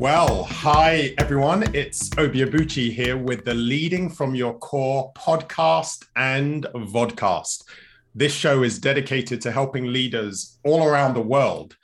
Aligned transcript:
Well, 0.00 0.44
hi 0.44 1.12
everyone. 1.18 1.74
It's 1.74 2.08
Obi 2.16 2.40
Abuchi 2.40 2.90
here 2.90 3.18
with 3.18 3.44
the 3.44 3.52
Leading 3.52 4.08
from 4.08 4.34
Your 4.34 4.56
Core 4.56 5.12
podcast 5.12 6.06
and 6.16 6.64
vodcast. 6.74 7.64
This 8.14 8.32
show 8.32 8.62
is 8.62 8.78
dedicated 8.78 9.42
to 9.42 9.52
helping 9.52 9.92
leaders 9.92 10.58
all 10.64 10.84
around 10.86 11.12
the 11.12 11.20
world 11.20 11.76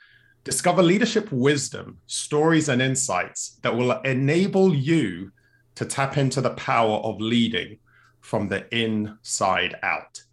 discover 0.43 0.81
leadership 0.81 1.31
wisdom, 1.31 1.99
stories, 2.07 2.69
and 2.69 2.81
insights 2.81 3.59
that 3.61 3.77
will 3.77 4.01
enable 4.01 4.73
you 4.73 5.31
to 5.75 5.85
tap 5.85 6.17
into 6.17 6.41
the 6.41 6.55
power 6.55 6.97
of 7.01 7.21
leading 7.21 7.77
from 8.21 8.47
the 8.47 8.65
inside 8.75 9.75
out. 9.83 10.23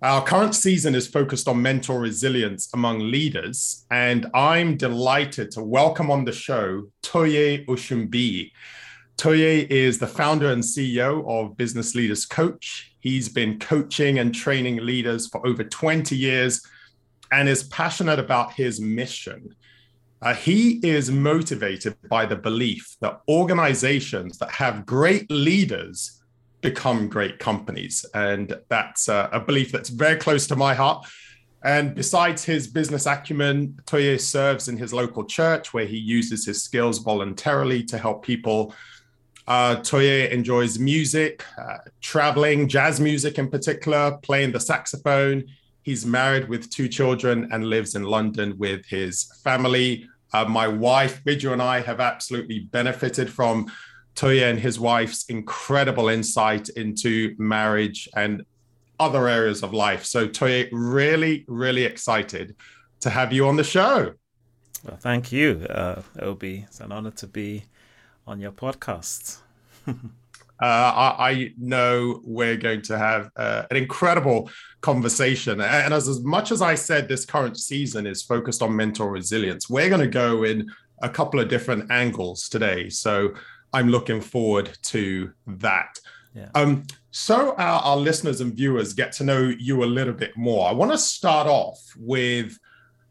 Our 0.00 0.24
current 0.24 0.54
season 0.54 0.94
is 0.94 1.08
focused 1.08 1.48
on 1.48 1.60
mental 1.60 1.98
resilience 1.98 2.68
among 2.72 3.00
leaders, 3.00 3.84
and 3.90 4.30
I'm 4.32 4.76
delighted 4.76 5.50
to 5.52 5.64
welcome 5.64 6.08
on 6.08 6.24
the 6.24 6.30
show 6.30 6.84
Toye 7.02 7.64
Oshunbiyi. 7.66 8.52
Toye 9.16 9.66
is 9.68 9.98
the 9.98 10.06
founder 10.06 10.52
and 10.52 10.62
CEO 10.62 11.28
of 11.28 11.56
Business 11.56 11.96
Leaders 11.96 12.26
Coach. 12.26 12.94
He's 13.00 13.28
been 13.28 13.58
coaching 13.58 14.20
and 14.20 14.32
training 14.32 14.76
leaders 14.86 15.26
for 15.26 15.44
over 15.44 15.64
20 15.64 16.14
years 16.16 16.64
and 17.32 17.48
is 17.48 17.64
passionate 17.64 18.20
about 18.20 18.52
his 18.52 18.80
mission. 18.80 19.56
Uh, 20.22 20.32
he 20.32 20.78
is 20.88 21.10
motivated 21.10 21.96
by 22.08 22.24
the 22.24 22.36
belief 22.36 22.94
that 23.00 23.20
organizations 23.28 24.38
that 24.38 24.52
have 24.52 24.86
great 24.86 25.28
leaders 25.28 26.17
become 26.60 27.08
great 27.08 27.38
companies. 27.38 28.04
And 28.14 28.58
that's 28.68 29.08
uh, 29.08 29.28
a 29.32 29.40
belief 29.40 29.72
that's 29.72 29.88
very 29.88 30.16
close 30.16 30.46
to 30.48 30.56
my 30.56 30.74
heart. 30.74 31.06
And 31.64 31.94
besides 31.94 32.44
his 32.44 32.68
business 32.68 33.06
acumen, 33.06 33.78
Toye 33.86 34.16
serves 34.16 34.68
in 34.68 34.76
his 34.76 34.92
local 34.92 35.24
church 35.24 35.74
where 35.74 35.86
he 35.86 35.96
uses 35.96 36.46
his 36.46 36.62
skills 36.62 36.98
voluntarily 36.98 37.82
to 37.84 37.98
help 37.98 38.24
people. 38.24 38.74
Uh, 39.46 39.76
Toye 39.76 40.28
enjoys 40.30 40.78
music, 40.78 41.44
uh, 41.58 41.78
traveling, 42.00 42.68
jazz 42.68 43.00
music 43.00 43.38
in 43.38 43.48
particular, 43.48 44.18
playing 44.22 44.52
the 44.52 44.60
saxophone. 44.60 45.44
He's 45.82 46.04
married 46.04 46.48
with 46.48 46.70
two 46.70 46.86
children 46.86 47.48
and 47.50 47.64
lives 47.64 47.94
in 47.94 48.02
London 48.02 48.56
with 48.58 48.84
his 48.86 49.32
family. 49.42 50.08
Uh, 50.32 50.44
my 50.44 50.68
wife, 50.68 51.24
Bidju, 51.24 51.52
and 51.52 51.62
I 51.62 51.80
have 51.80 51.98
absolutely 51.98 52.60
benefited 52.60 53.32
from 53.32 53.72
Toye 54.18 54.42
and 54.42 54.58
his 54.58 54.80
wife's 54.80 55.26
incredible 55.26 56.08
insight 56.08 56.70
into 56.70 57.36
marriage 57.38 58.08
and 58.16 58.44
other 58.98 59.28
areas 59.28 59.62
of 59.62 59.72
life. 59.72 60.04
So, 60.04 60.26
Toye, 60.26 60.68
really, 60.72 61.44
really 61.46 61.84
excited 61.84 62.56
to 62.98 63.10
have 63.10 63.32
you 63.32 63.46
on 63.46 63.54
the 63.54 63.62
show. 63.62 64.14
Well, 64.84 64.96
thank 64.96 65.30
you, 65.30 65.64
uh, 65.70 66.02
Obi. 66.18 66.64
It's 66.66 66.80
an 66.80 66.90
honor 66.90 67.12
to 67.12 67.28
be 67.28 67.62
on 68.26 68.40
your 68.40 68.50
podcast. 68.50 69.38
uh, 69.86 69.92
I, 70.60 71.14
I, 71.20 71.52
know 71.56 72.20
we're 72.24 72.56
going 72.56 72.82
to 72.82 72.98
have 72.98 73.30
uh, 73.36 73.66
an 73.70 73.76
incredible 73.76 74.50
conversation. 74.80 75.60
And 75.60 75.94
as, 75.94 76.08
as 76.08 76.24
much 76.24 76.50
as 76.50 76.60
I 76.60 76.74
said, 76.74 77.06
this 77.06 77.24
current 77.24 77.56
season 77.56 78.04
is 78.04 78.24
focused 78.24 78.62
on 78.62 78.74
mental 78.74 79.08
resilience, 79.08 79.70
we're 79.70 79.88
going 79.88 80.00
to 80.00 80.08
go 80.08 80.42
in 80.42 80.68
a 81.02 81.08
couple 81.08 81.38
of 81.38 81.48
different 81.48 81.88
angles 81.92 82.48
today. 82.48 82.88
So, 82.88 83.34
I'm 83.72 83.88
looking 83.88 84.20
forward 84.20 84.76
to 84.84 85.32
that. 85.46 85.98
Yeah. 86.34 86.48
Um, 86.54 86.84
so 87.10 87.54
our, 87.56 87.82
our 87.82 87.96
listeners 87.96 88.40
and 88.40 88.54
viewers 88.54 88.92
get 88.92 89.12
to 89.12 89.24
know 89.24 89.52
you 89.58 89.84
a 89.84 89.86
little 89.86 90.14
bit 90.14 90.36
more. 90.36 90.68
I 90.68 90.72
want 90.72 90.92
to 90.92 90.98
start 90.98 91.46
off 91.46 91.80
with 91.96 92.58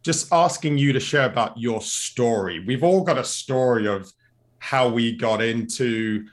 just 0.03 0.31
asking 0.31 0.77
you 0.77 0.93
to 0.93 0.99
share 0.99 1.25
about 1.25 1.57
your 1.57 1.81
story. 1.81 2.63
We've 2.65 2.83
all 2.83 3.03
got 3.03 3.17
a 3.17 3.23
story 3.23 3.87
of 3.87 4.11
how 4.59 4.87
we 4.87 5.15
got 5.15 5.41
into 5.41 6.25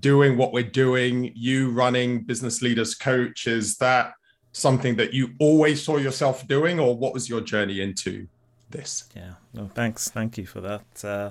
doing 0.00 0.36
what 0.36 0.52
we're 0.52 0.62
doing. 0.62 1.32
You 1.34 1.70
running 1.70 2.22
Business 2.24 2.62
Leaders 2.62 2.94
Coach, 2.94 3.46
is 3.46 3.76
that 3.78 4.12
something 4.52 4.96
that 4.96 5.14
you 5.14 5.30
always 5.38 5.82
saw 5.82 5.96
yourself 5.96 6.46
doing, 6.46 6.78
or 6.78 6.96
what 6.96 7.14
was 7.14 7.28
your 7.28 7.40
journey 7.40 7.80
into 7.80 8.26
this? 8.70 9.08
Yeah, 9.16 9.34
no, 9.54 9.70
thanks. 9.74 10.10
Thank 10.10 10.36
you 10.36 10.46
for 10.46 10.60
that. 10.60 11.04
Uh, 11.04 11.30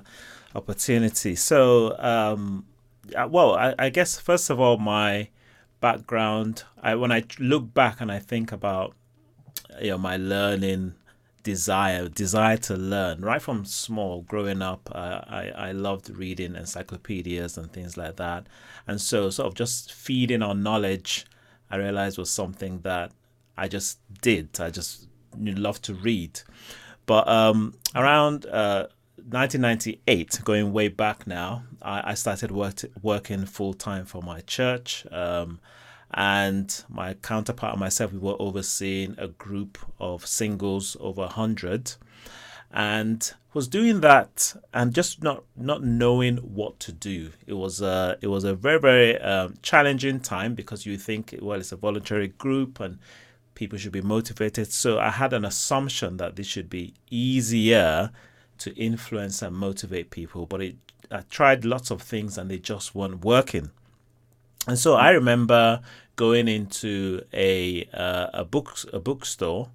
opportunity. 0.57 1.35
So, 1.35 1.97
um, 1.99 2.65
well, 3.29 3.55
I, 3.55 3.75
I, 3.77 3.89
guess 3.89 4.19
first 4.19 4.49
of 4.49 4.59
all, 4.59 4.77
my 4.77 5.29
background. 5.79 6.63
I 6.81 6.95
when 6.95 7.11
I 7.11 7.23
look 7.39 7.73
back 7.73 8.01
and 8.01 8.11
I 8.11 8.19
think 8.19 8.51
about 8.51 8.95
you 9.79 9.91
know 9.91 9.97
my 9.97 10.17
learning 10.17 10.95
desire, 11.43 12.09
desire 12.09 12.57
to 12.57 12.75
learn. 12.75 13.21
Right 13.21 13.41
from 13.41 13.63
small, 13.65 14.23
growing 14.23 14.61
up, 14.61 14.89
uh, 14.91 15.21
I 15.27 15.51
I 15.55 15.71
loved 15.71 16.09
reading 16.09 16.55
encyclopedias 16.55 17.57
and 17.57 17.71
things 17.71 17.95
like 17.95 18.17
that, 18.17 18.47
and 18.87 18.99
so 18.99 19.29
sort 19.29 19.47
of 19.47 19.53
just 19.53 19.93
feeding 19.93 20.41
on 20.41 20.63
knowledge. 20.63 21.25
I 21.69 21.75
realized 21.77 22.17
was 22.17 22.31
something 22.31 22.79
that 22.81 23.11
I 23.57 23.67
just 23.67 23.99
did. 24.21 24.59
I 24.59 24.69
just 24.69 25.07
loved 25.37 25.83
to 25.83 25.93
read. 25.93 26.41
But 27.05 27.27
um, 27.27 27.75
around 27.95 28.45
uh, 28.45 28.87
1998, 29.17 30.41
going 30.43 30.71
way 30.71 30.87
back 30.87 31.27
now, 31.27 31.63
I, 31.81 32.11
I 32.11 32.13
started 32.13 32.51
work, 32.51 32.81
working 33.01 33.45
full 33.45 33.73
time 33.73 34.05
for 34.05 34.21
my 34.21 34.41
church. 34.41 35.05
Um, 35.11 35.59
and 36.13 36.83
my 36.87 37.15
counterpart 37.15 37.73
and 37.73 37.79
myself, 37.79 38.13
we 38.13 38.19
were 38.19 38.35
overseeing 38.39 39.15
a 39.17 39.27
group 39.27 39.77
of 39.99 40.25
singles 40.25 40.95
over 40.99 41.21
100 41.21 41.95
and 42.71 43.33
was 43.53 43.67
doing 43.67 44.01
that 44.01 44.53
and 44.73 44.93
just 44.93 45.23
not 45.23 45.43
not 45.55 45.83
knowing 45.83 46.37
what 46.37 46.79
to 46.79 46.91
do 46.91 47.31
it 47.45 47.53
was 47.53 47.81
a 47.81 48.17
it 48.21 48.27
was 48.27 48.43
a 48.43 48.53
very 48.53 48.79
very 48.79 49.17
um, 49.21 49.55
challenging 49.61 50.19
time 50.19 50.53
because 50.53 50.85
you 50.85 50.97
think 50.97 51.33
well 51.41 51.59
it's 51.59 51.71
a 51.71 51.77
voluntary 51.77 52.27
group 52.27 52.79
and 52.79 52.99
people 53.55 53.77
should 53.77 53.93
be 53.93 54.01
motivated 54.01 54.71
so 54.71 54.99
i 54.99 55.09
had 55.09 55.33
an 55.33 55.45
assumption 55.45 56.17
that 56.17 56.35
this 56.35 56.45
should 56.45 56.69
be 56.69 56.93
easier 57.09 58.11
to 58.59 58.75
influence 58.75 59.41
and 59.41 59.55
motivate 59.55 60.09
people, 60.09 60.45
but 60.45 60.61
it 60.61 60.75
I 61.09 61.21
tried 61.29 61.63
lots 61.63 61.89
of 61.91 62.01
things 62.01 62.37
and 62.37 62.51
they 62.51 62.57
just 62.57 62.93
weren't 62.93 63.23
working. 63.23 63.71
And 64.67 64.77
so 64.77 64.95
I 64.95 65.11
remember 65.11 65.81
going 66.15 66.47
into 66.47 67.21
a 67.33 67.87
uh, 67.93 68.27
a 68.33 68.43
book 68.43 68.77
a 68.91 68.99
bookstore 68.99 69.69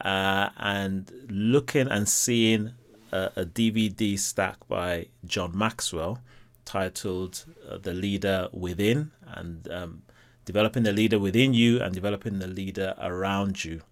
uh, 0.00 0.50
and 0.56 1.12
looking 1.28 1.88
and 1.88 2.08
seeing 2.08 2.72
a, 3.12 3.30
a, 3.36 3.44
DVD 3.44 4.18
stack 4.18 4.56
by 4.66 5.06
John 5.24 5.56
Maxwell 5.56 6.18
titled 6.64 7.44
uh, 7.68 7.78
"The 7.78 7.92
Leader 7.92 8.48
Within" 8.52 9.12
and 9.26 9.68
um, 9.70 10.02
developing 10.44 10.82
the 10.82 10.92
leader 10.92 11.20
within 11.20 11.54
you 11.54 11.80
and 11.80 11.94
developing 11.94 12.40
the 12.40 12.48
leader 12.48 12.94
around 13.00 13.64
you. 13.64 13.82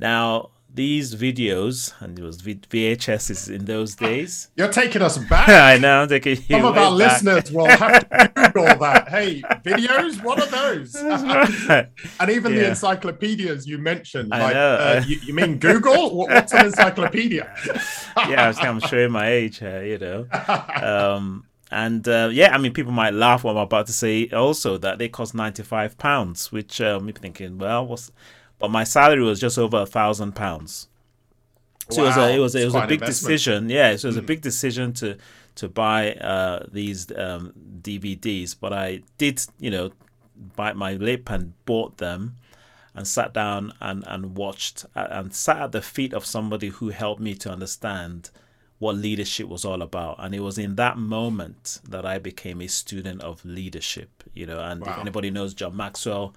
Now, 0.00 0.50
these 0.74 1.14
videos, 1.14 1.94
and 2.00 2.18
it 2.18 2.22
was 2.22 2.42
VHS 2.42 3.48
in 3.54 3.64
those 3.64 3.94
days. 3.94 4.50
You're 4.56 4.72
taking 4.72 5.02
us 5.02 5.18
back. 5.18 5.48
I 5.48 5.78
know. 5.78 6.02
I'm 6.02 6.08
taking 6.08 6.36
you 6.36 6.42
Some 6.42 6.64
of 6.64 6.76
our 6.76 6.90
back. 6.90 7.22
listeners 7.22 7.52
will 7.52 7.66
have 7.66 8.08
to 8.08 8.32
Google 8.34 8.78
that. 8.78 9.08
Hey, 9.08 9.42
videos? 9.64 10.22
What 10.22 10.40
are 10.40 10.46
those? 10.46 10.94
Right. 11.24 11.88
and 12.20 12.30
even 12.30 12.52
yeah. 12.52 12.60
the 12.60 12.68
encyclopedias 12.70 13.66
you 13.66 13.78
mentioned. 13.78 14.34
I 14.34 14.42
like, 14.42 14.54
know. 14.54 14.74
Uh, 14.74 15.04
you, 15.06 15.16
you, 15.24 15.34
mean 15.34 15.58
Google? 15.58 16.16
What's 16.16 16.52
an 16.52 16.66
encyclopedia? 16.66 17.54
yeah, 18.16 18.52
I 18.56 18.66
am 18.66 18.80
showing 18.80 19.12
my 19.12 19.28
age 19.28 19.58
here, 19.58 19.84
you 19.84 19.98
know. 19.98 20.26
Um, 20.82 21.46
and 21.70 22.06
uh, 22.08 22.30
yeah, 22.32 22.54
I 22.54 22.58
mean, 22.58 22.72
people 22.72 22.92
might 22.92 23.14
laugh 23.14 23.44
what 23.44 23.52
I'm 23.52 23.58
about 23.58 23.86
to 23.86 23.92
say 23.92 24.28
also 24.28 24.76
that 24.78 24.98
they 24.98 25.08
cost 25.08 25.34
95 25.34 25.96
pounds, 25.98 26.52
which 26.52 26.80
um, 26.80 27.06
you're 27.06 27.14
thinking, 27.14 27.58
well, 27.58 27.86
what's 27.86 28.10
but 28.58 28.70
my 28.70 28.84
salary 28.84 29.22
was 29.22 29.40
just 29.40 29.58
over 29.58 29.78
a 29.78 29.86
thousand 29.86 30.34
pounds. 30.34 30.88
So 31.90 32.02
wow. 32.02 32.04
it 32.04 32.08
was 32.08 32.16
a 32.16 32.34
it 32.34 32.38
was 32.38 32.54
it 32.54 32.64
was 32.64 32.74
a 32.74 32.86
big 32.86 33.00
decision. 33.00 33.68
Yeah, 33.68 33.96
so 33.96 34.08
it 34.08 34.10
was 34.10 34.16
mm. 34.16 34.18
a 34.18 34.20
hmm. 34.20 34.26
big 34.26 34.40
decision 34.40 34.92
to 34.94 35.18
to 35.56 35.68
buy 35.68 36.12
uh, 36.14 36.66
these 36.72 37.10
um, 37.12 37.52
DVDs. 37.82 38.56
But 38.58 38.72
I 38.72 39.02
did, 39.18 39.40
you 39.58 39.70
know, 39.70 39.92
bite 40.56 40.76
my 40.76 40.94
lip 40.94 41.30
and 41.30 41.52
bought 41.66 41.98
them, 41.98 42.36
and 42.94 43.06
sat 43.06 43.34
down 43.34 43.72
and 43.80 44.04
and 44.06 44.36
watched 44.36 44.86
uh, 44.96 45.08
and 45.10 45.34
sat 45.34 45.58
at 45.58 45.72
the 45.72 45.82
feet 45.82 46.14
of 46.14 46.24
somebody 46.24 46.68
who 46.68 46.88
helped 46.88 47.20
me 47.20 47.34
to 47.34 47.50
understand 47.50 48.30
what 48.78 48.96
leadership 48.96 49.48
was 49.48 49.64
all 49.64 49.82
about. 49.82 50.16
And 50.18 50.34
it 50.34 50.40
was 50.40 50.58
in 50.58 50.76
that 50.76 50.96
moment 50.96 51.80
that 51.88 52.04
I 52.04 52.18
became 52.18 52.60
a 52.60 52.66
student 52.66 53.22
of 53.22 53.44
leadership. 53.44 54.24
You 54.32 54.46
know, 54.46 54.60
and 54.60 54.80
wow. 54.80 54.92
if 54.92 54.98
anybody 55.00 55.30
knows 55.30 55.52
John 55.52 55.76
Maxwell 55.76 56.34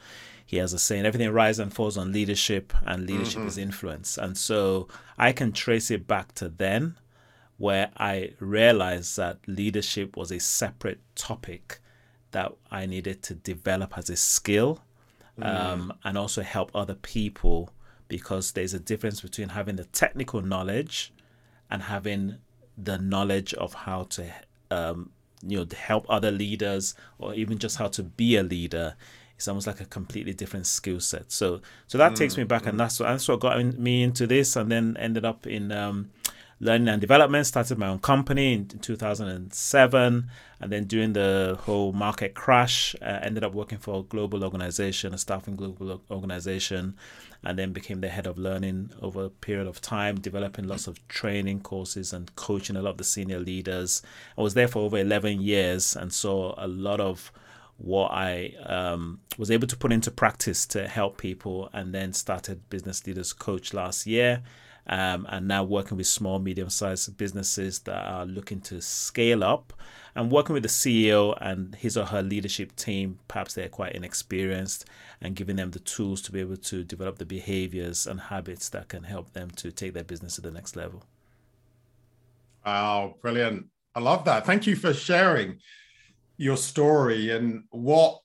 he 0.47 0.57
has 0.57 0.73
a 0.73 0.79
saying 0.79 1.05
everything 1.05 1.29
rises 1.31 1.59
and 1.59 1.73
falls 1.73 1.97
on 1.97 2.11
leadership 2.11 2.73
and 2.85 3.05
leadership 3.05 3.39
mm-hmm. 3.39 3.47
is 3.47 3.57
influence 3.57 4.17
and 4.17 4.38
so 4.38 4.88
i 5.17 5.31
can 5.31 5.51
trace 5.51 5.91
it 5.91 6.07
back 6.07 6.33
to 6.33 6.49
then 6.49 6.95
where 7.57 7.91
i 7.97 8.31
realized 8.39 9.17
that 9.17 9.38
leadership 9.45 10.17
was 10.17 10.31
a 10.31 10.39
separate 10.39 10.99
topic 11.15 11.79
that 12.31 12.53
i 12.71 12.85
needed 12.85 13.21
to 13.21 13.35
develop 13.35 13.97
as 13.97 14.09
a 14.09 14.15
skill 14.15 14.81
mm. 15.38 15.45
um, 15.45 15.94
and 16.03 16.17
also 16.17 16.41
help 16.41 16.71
other 16.73 16.95
people 16.95 17.69
because 18.07 18.53
there's 18.53 18.73
a 18.73 18.79
difference 18.79 19.21
between 19.21 19.50
having 19.50 19.75
the 19.75 19.83
technical 19.85 20.41
knowledge 20.41 21.13
and 21.69 21.83
having 21.83 22.38
the 22.77 22.97
knowledge 22.97 23.53
of 23.55 23.73
how 23.73 24.03
to 24.03 24.31
um, 24.71 25.11
you 25.45 25.57
know 25.57 25.65
help 25.77 26.05
other 26.09 26.31
leaders 26.31 26.95
or 27.17 27.33
even 27.33 27.57
just 27.57 27.77
how 27.77 27.88
to 27.88 28.03
be 28.03 28.38
a 28.38 28.43
leader 28.43 28.95
it's 29.38 29.48
almost 29.48 29.68
like 29.68 29.80
a 29.80 29.86
completely 29.86 30.34
different 30.34 30.66
skill 30.66 31.00
set. 31.00 31.31
So 31.31 31.62
so 31.86 31.98
that 32.00 32.13
mm, 32.13 32.16
takes 32.16 32.38
me 32.38 32.44
back 32.44 32.63
mm. 32.63 32.69
and 32.69 32.80
that's 32.80 33.00
what 33.00 33.07
that's 33.07 33.28
what 33.28 33.39
got 33.39 33.63
me 33.63 34.04
into 34.04 34.25
this 34.25 34.56
and 34.56 34.72
then 34.72 34.98
ended 35.00 35.25
up 35.25 35.45
in 35.45 35.72
um, 35.72 36.10
learning 36.60 36.88
and 36.88 37.00
development. 37.00 37.45
Started 37.45 37.78
my 37.78 37.88
own 37.88 38.00
company 38.00 38.54
in 38.54 38.68
2007 38.68 40.30
and 40.60 40.72
then 40.72 40.86
during 40.86 41.13
the 41.13 41.56
whole 41.62 41.94
market 41.94 42.34
crash 42.34 42.95
uh, 43.00 43.19
ended 43.22 43.44
up 43.44 43.54
working 43.54 43.78
for 43.78 44.00
a 44.00 44.04
global 44.04 44.44
organization 44.44 45.13
a 45.13 45.18
staffing 45.19 45.56
global 45.56 46.01
organization 46.10 46.95
and 47.44 47.60
then 47.60 47.72
became 47.72 48.01
the 48.01 48.10
head 48.10 48.25
of 48.25 48.39
learning 48.39 48.89
over 49.04 49.25
a 49.25 49.30
period 49.30 49.68
of 49.68 49.80
time 49.81 50.19
developing 50.19 50.68
lots 50.68 50.88
of 50.88 51.07
training 51.07 51.62
courses 51.62 52.12
and 52.12 52.36
coaching 52.36 52.75
a 52.75 52.81
lot 52.81 52.92
of 52.92 52.98
the 52.98 53.04
senior 53.04 53.38
leaders. 53.38 54.01
I 54.36 54.42
was 54.42 54.56
there 54.56 54.68
for 54.68 54.80
over 54.80 54.98
11 54.98 55.42
years 55.42 55.95
and 55.95 56.12
saw 56.12 56.56
a 56.57 56.68
lot 56.68 57.00
of 57.00 57.31
what 57.77 58.12
I 58.12 58.53
um, 58.65 59.21
was 59.38 59.51
able 59.51 59.68
to 59.68 59.77
put 59.77 59.91
into 59.91 60.12
practice 60.12 60.65
to 60.68 60.88
help 60.88 61.18
people, 61.18 61.69
and 61.74 61.94
then 61.94 62.13
started 62.13 62.69
Business 62.69 63.06
Leaders 63.06 63.33
Coach 63.33 63.74
last 63.74 64.07
year 64.07 64.44
um, 64.88 65.25
and 65.29 65.47
now 65.47 65.63
working 65.63 65.97
with 65.97 66.07
small, 66.07 66.39
medium 66.39 66.69
sized 66.69 67.18
businesses 67.18 67.79
that 67.79 68.06
are 68.06 68.25
looking 68.25 68.62
to 68.62 68.81
scale 68.81 69.44
up 69.44 69.74
and 70.15 70.31
working 70.31 70.53
with 70.53 70.63
the 70.63 70.69
CEO 70.69 71.38
and 71.41 71.75
his 71.75 71.97
or 71.97 72.06
her 72.06 72.21
leadership 72.21 72.75
team. 72.75 73.19
Perhaps 73.27 73.53
they're 73.53 73.69
quite 73.69 73.94
inexperienced 73.94 74.85
and 75.21 75.35
giving 75.35 75.57
them 75.57 75.71
the 75.71 75.79
tools 75.79 76.21
to 76.24 76.31
be 76.31 76.39
able 76.39 76.57
to 76.57 76.83
develop 76.83 77.18
the 77.18 77.25
behaviors 77.25 78.07
and 78.07 78.19
habits 78.19 78.69
that 78.69 78.88
can 78.88 79.03
help 79.03 79.33
them 79.33 79.51
to 79.51 79.71
take 79.71 79.94
their 79.94 80.06
business 80.06 80.35
to 80.35 80.41
the 80.41 80.51
next 80.51 80.75
level. 80.75 81.03
Wow, 82.65 83.15
brilliant. 83.21 83.68
I 83.94 84.00
love 84.00 84.25
that. 84.25 84.45
Thank 84.45 84.68
you 84.68 84.75
for 84.75 84.94
sharing 84.94 85.59
your 86.38 86.57
story 86.57 87.31
and 87.31 87.63
what 87.72 88.19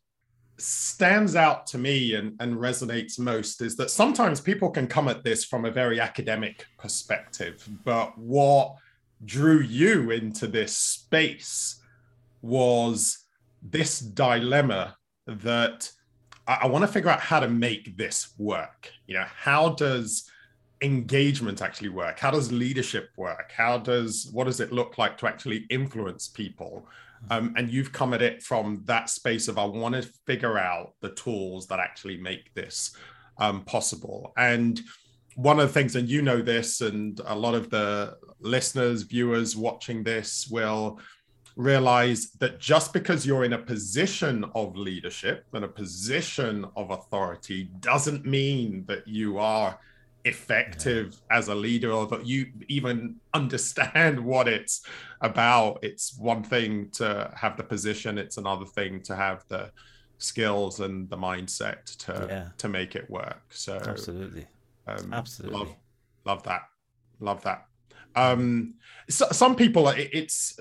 stands 0.58 1.34
out 1.34 1.66
to 1.66 1.78
me 1.78 2.14
and, 2.14 2.34
and 2.40 2.56
resonates 2.56 3.18
most 3.18 3.60
is 3.62 3.74
that 3.76 3.90
sometimes 3.90 4.40
people 4.40 4.70
can 4.70 4.86
come 4.86 5.08
at 5.08 5.24
this 5.24 5.44
from 5.44 5.64
a 5.64 5.70
very 5.70 5.98
academic 5.98 6.66
perspective, 6.78 7.68
but 7.84 8.16
what 8.16 8.76
drew 9.24 9.60
you 9.60 10.10
into 10.10 10.46
this 10.46 10.76
space 10.76 11.80
was 12.42 13.18
this 13.62 14.00
dilemma 14.00 14.96
that 15.26 15.90
I, 16.46 16.60
I 16.62 16.66
want 16.66 16.82
to 16.82 16.90
figure 16.90 17.10
out 17.10 17.20
how 17.20 17.40
to 17.40 17.48
make 17.48 17.96
this 17.96 18.34
work. 18.38 18.90
You 19.06 19.14
know, 19.14 19.26
how 19.34 19.70
does 19.70 20.28
engagement 20.82 21.62
actually 21.62 21.90
work? 21.90 22.18
How 22.18 22.30
does 22.30 22.52
leadership 22.52 23.10
work? 23.16 23.52
How 23.56 23.78
does 23.78 24.28
what 24.32 24.44
does 24.44 24.60
it 24.60 24.72
look 24.72 24.98
like 24.98 25.16
to 25.18 25.26
actually 25.28 25.66
influence 25.70 26.28
people? 26.28 26.86
Um, 27.30 27.54
and 27.56 27.70
you've 27.70 27.92
come 27.92 28.14
at 28.14 28.22
it 28.22 28.42
from 28.42 28.82
that 28.84 29.08
space 29.08 29.48
of 29.48 29.58
I 29.58 29.64
want 29.64 29.94
to 29.94 30.02
figure 30.26 30.58
out 30.58 30.94
the 31.00 31.10
tools 31.10 31.66
that 31.68 31.78
actually 31.78 32.16
make 32.18 32.52
this 32.54 32.96
um, 33.38 33.64
possible. 33.64 34.32
And 34.36 34.80
one 35.36 35.58
of 35.60 35.68
the 35.68 35.72
things, 35.72 35.96
and 35.96 36.08
you 36.08 36.22
know 36.22 36.42
this, 36.42 36.80
and 36.80 37.20
a 37.26 37.34
lot 37.34 37.54
of 37.54 37.70
the 37.70 38.16
listeners, 38.40 39.02
viewers 39.02 39.56
watching 39.56 40.02
this 40.02 40.48
will 40.50 41.00
realize 41.56 42.30
that 42.32 42.58
just 42.58 42.92
because 42.92 43.26
you're 43.26 43.44
in 43.44 43.52
a 43.52 43.58
position 43.58 44.44
of 44.54 44.76
leadership 44.76 45.44
and 45.52 45.64
a 45.64 45.68
position 45.68 46.66
of 46.76 46.90
authority 46.90 47.70
doesn't 47.80 48.24
mean 48.24 48.84
that 48.88 49.06
you 49.06 49.38
are 49.38 49.78
effective 50.24 51.16
yeah. 51.30 51.38
as 51.38 51.48
a 51.48 51.54
leader 51.54 51.90
or 51.90 52.06
that 52.06 52.26
you 52.26 52.46
even 52.68 53.16
understand 53.34 54.20
what 54.24 54.48
it's 54.48 54.84
about. 55.20 55.78
It's 55.82 56.16
one 56.18 56.42
thing 56.42 56.90
to 56.92 57.32
have 57.36 57.56
the 57.56 57.64
position 57.64 58.18
it's 58.18 58.36
another 58.36 58.66
thing 58.66 59.02
to 59.02 59.16
have 59.16 59.44
the 59.48 59.70
skills 60.18 60.80
and 60.80 61.10
the 61.10 61.16
mindset 61.16 61.96
to 61.96 62.26
yeah. 62.28 62.48
to 62.58 62.68
make 62.68 62.94
it 62.94 63.08
work. 63.10 63.42
So 63.50 63.80
absolutely. 63.84 64.46
um, 64.86 65.12
absolutely. 65.12 65.58
love, 65.58 65.74
love 66.24 66.42
that 66.44 66.62
love 67.20 67.42
that. 67.42 67.66
Um 68.14 68.74
so, 69.08 69.26
some 69.32 69.56
people 69.56 69.88
it's 69.88 70.58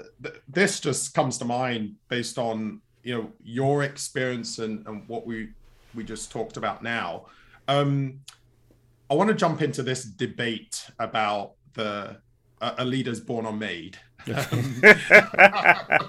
this 0.47 0.79
just 0.79 1.13
comes 1.13 1.37
to 1.39 1.45
mind 1.45 1.95
based 2.07 2.37
on 2.37 2.81
you 3.03 3.15
know 3.15 3.31
your 3.43 3.83
experience 3.83 4.59
and, 4.59 4.87
and 4.87 5.07
what 5.07 5.27
we 5.27 5.49
we 5.93 6.03
just 6.03 6.31
talked 6.31 6.57
about 6.57 6.81
now. 6.81 7.25
Um 7.67 8.21
I 9.11 9.13
want 9.13 9.27
to 9.27 9.35
jump 9.35 9.61
into 9.61 9.83
this 9.83 10.05
debate 10.05 10.89
about 10.97 11.55
the 11.73 12.21
uh, 12.61 12.75
a 12.77 12.85
leader's 12.85 13.19
born 13.19 13.45
or 13.45 13.53
made. 13.53 13.97
Um, 14.27 14.81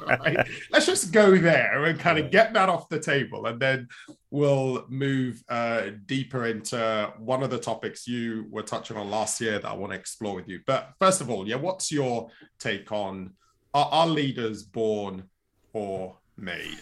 right? 0.06 0.46
Let's 0.70 0.84
just 0.84 1.12
go 1.12 1.34
there 1.38 1.84
and 1.86 1.98
kind 1.98 2.18
of 2.18 2.30
get 2.30 2.52
that 2.52 2.68
off 2.68 2.90
the 2.90 3.00
table, 3.00 3.46
and 3.46 3.58
then 3.58 3.88
we'll 4.30 4.84
move 4.90 5.42
uh, 5.48 5.92
deeper 6.04 6.44
into 6.44 7.10
one 7.16 7.42
of 7.42 7.48
the 7.48 7.58
topics 7.58 8.06
you 8.06 8.46
were 8.50 8.62
touching 8.62 8.98
on 8.98 9.10
last 9.10 9.40
year 9.40 9.58
that 9.58 9.66
I 9.66 9.72
want 9.72 9.94
to 9.94 9.98
explore 9.98 10.34
with 10.34 10.46
you. 10.46 10.60
But 10.66 10.92
first 11.00 11.22
of 11.22 11.30
all, 11.30 11.48
yeah, 11.48 11.56
what's 11.56 11.90
your 11.90 12.28
take 12.58 12.92
on 12.92 13.32
are, 13.72 13.88
are 13.90 14.06
leaders 14.06 14.62
born 14.62 15.24
or 15.72 16.18
made? 16.36 16.80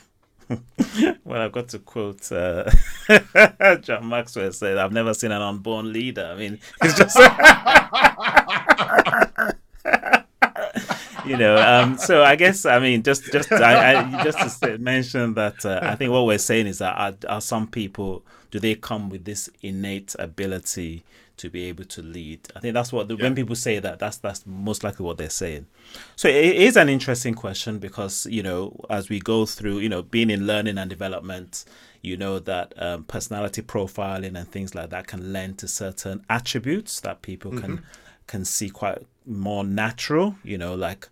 well, 1.25 1.43
I've 1.43 1.53
got 1.53 1.69
to 1.69 1.79
quote 1.79 2.33
uh, 2.33 2.69
John 3.81 4.09
Maxwell 4.09 4.53
said, 4.53 4.79
"I've 4.79 4.93
never 4.93 5.15
seen 5.15 5.33
an 5.33 5.43
unborn 5.43 5.93
leader." 5.93 6.31
I 6.33 6.37
mean, 6.37 6.59
it's 6.83 6.97
just. 6.97 7.17
you 11.27 11.37
know, 11.37 11.57
um, 11.57 11.99
so 11.99 12.25
I 12.25 12.37
guess 12.37 12.65
I 12.67 12.81
mean 12.81 13.03
just 13.03 13.31
just 13.33 13.53
I, 13.53 14.01
I 14.01 14.25
just 14.25 14.63
to 14.63 14.79
mention 14.79 15.35
that 15.35 15.65
uh, 15.65 15.81
I 15.83 15.95
think 15.95 16.13
what 16.13 16.27
we're 16.27 16.39
saying 16.39 16.67
is 16.67 16.79
that 16.79 16.97
are, 16.97 17.15
are 17.29 17.41
some 17.41 17.69
people 17.69 18.25
do 18.51 18.59
they 18.59 18.75
come 18.75 19.09
with 19.09 19.25
this 19.25 19.49
innate 19.63 20.17
ability 20.19 21.05
to 21.41 21.49
be 21.49 21.65
able 21.65 21.85
to 21.85 22.03
lead. 22.03 22.41
I 22.55 22.61
think 22.61 22.75
that's 22.75 22.93
what 22.93 23.09
the, 23.09 23.17
yeah. 23.17 23.23
when 23.23 23.35
people 23.35 23.57
say 23.57 23.79
that, 23.79 23.99
that's 23.99 24.19
that's 24.19 24.45
most 24.47 24.85
likely 24.85 25.07
what 25.07 25.17
they're 25.17 25.31
saying. 25.31 25.67
So 26.15 26.29
it 26.29 26.57
is 26.57 26.77
an 26.77 26.91
interesting 26.91 27.35
question 27.35 27.79
because 27.79 28.27
you 28.27 28.43
know 28.43 28.79
as 28.91 29.09
we 29.09 29.21
go 29.21 29.47
through, 29.47 29.79
you 29.79 29.89
know, 29.89 30.03
being 30.03 30.29
in 30.29 30.47
learning 30.47 30.77
and 30.77 30.91
development, 30.91 31.65
you 32.03 32.17
know 32.17 32.39
that 32.41 32.75
um, 32.77 33.05
personality 33.05 33.63
profiling 33.63 34.39
and 34.39 34.51
things 34.51 34.75
like 34.75 34.91
that 34.91 35.07
can 35.07 35.33
lend 35.33 35.59
to 35.59 35.69
certain 35.69 36.25
attributes 36.29 37.01
that 37.01 37.23
people 37.23 37.53
mm-hmm. 37.53 37.61
can 37.61 37.83
can 38.27 38.45
see 38.45 38.69
quite 38.69 38.99
more 39.25 39.65
natural. 39.65 40.37
You 40.45 40.59
know, 40.59 40.75
like 40.75 41.09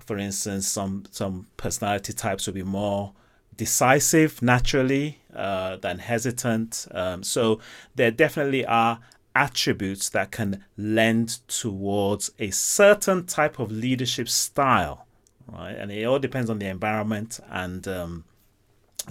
for 0.00 0.16
instance, 0.16 0.66
some 0.66 1.04
some 1.10 1.46
personality 1.58 2.14
types 2.14 2.46
will 2.46 2.54
be 2.54 2.62
more 2.62 3.12
decisive 3.58 4.40
naturally 4.40 5.18
uh, 5.34 5.76
than 5.76 5.98
hesitant. 5.98 6.86
Um, 6.92 7.22
so 7.22 7.60
there 7.96 8.10
definitely 8.10 8.64
are 8.64 9.00
attributes 9.38 10.08
that 10.08 10.32
can 10.32 10.64
lend 10.76 11.38
towards 11.46 12.32
a 12.40 12.50
certain 12.50 13.24
type 13.24 13.60
of 13.60 13.70
leadership 13.70 14.28
style, 14.28 15.06
right? 15.46 15.76
And 15.78 15.92
it 15.92 16.04
all 16.04 16.18
depends 16.18 16.50
on 16.50 16.58
the 16.58 16.66
environment 16.66 17.38
and 17.48 17.86
um, 17.86 18.24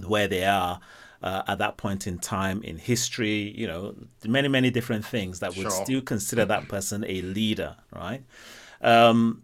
where 0.05 0.27
they 0.27 0.45
are. 0.45 0.79
Uh, 1.19 1.41
at 1.47 1.57
that 1.57 1.77
point 1.77 2.05
in 2.05 2.19
time 2.19 2.61
in 2.61 2.77
history, 2.77 3.51
you 3.57 3.65
know, 3.65 3.95
many, 4.23 4.47
many 4.47 4.69
different 4.69 5.03
things 5.03 5.39
that 5.39 5.49
would 5.57 5.63
sure. 5.63 5.83
still 5.83 5.99
consider 5.99 6.45
that 6.45 6.67
person 6.67 7.03
a 7.07 7.23
leader, 7.23 7.75
right? 7.91 8.21
Um, 8.81 9.41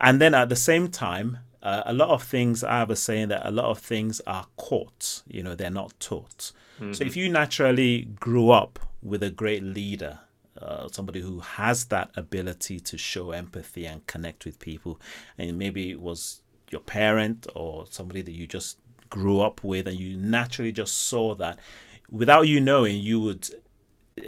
and 0.00 0.18
then 0.18 0.32
at 0.32 0.48
the 0.48 0.56
same 0.56 0.88
time, 0.88 1.36
uh, 1.62 1.82
a 1.84 1.92
lot 1.92 2.08
of 2.08 2.22
things 2.22 2.64
I 2.64 2.78
have 2.78 2.88
a 2.88 2.96
saying 2.96 3.28
that 3.28 3.46
a 3.46 3.50
lot 3.50 3.66
of 3.66 3.80
things 3.80 4.22
are 4.26 4.46
caught, 4.56 5.22
you 5.28 5.42
know, 5.42 5.54
they're 5.54 5.70
not 5.70 5.92
taught. 6.00 6.52
Mm-hmm. 6.80 6.92
So 6.92 7.04
if 7.04 7.16
you 7.16 7.28
naturally 7.28 8.08
grew 8.18 8.50
up 8.50 8.78
with 9.02 9.22
a 9.22 9.30
great 9.30 9.62
leader, 9.62 10.20
uh, 10.60 10.88
somebody 10.88 11.20
who 11.20 11.40
has 11.40 11.86
that 11.86 12.10
ability 12.16 12.80
to 12.80 12.98
show 12.98 13.32
empathy 13.32 13.86
and 13.86 14.06
connect 14.06 14.44
with 14.44 14.58
people, 14.58 15.00
and 15.38 15.58
maybe 15.58 15.90
it 15.90 16.00
was 16.00 16.42
your 16.70 16.80
parent 16.80 17.46
or 17.54 17.86
somebody 17.90 18.22
that 18.22 18.32
you 18.32 18.46
just 18.46 18.78
grew 19.10 19.40
up 19.40 19.62
with, 19.62 19.86
and 19.86 19.98
you 19.98 20.16
naturally 20.16 20.72
just 20.72 20.96
saw 20.96 21.34
that, 21.34 21.58
without 22.10 22.48
you 22.48 22.60
knowing, 22.60 22.98
you 22.98 23.20
would 23.20 23.48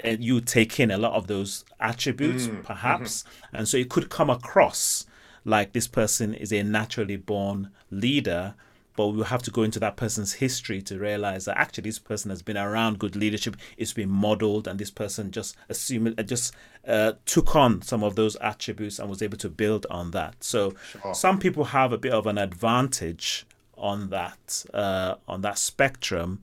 eh, 0.02 0.16
you 0.18 0.34
would 0.34 0.46
take 0.46 0.78
in 0.78 0.90
a 0.90 0.98
lot 0.98 1.14
of 1.14 1.26
those 1.26 1.64
attributes, 1.80 2.46
mm. 2.46 2.62
perhaps, 2.64 3.22
mm-hmm. 3.22 3.56
and 3.56 3.68
so 3.68 3.76
it 3.76 3.88
could 3.88 4.08
come 4.10 4.30
across 4.30 5.06
like 5.44 5.72
this 5.72 5.88
person 5.88 6.34
is 6.34 6.52
a 6.52 6.62
naturally 6.62 7.16
born 7.16 7.70
leader 7.90 8.54
but 8.96 9.08
we 9.08 9.22
have 9.24 9.42
to 9.42 9.50
go 9.50 9.62
into 9.62 9.78
that 9.80 9.96
person's 9.96 10.34
history 10.34 10.82
to 10.82 10.98
realize 10.98 11.44
that 11.44 11.58
actually 11.58 11.82
this 11.82 11.98
person 11.98 12.30
has 12.30 12.42
been 12.42 12.56
around 12.56 12.98
good 12.98 13.16
leadership 13.16 13.56
it's 13.76 13.92
been 13.92 14.10
modeled 14.10 14.68
and 14.68 14.78
this 14.78 14.90
person 14.90 15.30
just 15.30 15.56
assumed 15.68 16.18
uh, 16.18 16.22
just 16.22 16.54
uh, 16.86 17.12
took 17.26 17.54
on 17.54 17.82
some 17.82 18.02
of 18.02 18.16
those 18.16 18.36
attributes 18.36 18.98
and 18.98 19.08
was 19.08 19.22
able 19.22 19.38
to 19.38 19.48
build 19.48 19.86
on 19.90 20.10
that. 20.10 20.42
So 20.42 20.74
sure. 20.90 21.14
some 21.14 21.38
people 21.38 21.64
have 21.66 21.92
a 21.92 21.98
bit 21.98 22.12
of 22.12 22.26
an 22.26 22.38
advantage 22.38 23.46
on 23.76 24.10
that 24.10 24.64
uh, 24.74 25.16
on 25.28 25.42
that 25.42 25.58
spectrum 25.58 26.42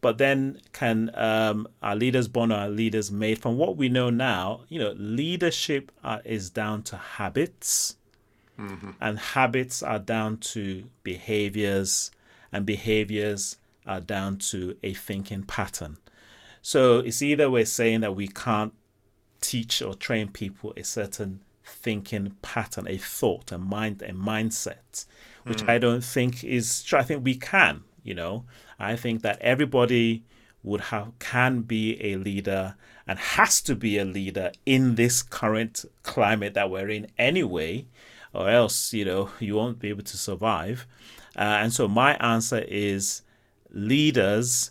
but 0.00 0.18
then 0.18 0.60
can 0.72 1.12
um, 1.14 1.68
our 1.80 1.94
leaders 1.94 2.26
born 2.26 2.50
or 2.50 2.56
our 2.56 2.68
leaders 2.68 3.12
made? 3.12 3.38
From 3.40 3.56
what 3.56 3.76
we 3.76 3.88
know 3.88 4.10
now 4.10 4.62
you 4.68 4.78
know 4.78 4.94
leadership 4.96 5.92
uh, 6.02 6.18
is 6.24 6.50
down 6.50 6.82
to 6.84 6.96
habits 6.96 7.96
Mm-hmm. 8.58 8.90
And 9.00 9.18
habits 9.18 9.82
are 9.82 9.98
down 9.98 10.38
to 10.38 10.84
behaviors, 11.02 12.10
and 12.52 12.66
behaviors 12.66 13.56
are 13.86 14.00
down 14.00 14.36
to 14.38 14.76
a 14.82 14.94
thinking 14.94 15.42
pattern. 15.42 15.98
So 16.60 16.98
it's 17.00 17.22
either 17.22 17.50
we're 17.50 17.64
saying 17.64 18.00
that 18.00 18.14
we 18.14 18.28
can't 18.28 18.72
teach 19.40 19.82
or 19.82 19.94
train 19.94 20.28
people 20.28 20.72
a 20.76 20.84
certain 20.84 21.40
thinking 21.64 22.36
pattern, 22.42 22.86
a 22.88 22.98
thought, 22.98 23.50
a 23.50 23.58
mind, 23.58 24.02
a 24.02 24.12
mindset, 24.12 25.06
which 25.44 25.62
mm. 25.64 25.68
I 25.68 25.78
don't 25.78 26.04
think 26.04 26.44
is 26.44 26.82
true. 26.82 26.98
I 26.98 27.02
think 27.02 27.24
we 27.24 27.34
can, 27.34 27.82
you 28.04 28.14
know. 28.14 28.44
I 28.78 28.96
think 28.96 29.22
that 29.22 29.40
everybody 29.40 30.24
would 30.62 30.80
have 30.80 31.12
can 31.18 31.62
be 31.62 31.98
a 32.12 32.16
leader 32.16 32.76
and 33.06 33.18
has 33.18 33.60
to 33.62 33.74
be 33.74 33.98
a 33.98 34.04
leader 34.04 34.52
in 34.64 34.94
this 34.94 35.22
current 35.22 35.84
climate 36.04 36.54
that 36.54 36.70
we're 36.70 36.88
in 36.88 37.08
anyway, 37.18 37.86
or 38.34 38.48
else, 38.48 38.92
you 38.92 39.04
know, 39.04 39.30
you 39.40 39.54
won't 39.54 39.78
be 39.78 39.88
able 39.88 40.02
to 40.04 40.16
survive. 40.16 40.86
Uh, 41.36 41.58
and 41.62 41.72
so 41.72 41.88
my 41.88 42.14
answer 42.16 42.64
is 42.68 43.22
leaders, 43.70 44.70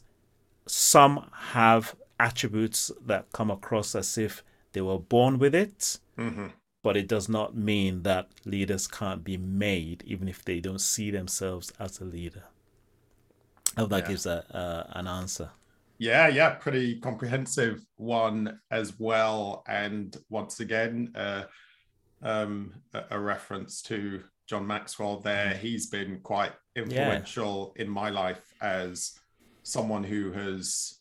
some 0.67 1.29
have 1.31 1.95
attributes 2.19 2.91
that 3.05 3.31
come 3.31 3.49
across 3.49 3.95
as 3.95 4.17
if 4.17 4.43
they 4.73 4.81
were 4.81 4.99
born 4.99 5.39
with 5.39 5.55
it. 5.55 5.99
Mm-hmm. 6.17 6.47
But 6.83 6.97
it 6.97 7.07
does 7.07 7.29
not 7.29 7.55
mean 7.55 8.01
that 8.03 8.29
leaders 8.45 8.87
can't 8.87 9.23
be 9.23 9.37
made, 9.37 10.03
even 10.05 10.27
if 10.27 10.43
they 10.43 10.59
don't 10.59 10.81
see 10.81 11.11
themselves 11.11 11.71
as 11.79 11.99
a 11.99 12.05
leader. 12.05 12.43
I 13.77 13.81
hope 13.81 13.91
that 13.91 14.03
yeah. 14.03 14.07
gives 14.07 14.25
a, 14.25 14.43
uh, 14.55 14.97
an 14.97 15.07
answer. 15.07 15.49
Yeah, 15.99 16.27
yeah, 16.29 16.49
pretty 16.49 16.99
comprehensive 16.99 17.85
one 17.97 18.59
as 18.71 18.99
well. 18.99 19.63
And 19.67 20.17
once 20.29 20.59
again, 20.59 21.11
uh, 21.13 21.43
um, 22.23 22.73
a, 22.93 23.03
a, 23.11 23.19
reference 23.19 23.81
to 23.83 24.23
John 24.47 24.67
Maxwell 24.67 25.19
there. 25.19 25.53
He's 25.55 25.87
been 25.87 26.19
quite 26.21 26.51
influential 26.75 27.73
yeah. 27.75 27.83
in 27.83 27.89
my 27.89 28.09
life 28.09 28.53
as 28.61 29.17
someone 29.63 30.03
who 30.03 30.31
has 30.31 30.99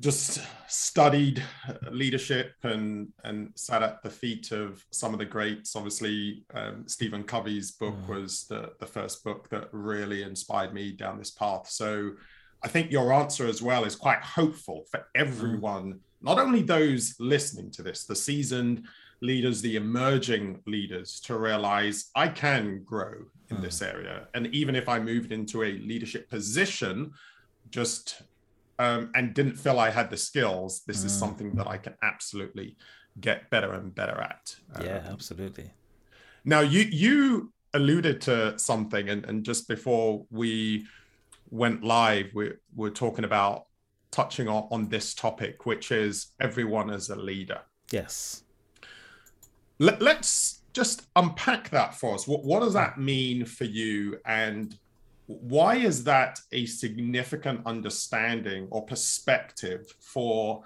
just 0.00 0.40
studied 0.68 1.42
leadership 1.90 2.52
and 2.62 3.08
and 3.24 3.50
sat 3.56 3.82
at 3.82 4.02
the 4.02 4.10
feet 4.10 4.52
of 4.52 4.84
some 4.90 5.12
of 5.12 5.18
the 5.18 5.24
greats. 5.24 5.74
Obviously, 5.74 6.44
um, 6.54 6.84
Stephen 6.86 7.24
Covey's 7.24 7.72
book 7.72 7.96
mm. 8.06 8.08
was 8.08 8.44
the 8.44 8.72
the 8.78 8.86
first 8.86 9.24
book 9.24 9.48
that 9.50 9.68
really 9.72 10.22
inspired 10.22 10.72
me 10.72 10.92
down 10.92 11.18
this 11.18 11.32
path. 11.32 11.68
So, 11.68 12.12
I 12.62 12.68
think 12.68 12.92
your 12.92 13.12
answer 13.12 13.46
as 13.46 13.60
well 13.60 13.84
is 13.84 13.96
quite 13.96 14.20
hopeful 14.20 14.84
for 14.90 15.06
everyone, 15.14 15.94
mm. 15.94 15.98
not 16.22 16.38
only 16.38 16.62
those 16.62 17.16
listening 17.18 17.70
to 17.72 17.82
this, 17.82 18.04
the 18.04 18.16
seasoned 18.16 18.86
leaders, 19.20 19.60
the 19.62 19.76
emerging 19.76 20.60
leaders, 20.66 21.20
to 21.20 21.36
realize 21.36 22.10
I 22.14 22.28
can 22.28 22.82
grow 22.84 23.14
in 23.50 23.58
mm. 23.58 23.62
this 23.62 23.82
area, 23.82 24.28
and 24.34 24.46
even 24.48 24.76
if 24.76 24.88
I 24.88 24.98
moved 24.98 25.32
into 25.32 25.62
a 25.62 25.72
leadership 25.72 26.28
position, 26.28 27.12
just 27.70 28.22
um, 28.78 29.10
and 29.14 29.34
didn't 29.34 29.56
feel 29.56 29.80
I 29.80 29.90
had 29.90 30.10
the 30.10 30.16
skills, 30.16 30.82
this 30.86 31.02
is 31.04 31.12
something 31.12 31.52
that 31.56 31.66
I 31.66 31.78
can 31.78 31.94
absolutely 32.02 32.76
get 33.20 33.50
better 33.50 33.72
and 33.72 33.92
better 33.94 34.20
at. 34.20 34.54
Um, 34.76 34.84
yeah, 34.84 35.02
absolutely. 35.10 35.72
Now 36.44 36.60
you 36.60 36.82
you 36.82 37.52
alluded 37.74 38.20
to 38.22 38.58
something, 38.58 39.08
and, 39.08 39.24
and 39.24 39.44
just 39.44 39.68
before 39.68 40.24
we 40.30 40.86
went 41.50 41.82
live, 41.82 42.30
we 42.34 42.52
we're 42.74 42.90
talking 42.90 43.24
about 43.24 43.66
touching 44.10 44.48
on, 44.48 44.68
on 44.70 44.88
this 44.88 45.14
topic, 45.14 45.66
which 45.66 45.90
is 45.90 46.28
everyone 46.40 46.90
as 46.90 47.10
a 47.10 47.16
leader. 47.16 47.60
Yes. 47.90 48.44
Let, 49.78 50.02
let's 50.02 50.62
just 50.72 51.06
unpack 51.16 51.70
that 51.70 51.94
for 51.94 52.14
us. 52.14 52.26
What, 52.26 52.44
what 52.44 52.60
does 52.60 52.74
that 52.74 52.98
mean 52.98 53.44
for 53.44 53.64
you? 53.64 54.18
And 54.24 54.76
why 55.26 55.76
is 55.76 56.04
that 56.04 56.40
a 56.52 56.64
significant 56.66 57.60
understanding 57.66 58.66
or 58.70 58.84
perspective 58.86 59.86
for 60.00 60.62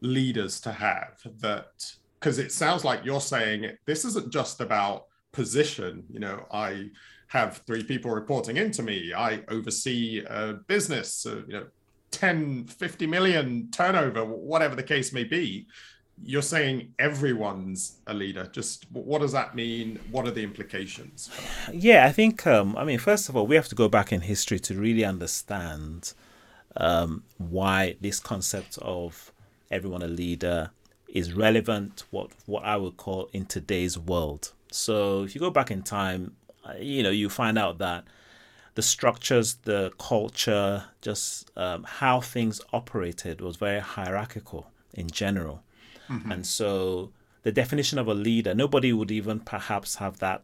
leaders 0.00 0.60
to 0.60 0.72
have 0.72 1.20
that 1.38 1.92
because 2.18 2.38
it 2.38 2.50
sounds 2.50 2.84
like 2.84 3.04
you're 3.04 3.20
saying 3.20 3.70
this 3.84 4.04
isn't 4.04 4.32
just 4.32 4.60
about 4.60 5.06
position 5.30 6.02
you 6.10 6.18
know 6.18 6.44
i 6.50 6.88
have 7.28 7.62
three 7.66 7.84
people 7.84 8.10
reporting 8.10 8.56
into 8.56 8.82
me 8.82 9.12
i 9.14 9.40
oversee 9.48 10.24
a 10.28 10.54
business 10.66 11.24
uh, 11.26 11.42
you 11.46 11.52
know 11.52 11.66
10 12.10 12.64
50 12.64 13.06
million 13.06 13.70
turnover 13.70 14.24
whatever 14.24 14.74
the 14.74 14.82
case 14.82 15.12
may 15.12 15.24
be 15.24 15.66
you're 16.24 16.42
saying 16.42 16.94
everyone's 16.98 17.98
a 18.06 18.14
leader. 18.14 18.48
Just 18.52 18.86
what 18.92 19.20
does 19.20 19.32
that 19.32 19.54
mean? 19.54 19.98
What 20.10 20.26
are 20.26 20.30
the 20.30 20.42
implications? 20.42 21.30
Yeah, 21.72 22.06
I 22.06 22.12
think, 22.12 22.46
um, 22.46 22.76
I 22.76 22.84
mean, 22.84 22.98
first 22.98 23.28
of 23.28 23.36
all, 23.36 23.46
we 23.46 23.56
have 23.56 23.68
to 23.68 23.74
go 23.74 23.88
back 23.88 24.12
in 24.12 24.20
history 24.20 24.58
to 24.60 24.74
really 24.74 25.04
understand 25.04 26.12
um, 26.76 27.24
why 27.38 27.96
this 28.00 28.20
concept 28.20 28.78
of 28.82 29.32
everyone 29.70 30.02
a 30.02 30.08
leader 30.08 30.70
is 31.08 31.32
relevant, 31.32 32.04
what, 32.10 32.30
what 32.46 32.64
I 32.64 32.76
would 32.76 32.96
call 32.96 33.28
in 33.32 33.46
today's 33.46 33.98
world. 33.98 34.52
So 34.70 35.24
if 35.24 35.34
you 35.34 35.40
go 35.40 35.50
back 35.50 35.70
in 35.70 35.82
time, 35.82 36.36
uh, 36.64 36.74
you 36.78 37.02
know, 37.02 37.10
you 37.10 37.28
find 37.28 37.58
out 37.58 37.78
that 37.78 38.04
the 38.74 38.82
structures, 38.82 39.54
the 39.64 39.92
culture, 39.98 40.84
just 41.02 41.50
um, 41.56 41.84
how 41.84 42.20
things 42.20 42.60
operated 42.72 43.40
was 43.40 43.56
very 43.56 43.80
hierarchical 43.80 44.70
in 44.94 45.10
general. 45.10 45.62
Mm-hmm. 46.12 46.32
And 46.32 46.46
so 46.46 47.10
the 47.42 47.52
definition 47.52 47.98
of 47.98 48.08
a 48.08 48.14
leader, 48.14 48.54
nobody 48.54 48.92
would 48.92 49.10
even 49.10 49.40
perhaps 49.40 49.96
have 49.96 50.18
that 50.18 50.42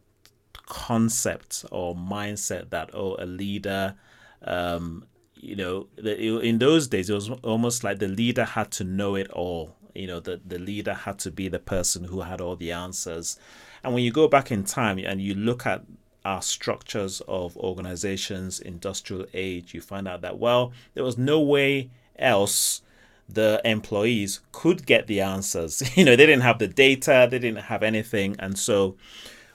concept 0.65 1.65
or 1.71 1.95
mindset 1.95 2.69
that, 2.71 2.89
oh, 2.93 3.15
a 3.19 3.25
leader, 3.25 3.95
um, 4.43 5.05
you 5.35 5.55
know, 5.55 5.87
in 5.97 6.57
those 6.59 6.87
days, 6.87 7.09
it 7.09 7.13
was 7.13 7.29
almost 7.43 7.83
like 7.83 7.99
the 7.99 8.07
leader 8.07 8.43
had 8.43 8.71
to 8.71 8.83
know 8.83 9.15
it 9.15 9.29
all. 9.31 9.75
You 9.95 10.07
know, 10.07 10.19
the, 10.19 10.41
the 10.45 10.59
leader 10.59 10.93
had 10.93 11.19
to 11.19 11.31
be 11.31 11.47
the 11.47 11.59
person 11.59 12.03
who 12.05 12.21
had 12.21 12.41
all 12.41 12.55
the 12.55 12.71
answers. 12.71 13.39
And 13.83 13.93
when 13.93 14.03
you 14.03 14.11
go 14.11 14.27
back 14.27 14.51
in 14.51 14.63
time 14.63 14.99
and 14.99 15.21
you 15.21 15.33
look 15.33 15.65
at 15.65 15.83
our 16.25 16.41
structures 16.41 17.21
of 17.27 17.55
organizations, 17.57 18.59
industrial 18.59 19.25
age, 19.33 19.73
you 19.73 19.81
find 19.81 20.07
out 20.07 20.21
that, 20.21 20.37
well, 20.37 20.73
there 20.93 21.03
was 21.03 21.17
no 21.17 21.39
way 21.39 21.89
else 22.17 22.81
the 23.31 23.61
employees 23.63 24.41
could 24.51 24.85
get 24.85 25.07
the 25.07 25.21
answers. 25.21 25.83
You 25.95 26.05
know, 26.05 26.15
they 26.15 26.25
didn't 26.25 26.41
have 26.41 26.59
the 26.59 26.67
data, 26.67 27.27
they 27.29 27.39
didn't 27.39 27.63
have 27.63 27.83
anything. 27.83 28.35
And 28.39 28.57
so 28.57 28.95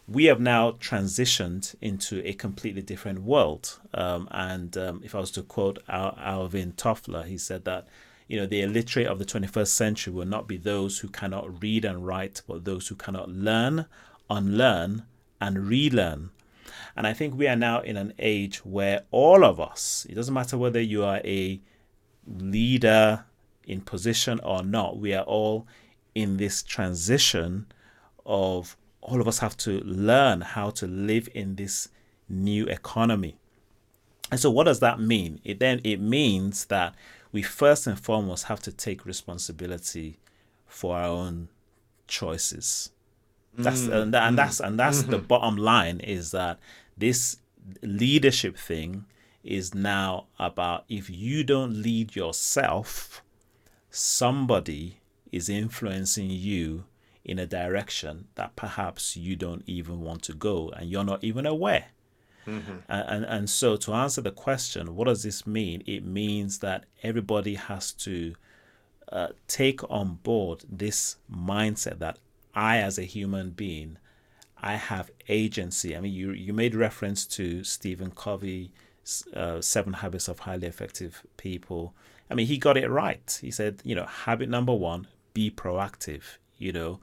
we 0.07 0.25
have 0.27 0.41
now 0.41 0.73
transitioned 0.73 1.75
into 1.81 2.27
a 2.27 2.35
completely 2.35 2.83
different 2.83 3.23
world. 3.23 3.81
Um, 3.95 4.29
and 4.31 4.77
um, 4.77 5.01
if 5.03 5.15
I 5.15 5.21
was 5.21 5.31
to 5.33 5.43
quote 5.43 5.83
Al- 5.89 6.17
Alvin 6.19 6.73
Toffler, 6.73 7.25
he 7.25 7.39
said 7.39 7.65
that, 7.65 7.89
you 8.29 8.39
know, 8.39 8.47
the 8.47 8.63
illiterate 8.63 9.07
of 9.07 9.19
the 9.19 9.25
21st 9.25 9.69
century 9.69 10.13
will 10.13 10.27
not 10.27 10.47
be 10.47 10.57
those 10.57 10.99
who 10.99 11.09
cannot 11.09 11.63
read 11.63 11.85
and 11.85 12.07
write, 12.07 12.43
but 12.47 12.65
those 12.65 12.89
who 12.89 12.95
cannot 12.95 13.31
learn, 13.31 13.87
unlearn, 14.29 15.05
and 15.41 15.67
relearn. 15.67 16.31
And 16.97 17.07
I 17.07 17.13
think 17.13 17.35
we 17.35 17.49
are 17.49 17.57
now 17.57 17.81
in 17.81 17.97
an 17.97 18.13
age 18.19 18.59
where 18.65 19.03
all 19.11 19.45
of 19.45 19.61
us, 19.61 20.07
it 20.09 20.15
doesn't 20.15 20.35
matter 20.35 20.57
whether 20.57 20.81
you 20.81 21.05
are 21.05 21.21
a 21.25 21.61
leader, 22.27 23.25
in 23.67 23.81
position 23.81 24.41
or 24.41 24.63
not, 24.63 24.99
we 24.99 25.15
are 25.15 25.25
all 25.25 25.67
in 26.15 26.37
this 26.37 26.63
transition 26.63 27.67
of 28.25 28.77
all 29.01 29.21
of 29.21 29.29
us 29.29 29.39
have 29.41 29.57
to 29.57 29.81
learn 29.81 30.41
how 30.41 30.71
to 30.71 30.87
live 30.87 31.29
in 31.35 31.57
this 31.57 31.89
new 32.29 32.67
economy. 32.67 33.37
And 34.31 34.41
so 34.41 34.51
what 34.51 34.65
does 34.65 34.81
that 34.81 35.01
mean? 35.01 35.41
It 35.45 35.61
then 35.61 35.81
it 35.85 36.01
means 36.01 36.67
that 36.67 36.95
we 37.33 37.43
first 37.43 37.87
and 37.87 37.99
foremost 37.99 38.45
have 38.45 38.61
to 38.61 38.73
take 38.73 39.05
responsibility 39.05 40.19
for 40.67 40.97
our 40.97 41.05
own 41.05 41.49
choices. 42.07 42.91
That's 43.57 43.83
mm. 43.83 44.03
and, 44.03 44.15
and 44.15 44.39
that's 44.39 44.61
and 44.61 44.79
that's 44.79 45.03
mm-hmm. 45.03 45.11
the 45.11 45.19
bottom 45.33 45.57
line 45.57 46.01
is 46.01 46.31
that 46.31 46.59
this 46.97 47.39
leadership 47.83 48.57
thing 48.57 49.05
is 49.43 49.75
now 49.75 50.27
about 50.39 50.85
if 50.89 51.11
you 51.11 51.45
don't 51.45 51.83
lead 51.83 52.17
yourself, 52.17 53.23
somebody 53.95 54.99
is 55.31 55.49
influencing 55.49 56.29
you 56.29 56.85
in 57.25 57.39
a 57.39 57.47
direction 57.47 58.27
that 58.35 58.57
perhaps 58.57 59.17
you 59.17 59.37
don't 59.37 59.63
even 59.67 60.01
want 60.01 60.23
to 60.23 60.35
go 60.35 60.69
and 60.71 60.91
you're 60.91 61.05
not 61.05 61.23
even 61.23 61.47
aware. 61.47 61.87
Mm-hmm. 62.47 62.77
And, 62.89 63.25
and, 63.25 63.49
so, 63.49 63.77
to 63.77 63.95
answer 63.95 64.21
the 64.21 64.31
question, 64.31 64.95
what 64.97 65.07
does 65.07 65.23
this 65.23 65.47
mean? 65.47 65.83
It 65.87 66.05
means 66.05 66.59
that 66.59 66.85
everybody 67.03 67.55
has 67.55 67.93
to 67.93 68.35
uh, 69.11 69.29
take 69.49 69.89
on 69.91 70.17
board 70.23 70.65
this 70.69 71.17
mindset 71.33 72.01
that 72.01 72.19
I, 72.55 72.79
as 72.79 72.99
a 72.99 73.05
human 73.05 73.51
being, 73.51 73.97
I 74.59 74.75
have 74.75 75.11
agency. 75.29 75.97
I 75.97 76.01
mean, 76.01 76.13
you 76.13 76.33
you 76.33 76.53
made 76.53 76.75
reference 76.75 77.25
to 77.29 77.65
Stephen 77.65 78.11
Covey, 78.11 78.73
uh, 79.35 79.63
Seven 79.63 79.95
Habits 79.95 80.29
of 80.29 80.41
Highly 80.41 80.67
Effective 80.67 81.23
People, 81.39 81.95
I 82.31 82.35
mean, 82.35 82.47
he 82.47 82.59
got 82.59 82.77
it 82.77 82.89
right. 82.89 83.39
He 83.41 83.51
said, 83.51 83.81
you 83.85 83.95
know, 83.95 84.07
habit 84.07 84.49
number 84.49 84.73
one, 84.75 85.07
be 85.35 85.51
proactive, 85.51 86.23
you 86.59 86.73
know, 86.73 87.01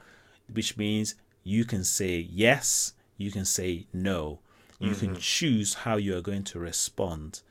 which 0.51 0.77
means 0.77 1.15
you 1.43 1.65
can 1.65 1.83
say 1.83 2.27
yes, 2.31 2.93
you 3.17 3.31
can 3.31 3.45
say 3.45 3.87
no. 3.93 4.39
You 4.79 4.91
mm-hmm. 4.91 4.99
can 4.99 5.15
choose 5.17 5.75
how 5.75 5.97
you 5.97 6.17
are 6.17 6.21
going 6.21 6.43
to 6.45 6.59
respond. 6.59 7.41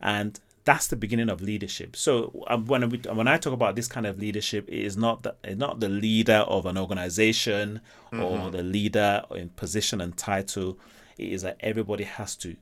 And 0.00 0.38
that's 0.64 0.86
the 0.86 0.96
beginning 0.96 1.30
of 1.30 1.40
leadership. 1.40 1.96
So 1.96 2.44
um, 2.48 2.66
when 2.66 2.88
we, 2.90 2.98
when 2.98 3.26
I 3.26 3.38
talk 3.38 3.52
about 3.52 3.76
this 3.76 3.88
kind 3.88 4.06
of 4.06 4.18
leadership, 4.18 4.68
it 4.68 4.84
is 4.84 4.96
not 4.96 5.22
the, 5.22 5.34
not 5.56 5.80
the 5.80 5.88
leader 5.88 6.44
of 6.46 6.66
an 6.66 6.78
organization 6.78 7.80
mm-hmm. 8.12 8.22
or 8.22 8.50
the 8.50 8.62
leader 8.62 9.22
in 9.30 9.48
position 9.50 10.00
and 10.00 10.16
title. 10.16 10.78
It 11.18 11.32
is 11.32 11.42
that 11.42 11.56
everybody 11.60 12.04
has 12.04 12.36
to 12.36 12.56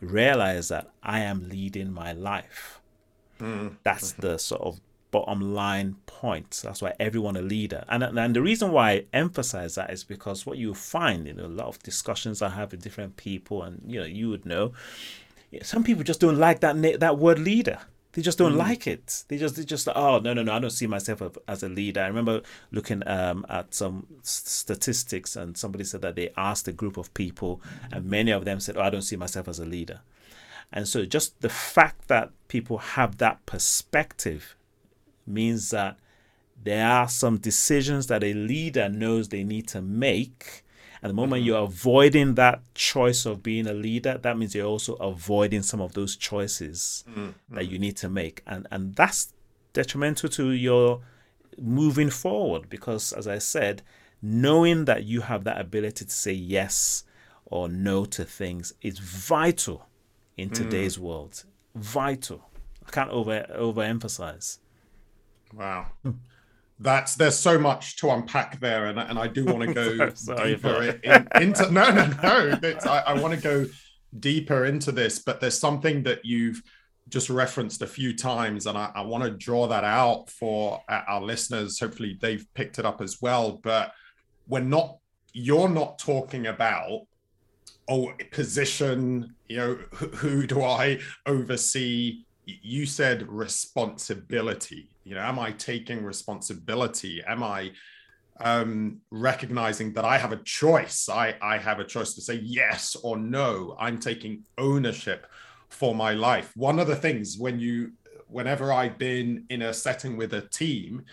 realize 0.00 0.68
that 0.68 0.90
I 1.02 1.20
am 1.20 1.48
leading 1.48 1.92
my 1.92 2.12
life. 2.12 2.80
That's 3.82 4.12
the 4.12 4.38
sort 4.38 4.62
of 4.62 4.80
bottom 5.10 5.54
line 5.54 5.94
point. 6.06 6.60
That's 6.64 6.82
why 6.82 6.94
everyone 6.98 7.36
a 7.36 7.42
leader. 7.42 7.84
And, 7.88 8.02
and 8.02 8.34
the 8.34 8.42
reason 8.42 8.72
why 8.72 8.90
I 8.90 9.04
emphasize 9.12 9.76
that 9.76 9.90
is 9.90 10.02
because 10.02 10.44
what 10.44 10.58
you 10.58 10.74
find 10.74 11.28
in 11.28 11.38
a 11.38 11.46
lot 11.46 11.68
of 11.68 11.78
discussions 11.84 12.42
I 12.42 12.48
have 12.48 12.72
with 12.72 12.82
different 12.82 13.16
people, 13.16 13.62
and 13.62 13.80
you 13.86 14.00
know, 14.00 14.06
you 14.06 14.28
would 14.30 14.44
know, 14.44 14.72
some 15.62 15.84
people 15.84 16.02
just 16.02 16.20
don't 16.20 16.38
like 16.38 16.60
that 16.60 17.00
that 17.00 17.18
word 17.18 17.38
leader. 17.38 17.78
They 18.14 18.22
just 18.22 18.38
don't 18.38 18.54
mm. 18.54 18.58
like 18.58 18.86
it. 18.86 19.24
They 19.28 19.38
just 19.38 19.56
they 19.56 19.64
just 19.64 19.88
oh 19.94 20.18
no 20.18 20.34
no 20.34 20.42
no 20.42 20.52
I 20.52 20.58
don't 20.58 20.70
see 20.70 20.86
myself 20.86 21.22
as 21.46 21.62
a 21.62 21.68
leader. 21.68 22.00
I 22.00 22.06
remember 22.06 22.42
looking 22.70 23.06
um, 23.06 23.44
at 23.48 23.74
some 23.74 24.06
statistics 24.22 25.36
and 25.36 25.56
somebody 25.56 25.84
said 25.84 26.02
that 26.02 26.16
they 26.16 26.30
asked 26.36 26.68
a 26.68 26.72
group 26.72 26.96
of 26.96 27.12
people 27.14 27.60
and 27.92 28.06
many 28.06 28.30
of 28.30 28.44
them 28.44 28.60
said 28.60 28.76
oh 28.76 28.82
I 28.82 28.90
don't 28.90 29.02
see 29.02 29.16
myself 29.16 29.48
as 29.48 29.58
a 29.58 29.64
leader. 29.64 30.00
And 30.72 30.88
so 30.88 31.04
just 31.04 31.40
the 31.40 31.48
fact 31.48 32.08
that 32.08 32.30
people 32.48 32.78
have 32.78 33.18
that 33.18 33.44
perspective 33.46 34.56
means 35.26 35.70
that 35.70 35.98
there 36.62 36.86
are 36.86 37.08
some 37.08 37.38
decisions 37.38 38.06
that 38.08 38.24
a 38.24 38.32
leader 38.34 38.88
knows 38.88 39.28
they 39.28 39.44
need 39.44 39.68
to 39.68 39.82
make 39.82 40.64
at 41.04 41.08
the 41.08 41.14
moment 41.14 41.40
mm-hmm. 41.40 41.48
you're 41.48 41.64
avoiding 41.64 42.34
that 42.36 42.62
choice 42.74 43.26
of 43.26 43.42
being 43.42 43.66
a 43.66 43.74
leader, 43.74 44.16
that 44.16 44.38
means 44.38 44.54
you're 44.54 44.66
also 44.66 44.94
avoiding 44.94 45.60
some 45.60 45.82
of 45.82 45.92
those 45.92 46.16
choices 46.16 47.04
mm-hmm. 47.06 47.54
that 47.54 47.68
you 47.68 47.78
need 47.78 47.98
to 47.98 48.08
make. 48.08 48.42
And 48.46 48.66
and 48.70 48.96
that's 48.96 49.34
detrimental 49.74 50.30
to 50.30 50.52
your 50.52 51.02
moving 51.58 52.08
forward 52.08 52.70
because 52.70 53.12
as 53.12 53.28
I 53.28 53.36
said, 53.36 53.82
knowing 54.22 54.86
that 54.86 55.04
you 55.04 55.20
have 55.20 55.44
that 55.44 55.60
ability 55.60 56.06
to 56.06 56.10
say 56.10 56.32
yes 56.32 57.04
or 57.44 57.68
no 57.68 58.06
to 58.06 58.24
things 58.24 58.72
is 58.80 58.98
vital 58.98 59.86
in 60.36 60.50
mm. 60.50 60.54
today's 60.54 60.96
mm. 60.96 61.02
world. 61.02 61.44
Vital. 61.74 62.48
I 62.86 62.90
can't 62.90 63.10
over 63.10 63.46
overemphasize. 63.54 64.58
Wow. 65.52 65.86
That's 66.80 67.14
there's 67.14 67.38
so 67.38 67.58
much 67.58 67.96
to 67.98 68.10
unpack 68.10 68.60
there, 68.60 68.86
and, 68.86 68.98
and 68.98 69.18
I 69.18 69.28
do 69.28 69.44
want 69.44 69.62
to 69.62 69.74
go 69.74 70.10
deeper 70.36 70.98
in, 71.02 71.28
into 71.40 71.70
no 71.70 71.90
no 71.90 72.06
no. 72.22 72.58
I, 72.84 72.98
I 73.06 73.12
want 73.14 73.34
to 73.34 73.40
go 73.40 73.66
deeper 74.18 74.64
into 74.64 74.92
this, 74.92 75.20
but 75.20 75.40
there's 75.40 75.58
something 75.58 76.02
that 76.02 76.24
you've 76.24 76.62
just 77.08 77.30
referenced 77.30 77.82
a 77.82 77.86
few 77.86 78.16
times, 78.16 78.66
and 78.66 78.76
I, 78.76 78.90
I 78.94 79.02
want 79.02 79.24
to 79.24 79.30
draw 79.30 79.68
that 79.68 79.84
out 79.84 80.30
for 80.30 80.82
our 80.88 81.22
listeners. 81.22 81.78
Hopefully, 81.78 82.18
they've 82.20 82.46
picked 82.54 82.78
it 82.78 82.84
up 82.84 83.00
as 83.00 83.22
well. 83.22 83.60
But 83.62 83.92
we're 84.48 84.60
not 84.60 84.98
you're 85.32 85.68
not 85.68 85.98
talking 85.98 86.46
about 86.46 87.06
oh 87.88 88.12
position 88.30 89.34
you 89.48 89.56
know 89.56 89.78
who, 89.92 90.06
who 90.08 90.46
do 90.46 90.62
i 90.62 90.98
oversee? 91.26 92.24
You 92.46 92.84
said 92.84 93.26
responsibility. 93.28 94.90
You 95.04 95.14
know 95.14 95.22
am 95.22 95.38
i 95.38 95.52
taking 95.52 96.04
responsibility? 96.04 97.22
Am 97.26 97.42
i 97.42 97.72
um 98.40 99.00
recognizing 99.10 99.92
that 99.92 100.04
i 100.04 100.18
have 100.18 100.32
a 100.32 100.42
choice? 100.44 101.08
I 101.08 101.36
i 101.40 101.56
have 101.58 101.78
a 101.78 101.84
choice 101.84 102.14
to 102.14 102.20
say 102.20 102.40
yes 102.42 102.96
or 103.02 103.16
no. 103.16 103.76
I'm 103.78 103.98
taking 103.98 104.44
ownership 104.58 105.26
for 105.68 105.94
my 105.94 106.12
life. 106.14 106.52
One 106.56 106.78
of 106.78 106.86
the 106.86 106.96
things 106.96 107.36
when 107.38 107.58
you 107.58 107.92
whenever 108.28 108.72
i've 108.72 108.98
been 108.98 109.44
in 109.50 109.62
a 109.62 109.72
setting 109.72 110.16
with 110.16 110.34
a 110.34 110.40
team 110.48 111.04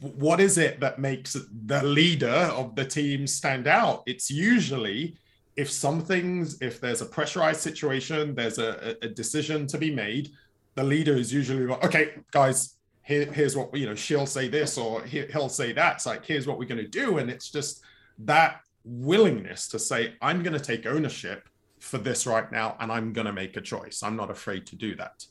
what 0.00 0.40
is 0.40 0.58
it 0.58 0.80
that 0.80 0.98
makes 0.98 1.36
the 1.66 1.82
leader 1.82 2.26
of 2.28 2.74
the 2.74 2.84
team 2.84 3.26
stand 3.26 3.66
out? 3.66 4.02
It's 4.06 4.30
usually 4.30 5.16
if 5.56 5.70
some 5.70 6.00
things, 6.00 6.60
if 6.60 6.80
there's 6.80 7.00
a 7.00 7.06
pressurized 7.06 7.60
situation 7.60 8.34
there's 8.34 8.58
a, 8.58 8.96
a 9.02 9.08
decision 9.08 9.66
to 9.68 9.78
be 9.78 9.94
made 9.94 10.30
the 10.74 10.82
leader 10.82 11.16
is 11.16 11.32
usually 11.32 11.66
like 11.66 11.84
okay 11.84 12.14
guys 12.30 12.76
here, 13.02 13.26
here's 13.26 13.56
what 13.56 13.74
you 13.76 13.86
know 13.86 13.94
she'll 13.94 14.26
say 14.26 14.48
this 14.48 14.76
or 14.78 15.02
he, 15.04 15.26
he'll 15.26 15.48
say 15.48 15.72
that. 15.72 15.96
It's 15.96 16.06
like 16.06 16.24
here's 16.24 16.46
what 16.46 16.58
we're 16.58 16.68
going 16.68 16.82
to 16.82 16.88
do. 16.88 17.18
And 17.18 17.30
it's 17.30 17.50
just 17.50 17.82
that 18.20 18.60
willingness 18.86 19.66
to 19.68 19.78
say 19.78 20.14
i'm 20.20 20.42
going 20.42 20.52
to 20.52 20.60
take 20.60 20.84
ownership 20.84 21.48
for 21.80 21.96
this 21.96 22.26
right 22.26 22.52
now 22.52 22.76
and 22.80 22.92
i'm 22.92 23.14
going 23.14 23.26
to 23.26 23.32
make 23.32 23.56
a 23.56 23.60
choice. 23.60 24.02
I'm 24.02 24.16
not 24.16 24.30
afraid 24.30 24.66
to 24.66 24.76
do 24.76 24.94
that. 24.96 25.24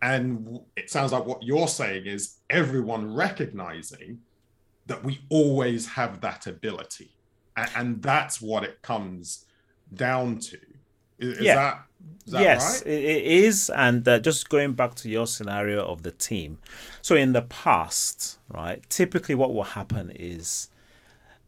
And 0.00 0.60
it 0.76 0.90
sounds 0.90 1.12
like 1.12 1.26
what 1.26 1.42
you're 1.42 1.68
saying 1.68 2.06
is 2.06 2.36
everyone 2.48 3.12
recognizing 3.12 4.20
that 4.86 5.02
we 5.02 5.20
always 5.28 5.86
have 5.86 6.20
that 6.20 6.46
ability. 6.46 7.10
And, 7.56 7.70
and 7.76 8.02
that's 8.02 8.40
what 8.40 8.64
it 8.64 8.80
comes 8.80 9.44
down 9.94 10.38
to 10.38 10.58
is, 11.18 11.40
yeah. 11.40 11.54
that 11.54 11.88
yes, 12.26 12.82
right? 12.82 12.92
it 12.92 13.24
is. 13.24 13.70
And 13.70 14.06
uh, 14.06 14.18
just 14.18 14.48
going 14.48 14.72
back 14.72 14.94
to 14.96 15.08
your 15.08 15.26
scenario 15.26 15.84
of 15.84 16.02
the 16.02 16.10
team. 16.10 16.58
So 17.02 17.14
in 17.16 17.32
the 17.32 17.42
past, 17.42 18.38
right, 18.48 18.88
typically 18.88 19.34
what 19.34 19.52
will 19.52 19.64
happen 19.64 20.12
is 20.14 20.68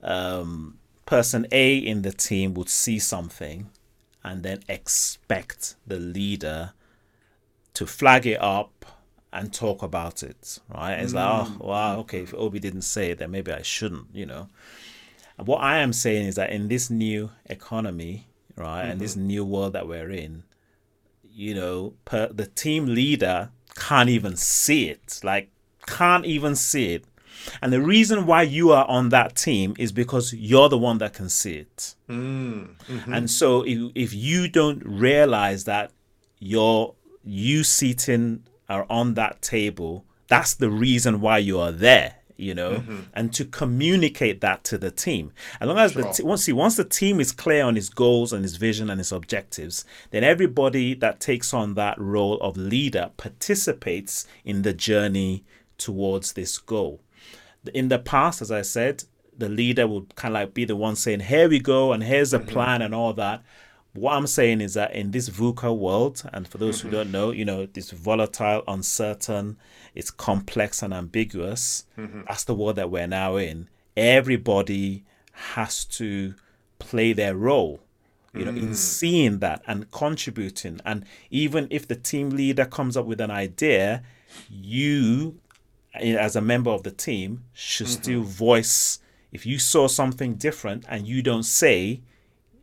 um, 0.02 0.78
person 1.06 1.46
A 1.52 1.76
in 1.76 2.02
the 2.02 2.12
team 2.12 2.54
would 2.54 2.68
see 2.68 2.98
something 2.98 3.70
and 4.24 4.42
then 4.42 4.60
expect 4.68 5.76
the 5.86 5.98
leader 5.98 6.72
to 7.74 7.86
flag 7.86 8.26
it 8.26 8.40
up 8.42 8.84
and 9.32 9.52
talk 9.52 9.82
about 9.82 10.22
it, 10.22 10.58
right? 10.68 10.94
It's 10.94 11.12
mm. 11.12 11.16
like, 11.16 11.60
oh, 11.60 11.66
wow, 11.66 11.98
okay, 12.00 12.22
if 12.22 12.34
Obi 12.34 12.58
didn't 12.58 12.82
say 12.82 13.12
it, 13.12 13.18
then 13.18 13.30
maybe 13.30 13.52
I 13.52 13.62
shouldn't, 13.62 14.08
you 14.12 14.26
know. 14.26 14.48
And 15.38 15.46
what 15.46 15.62
I 15.62 15.78
am 15.78 15.92
saying 15.92 16.26
is 16.26 16.34
that 16.34 16.50
in 16.50 16.68
this 16.68 16.90
new 16.90 17.30
economy, 17.46 18.26
right, 18.60 18.82
mm-hmm. 18.82 18.90
and 18.92 19.00
this 19.00 19.14
mm-hmm. 19.14 19.26
new 19.26 19.44
world 19.44 19.72
that 19.72 19.88
we're 19.88 20.10
in, 20.10 20.44
you 21.22 21.54
know, 21.54 21.94
per, 22.04 22.28
the 22.28 22.46
team 22.46 22.86
leader 22.86 23.50
can't 23.74 24.08
even 24.08 24.36
see 24.36 24.88
it. 24.88 25.20
Like, 25.22 25.50
can't 25.86 26.24
even 26.24 26.54
see 26.54 26.94
it. 26.94 27.04
And 27.62 27.72
the 27.72 27.80
reason 27.80 28.26
why 28.26 28.42
you 28.42 28.70
are 28.72 28.86
on 28.86 29.08
that 29.10 29.34
team 29.34 29.74
is 29.78 29.92
because 29.92 30.34
you're 30.34 30.68
the 30.68 30.78
one 30.78 30.98
that 30.98 31.14
can 31.14 31.28
see 31.28 31.54
it. 31.54 31.94
Mm, 32.08 32.76
mm-hmm. 32.86 33.14
And 33.14 33.30
so 33.30 33.62
if, 33.62 33.92
if 33.94 34.14
you 34.14 34.48
don't 34.48 34.82
realize 34.84 35.64
that 35.64 35.90
you're 36.38 36.94
you 37.24 37.64
sitting 37.64 38.44
are 38.68 38.86
on 38.90 39.14
that 39.14 39.40
table, 39.40 40.04
that's 40.28 40.54
the 40.54 40.70
reason 40.70 41.20
why 41.20 41.38
you 41.38 41.58
are 41.58 41.72
there 41.72 42.19
you 42.40 42.54
know, 42.54 42.72
mm-hmm. 42.72 43.00
and 43.14 43.32
to 43.34 43.44
communicate 43.44 44.40
that 44.40 44.64
to 44.64 44.78
the 44.78 44.90
team. 44.90 45.32
As 45.60 45.68
long 45.68 45.78
as 45.78 45.92
sure. 45.92 46.02
the 46.02 46.12
t- 46.12 46.22
once 46.22 46.44
see 46.44 46.52
once 46.52 46.76
the 46.76 46.84
team 46.84 47.20
is 47.20 47.32
clear 47.32 47.64
on 47.64 47.76
his 47.76 47.88
goals 47.88 48.32
and 48.32 48.42
his 48.42 48.56
vision 48.56 48.90
and 48.90 48.98
his 48.98 49.12
objectives, 49.12 49.84
then 50.10 50.24
everybody 50.24 50.94
that 50.94 51.20
takes 51.20 51.52
on 51.52 51.74
that 51.74 51.98
role 51.98 52.38
of 52.40 52.56
leader 52.56 53.10
participates 53.16 54.26
in 54.44 54.62
the 54.62 54.72
journey 54.72 55.44
towards 55.78 56.32
this 56.32 56.58
goal. 56.58 57.00
In 57.74 57.88
the 57.88 57.98
past, 57.98 58.40
as 58.40 58.50
I 58.50 58.62
said, 58.62 59.04
the 59.36 59.48
leader 59.48 59.86
would 59.86 60.14
kind 60.14 60.34
of 60.34 60.40
like 60.40 60.54
be 60.54 60.64
the 60.64 60.76
one 60.76 60.96
saying, 60.96 61.20
"Here 61.20 61.48
we 61.48 61.60
go, 61.60 61.92
and 61.92 62.02
here's 62.02 62.30
the 62.30 62.38
mm-hmm. 62.38 62.48
plan 62.48 62.82
and 62.82 62.94
all 62.94 63.12
that." 63.14 63.42
What 63.92 64.12
I'm 64.12 64.26
saying 64.26 64.60
is 64.60 64.74
that 64.74 64.94
in 64.94 65.10
this 65.10 65.28
VUCA 65.28 65.76
world, 65.76 66.22
and 66.32 66.46
for 66.46 66.58
those 66.58 66.78
mm-hmm. 66.78 66.88
who 66.88 66.96
don't 66.96 67.10
know, 67.10 67.32
you 67.32 67.44
know, 67.44 67.66
this 67.66 67.90
volatile, 67.90 68.62
uncertain, 68.68 69.56
it's 69.94 70.10
complex 70.10 70.82
and 70.82 70.94
ambiguous. 70.94 71.86
Mm-hmm. 71.98 72.22
That's 72.28 72.44
the 72.44 72.54
world 72.54 72.76
that 72.76 72.90
we're 72.90 73.08
now 73.08 73.36
in. 73.36 73.68
Everybody 73.96 75.04
has 75.32 75.84
to 75.86 76.34
play 76.78 77.12
their 77.12 77.34
role, 77.34 77.80
you 78.32 78.44
know, 78.44 78.52
mm. 78.52 78.62
in 78.62 78.74
seeing 78.74 79.40
that 79.40 79.62
and 79.66 79.90
contributing. 79.90 80.80
And 80.84 81.04
even 81.30 81.66
if 81.70 81.88
the 81.88 81.96
team 81.96 82.30
leader 82.30 82.64
comes 82.64 82.96
up 82.96 83.06
with 83.06 83.20
an 83.20 83.30
idea, 83.30 84.02
you, 84.48 85.40
as 85.94 86.36
a 86.36 86.40
member 86.40 86.70
of 86.70 86.84
the 86.84 86.92
team, 86.92 87.44
should 87.52 87.88
mm-hmm. 87.88 88.02
still 88.02 88.22
voice. 88.22 89.00
If 89.32 89.46
you 89.46 89.58
saw 89.58 89.88
something 89.88 90.34
different 90.34 90.84
and 90.88 91.06
you 91.06 91.22
don't 91.22 91.44
say, 91.44 92.02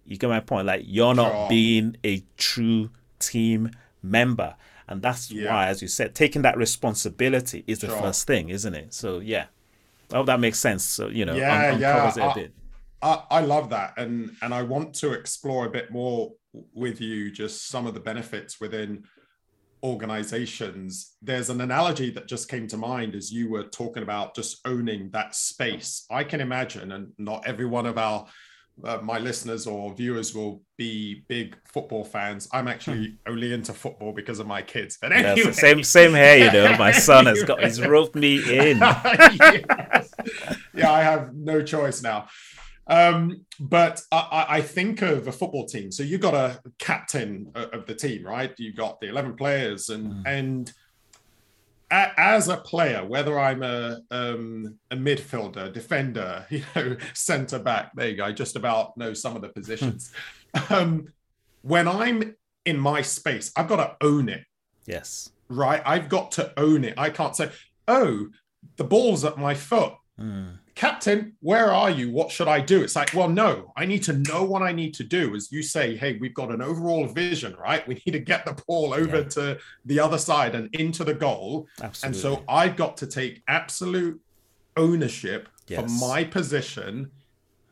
you 0.08 0.18
get 0.18 0.30
my 0.30 0.40
point. 0.40 0.66
Like 0.66 0.84
you're 0.86 1.14
not 1.14 1.32
sure. 1.32 1.50
being 1.50 1.98
a 2.04 2.24
true 2.38 2.90
team 3.20 3.72
member, 4.02 4.56
and 4.88 5.02
that's 5.02 5.30
yeah. 5.30 5.54
why, 5.54 5.68
as 5.68 5.82
you 5.82 5.88
said, 5.88 6.16
taking 6.16 6.42
that 6.44 6.58
responsibility 6.58 7.64
is 7.68 7.80
the 7.80 7.88
sure. 7.88 7.98
first 8.00 8.26
thing, 8.26 8.50
isn't 8.50 8.74
it? 8.74 8.94
So 8.94 9.20
yeah, 9.20 9.46
I 10.12 10.18
hope 10.18 10.28
that 10.28 10.40
makes 10.40 10.60
sense. 10.60 10.84
So 10.84 11.10
you 11.10 11.26
know, 11.26 11.36
yeah, 11.36 11.74
un- 11.74 11.80
yeah. 11.80 12.12
I, 12.18 12.50
I, 13.02 13.24
I 13.30 13.42
love 13.42 13.70
that, 13.70 13.94
and 13.98 14.32
and 14.42 14.54
I 14.54 14.64
want 14.64 14.94
to 14.96 15.14
explore 15.14 15.66
a 15.66 15.70
bit 15.70 15.92
more 15.92 16.32
with 16.74 17.02
you 17.02 17.30
just 17.30 17.68
some 17.68 17.86
of 17.86 17.94
the 17.94 18.00
benefits 18.00 18.60
within 18.60 19.04
organizations, 19.84 21.16
there's 21.22 21.50
an 21.50 21.62
analogy 21.62 22.10
that 22.12 22.28
just 22.28 22.50
came 22.50 22.68
to 22.68 22.78
mind 22.78 23.16
as 23.16 23.32
you 23.32 23.50
were 23.50 23.64
talking 23.64 24.04
about 24.04 24.36
just 24.36 24.60
owning 24.66 25.10
that 25.12 25.36
space. 25.36 26.06
I 26.10 26.24
can 26.24 26.42
imagine, 26.42 26.92
and 26.92 27.12
not 27.18 27.48
every 27.48 27.66
one 27.66 27.86
of 27.86 27.98
our 27.98 28.26
uh, 28.84 29.00
my 29.02 29.18
listeners 29.18 29.66
or 29.68 29.94
viewers 29.94 30.36
will 30.36 30.62
be 30.78 31.24
big 31.28 31.58
football 31.66 32.04
fans. 32.04 32.48
I'm 32.54 32.68
actually 32.68 33.08
hmm. 33.08 33.32
only 33.32 33.54
into 33.54 33.74
football 33.74 34.12
because 34.12 34.40
of 34.40 34.48
my 34.48 34.62
kids. 34.62 34.98
But 35.02 35.12
anyway, 35.12 35.52
same 35.52 35.84
same 35.84 36.14
here, 36.14 36.38
you 36.38 36.52
know. 36.52 36.78
My 36.78 36.92
son 36.92 37.26
has 37.26 37.44
got 37.44 37.64
he's 37.64 37.82
roped 37.86 38.16
me 38.16 38.38
in. 38.38 38.78
yes. 38.80 40.14
Yeah, 40.74 40.92
I 40.92 41.02
have 41.02 41.34
no 41.34 41.62
choice 41.64 42.02
now. 42.02 42.28
Um, 42.90 43.46
but 43.60 44.02
I, 44.12 44.46
I, 44.48 44.62
think 44.62 45.02
of 45.02 45.28
a 45.28 45.32
football 45.34 45.66
team. 45.66 45.92
So 45.92 46.04
you've 46.04 46.22
got 46.22 46.34
a 46.34 46.62
captain 46.80 47.52
of 47.54 47.86
the 47.86 47.94
team, 47.94 48.26
right? 48.26 48.54
You've 48.58 48.78
got 48.78 49.02
the 49.02 49.10
11 49.10 49.36
players, 49.36 49.90
and 49.90 50.14
mm. 50.14 50.24
and 50.26 50.72
as 51.90 52.50
a 52.50 52.58
player, 52.58 53.06
whether 53.06 53.40
I'm 53.40 53.64
a 53.64 54.02
um, 54.12 54.78
a 54.92 54.96
midfielder, 54.96 55.72
defender, 55.74 56.46
you 56.50 56.64
know, 56.76 56.98
centre 57.14 57.60
back, 57.60 57.92
there 57.96 58.10
you 58.10 58.18
go. 58.18 58.26
I 58.26 58.32
just 58.32 58.56
about 58.56 58.98
know 58.98 59.14
some 59.14 59.36
of 59.36 59.42
the 59.42 59.50
positions. 59.50 60.12
um, 60.70 61.08
when 61.62 61.88
I'm 61.88 62.36
in 62.66 62.78
my 62.78 63.02
space, 63.02 63.52
I've 63.56 63.68
got 63.68 63.78
to 63.78 64.06
own 64.06 64.30
it. 64.30 64.44
Yes. 64.86 65.32
Right. 65.50 65.82
I've 65.86 66.10
got 66.10 66.32
to 66.34 66.54
own 66.58 66.84
it. 66.84 66.96
I 66.98 67.10
can't 67.10 67.36
say, 67.36 67.50
"Oh, 67.88 68.28
the 68.76 68.84
ball's 68.84 69.24
at 69.24 69.38
my 69.38 69.54
foot." 69.54 69.94
Mm. 70.20 70.58
Captain, 70.78 71.34
where 71.40 71.74
are 71.74 71.90
you? 71.90 72.12
What 72.12 72.30
should 72.30 72.48
I 72.48 72.60
do? 72.60 72.84
It's 72.84 72.96
like, 72.96 73.12
well, 73.16 73.28
no, 73.28 73.74
I 73.76 73.88
need 73.88 74.04
to 74.04 74.14
know 74.14 74.44
what 74.44 74.62
I 74.62 74.72
need 74.72 74.94
to 74.94 75.04
do. 75.04 75.34
As 75.34 75.52
you 75.52 75.64
say, 75.64 75.98
hey, 75.98 76.20
we've 76.22 76.36
got 76.36 76.52
an 76.52 76.62
overall 76.62 77.08
vision, 77.08 77.56
right? 77.60 77.86
We 77.88 77.96
need 78.06 78.12
to 78.12 78.20
get 78.20 78.46
the 78.46 78.62
ball 78.68 78.94
over 78.94 79.22
yeah. 79.22 79.30
to 79.30 79.58
the 79.86 80.00
other 80.00 80.20
side 80.20 80.54
and 80.54 80.70
into 80.76 81.04
the 81.04 81.16
goal. 81.16 81.66
Absolutely. 81.82 82.06
And 82.06 82.16
so 82.16 82.44
I've 82.48 82.76
got 82.76 82.96
to 82.98 83.08
take 83.08 83.42
absolute 83.48 84.22
ownership 84.78 85.50
yes. 85.68 85.82
for 85.82 85.90
my 86.08 86.24
position 86.24 87.10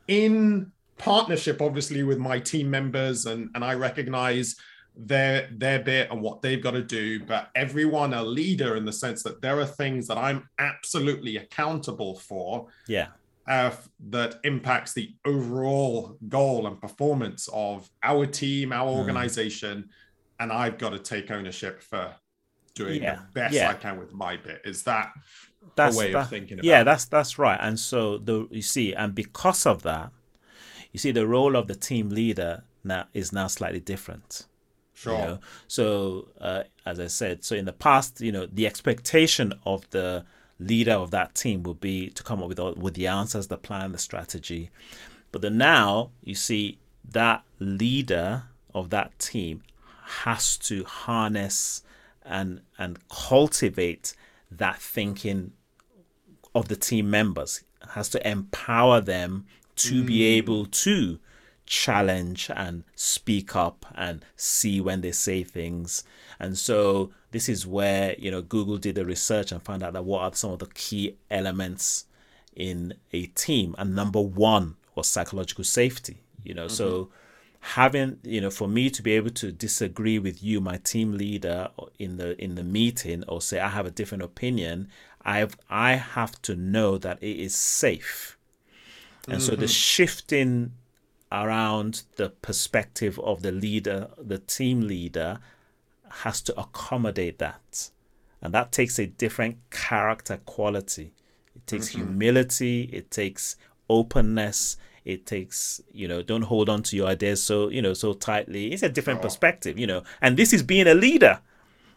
in 0.08 0.72
partnership, 0.98 1.62
obviously, 1.62 2.02
with 2.02 2.18
my 2.18 2.40
team 2.40 2.72
members. 2.72 3.28
And, 3.28 3.52
and 3.54 3.64
I 3.64 3.76
recognize 3.76 4.56
their 4.98 5.50
their 5.52 5.80
bit 5.80 6.10
and 6.12 6.22
what 6.22 6.42
they've 6.42 6.64
got 6.64 6.72
to 6.72 6.82
do 6.82 7.20
but 7.20 7.50
everyone 7.56 8.14
a 8.14 8.24
leader 8.24 8.76
in 8.76 8.86
the 8.86 8.94
sense 8.94 9.24
that 9.24 9.42
there 9.42 9.60
are 9.60 9.66
things 9.66 10.08
that 10.08 10.18
i'm 10.18 10.48
absolutely 10.60 11.38
accountable 11.38 12.16
for 12.16 12.68
yeah 12.88 13.08
uh, 13.48 13.70
that 14.10 14.40
impacts 14.44 14.94
the 14.94 15.14
overall 15.24 16.18
goal 16.30 16.66
and 16.66 16.82
performance 16.82 17.48
of 17.54 17.90
our 18.04 18.26
team 18.26 18.72
our 18.72 18.88
mm. 18.88 18.98
organization 18.98 19.90
and 20.40 20.52
i've 20.52 20.78
got 20.78 20.92
to 20.92 21.00
take 21.00 21.30
ownership 21.30 21.82
for 21.82 22.14
doing 22.74 23.04
yeah. 23.04 23.16
the 23.16 23.22
best 23.34 23.54
yeah. 23.54 23.70
i 23.70 23.74
can 23.74 24.00
with 24.00 24.14
my 24.14 24.38
bit 24.38 24.62
is 24.64 24.84
that 24.84 25.12
that's 25.76 25.96
a 25.96 26.00
way 26.00 26.12
that, 26.12 26.20
of 26.20 26.30
thinking 26.30 26.60
yeah 26.64 26.84
that's 26.84 27.06
that's 27.06 27.38
right 27.38 27.60
and 27.62 27.80
so 27.80 28.18
the 28.18 28.48
you 28.50 28.62
see 28.62 28.94
and 28.94 29.14
because 29.14 29.66
of 29.66 29.84
that 29.84 30.12
you 30.92 31.00
see 31.00 31.12
the 31.12 31.28
role 31.28 31.56
of 31.56 31.68
the 31.68 31.76
team 31.76 32.10
leader 32.10 32.64
now 32.84 33.06
is 33.14 33.34
now 33.34 33.48
slightly 33.48 33.80
different 33.80 34.46
Sure. 34.96 35.14
You 35.14 35.20
know? 35.20 35.40
So, 35.68 36.30
uh, 36.42 36.64
as 36.86 37.00
I 37.00 37.08
said, 37.08 37.44
so 37.44 37.56
in 37.56 37.66
the 37.66 37.74
past, 37.74 38.22
you 38.22 38.32
know, 38.32 38.48
the 38.48 38.66
expectation 38.66 39.54
of 39.66 39.88
the 39.92 40.26
leader 40.58 40.94
of 40.94 41.12
that 41.12 41.36
team 41.36 41.64
would 41.64 41.82
be 41.82 42.10
to 42.10 42.24
come 42.24 42.42
up 42.42 42.48
with 42.48 42.60
with 42.78 42.96
the 42.96 43.08
answers, 43.08 43.48
the 43.48 43.58
plan, 43.58 43.92
the 43.92 43.98
strategy. 43.98 44.72
But 45.32 45.42
then 45.42 45.58
now 45.58 46.12
you 46.24 46.34
see 46.34 46.80
that 47.12 47.44
leader 47.60 48.44
of 48.74 48.90
that 48.90 49.18
team 49.20 49.62
has 50.06 50.58
to 50.58 50.84
harness 50.86 51.84
and 52.24 52.62
and 52.78 52.98
cultivate 53.10 54.14
that 54.50 54.78
thinking 54.78 55.52
of 56.54 56.70
the 56.70 56.76
team 56.76 57.10
members 57.10 57.64
has 57.90 58.10
to 58.10 58.28
empower 58.28 59.02
them 59.02 59.46
to 59.76 60.04
mm. 60.04 60.06
be 60.06 60.24
able 60.24 60.66
to 60.66 61.20
challenge 61.66 62.50
and 62.56 62.84
speak 62.96 63.56
up 63.56 63.86
and 63.96 64.24
see 64.36 64.80
when 64.80 65.02
they 65.02 65.12
say 65.12 65.44
things. 65.44 66.04
And 66.40 66.58
so 66.58 67.12
this 67.32 67.50
is 67.50 67.66
where, 67.66 68.16
you 68.18 68.32
know, 68.32 68.42
Google 68.42 68.78
did 68.78 68.96
the 68.96 69.06
research 69.06 69.52
and 69.52 69.62
found 69.62 69.84
out 69.84 69.94
that 69.94 70.06
what 70.06 70.22
are 70.22 70.36
some 70.36 70.52
of 70.52 70.60
the 70.60 70.68
key 70.68 71.18
elements 71.30 72.06
in 72.56 72.94
a 73.12 73.28
team. 73.28 73.76
And 73.78 73.96
number 73.96 74.22
one 74.22 74.76
was 74.96 75.08
psychological 75.08 75.64
safety. 75.64 76.22
You 76.44 76.54
know, 76.54 76.66
mm-hmm. 76.66 76.76
so 76.76 77.10
having 77.74 78.20
you 78.22 78.40
know 78.40 78.52
for 78.52 78.68
me 78.68 78.92
to 78.92 79.02
be 79.02 79.14
able 79.14 79.32
to 79.32 79.52
disagree 79.52 80.20
with 80.20 80.44
you 80.44 80.62
my 80.62 80.78
team 80.78 81.18
leader 81.18 81.68
in 81.98 82.18
the 82.18 82.40
in 82.40 82.54
the 82.54 82.64
meeting 82.64 83.24
or 83.28 83.42
say 83.42 83.60
i 83.60 83.70
have 83.70 83.88
a 83.88 83.92
different 83.92 84.22
opinion 84.22 84.88
i've 85.24 85.58
i 85.68 85.94
have 85.94 86.40
to 86.44 86.56
know 86.56 86.96
that 86.96 87.18
it 87.24 87.40
is 87.40 87.56
safe 87.56 88.38
and 89.28 89.38
mm-hmm. 89.38 89.42
so 89.42 89.56
the 89.56 89.66
mm-hmm. 89.66 89.72
shifting 89.72 90.72
around 91.44 92.04
the 92.16 92.30
perspective 92.30 93.20
of 93.20 93.42
the 93.42 93.52
leader, 93.52 94.10
the 94.18 94.38
team 94.38 94.82
leader, 94.82 95.40
has 96.10 96.42
to 96.42 96.60
accommodate 96.60 97.40
that. 97.40 97.90
And 98.42 98.54
that 98.54 98.72
takes 98.72 99.00
a 99.00 99.08
different 99.08 99.58
character 99.70 100.40
quality. 100.46 101.14
It 101.56 101.68
takes 101.68 101.90
mm-hmm. 101.90 102.06
humility, 102.06 102.90
it 102.94 103.12
takes 103.12 103.58
openness, 103.90 104.78
it 105.04 105.26
takes, 105.26 105.82
you 105.92 106.08
know, 106.08 106.22
don't 106.22 106.44
hold 106.44 106.70
on 106.70 106.84
to 106.84 106.96
your 106.96 107.08
ideas 107.08 107.44
so, 107.44 107.70
you 107.70 107.82
know, 107.82 107.94
so 107.94 108.14
tightly. 108.14 108.72
It's 108.72 108.84
a 108.84 108.90
different 108.90 109.22
perspective, 109.22 109.78
you 109.78 109.88
know. 109.88 110.04
And 110.22 110.38
this 110.38 110.54
is 110.54 110.64
being 110.64 110.88
a 110.88 110.96
leader. 110.96 111.42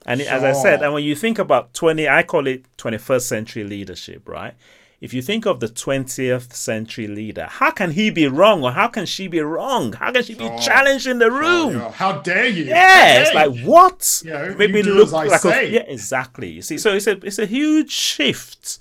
And 0.07 0.21
sure. 0.21 0.31
as 0.31 0.43
I 0.45 0.53
said, 0.53 0.83
and 0.83 0.93
when 0.93 1.05
you 1.05 1.15
think 1.15 1.39
about 1.39 1.75
20, 1.75 2.09
I 2.09 2.23
call 2.23 2.47
it 2.47 2.65
21st 2.77 3.23
century 3.23 3.65
leadership, 3.65 4.29
right? 4.29 4.55
If 5.01 5.15
you 5.15 5.23
think 5.23 5.47
of 5.47 5.61
the 5.61 5.69
20th 5.69 6.53
century 6.53 7.07
leader, 7.07 7.47
how 7.49 7.71
can 7.71 7.93
he 7.93 8.11
be 8.11 8.27
wrong 8.27 8.65
or 8.65 8.73
how 8.73 8.89
can 8.89 9.07
she 9.07 9.29
be 9.29 9.41
wrong? 9.41 9.93
How 9.93 10.11
can 10.11 10.25
she 10.25 10.35
be 10.35 10.45
oh, 10.45 10.59
challenged 10.59 11.07
in 11.07 11.19
the 11.19 11.31
room? 11.31 11.77
Oh, 11.77 11.91
how 11.91 12.19
dare 12.19 12.49
you? 12.49 12.65
Yeah, 12.65 13.21
it's 13.21 13.35
like 13.35 13.65
what? 13.65 14.23
You 14.25 14.33
know, 14.33 14.55
Maybe 14.59 14.83
look 14.83 15.13
like 15.13 15.45
a, 15.45 15.71
yeah, 15.71 15.85
exactly. 15.87 16.49
You 16.49 16.63
see, 16.63 16.79
so 16.79 16.95
it's 16.95 17.07
a 17.07 17.13
it's 17.25 17.39
a 17.39 17.47
huge 17.47 17.93
shift. 17.93 18.79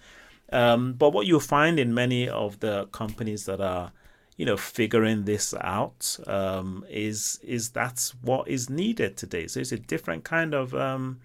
Um, 0.52 0.94
but 0.94 1.12
what 1.12 1.28
you'll 1.28 1.40
find 1.40 1.80
in 1.80 1.94
many 1.94 2.28
of 2.28 2.62
the 2.62 2.88
companies 2.88 3.46
that 3.46 3.60
are, 3.60 3.92
you 4.38 4.46
know, 4.46 4.58
figuring 4.58 5.26
this 5.26 5.54
out 5.62 6.18
um, 6.26 6.84
is 6.90 7.40
is 7.44 7.70
that's 7.70 8.16
what 8.24 8.48
is 8.48 8.72
needed 8.72 9.18
today. 9.18 9.46
So 9.46 9.60
it's 9.60 9.72
a 9.72 9.78
different 9.78 10.24
kind 10.24 10.56
of 10.56 10.74
um, 10.74 11.20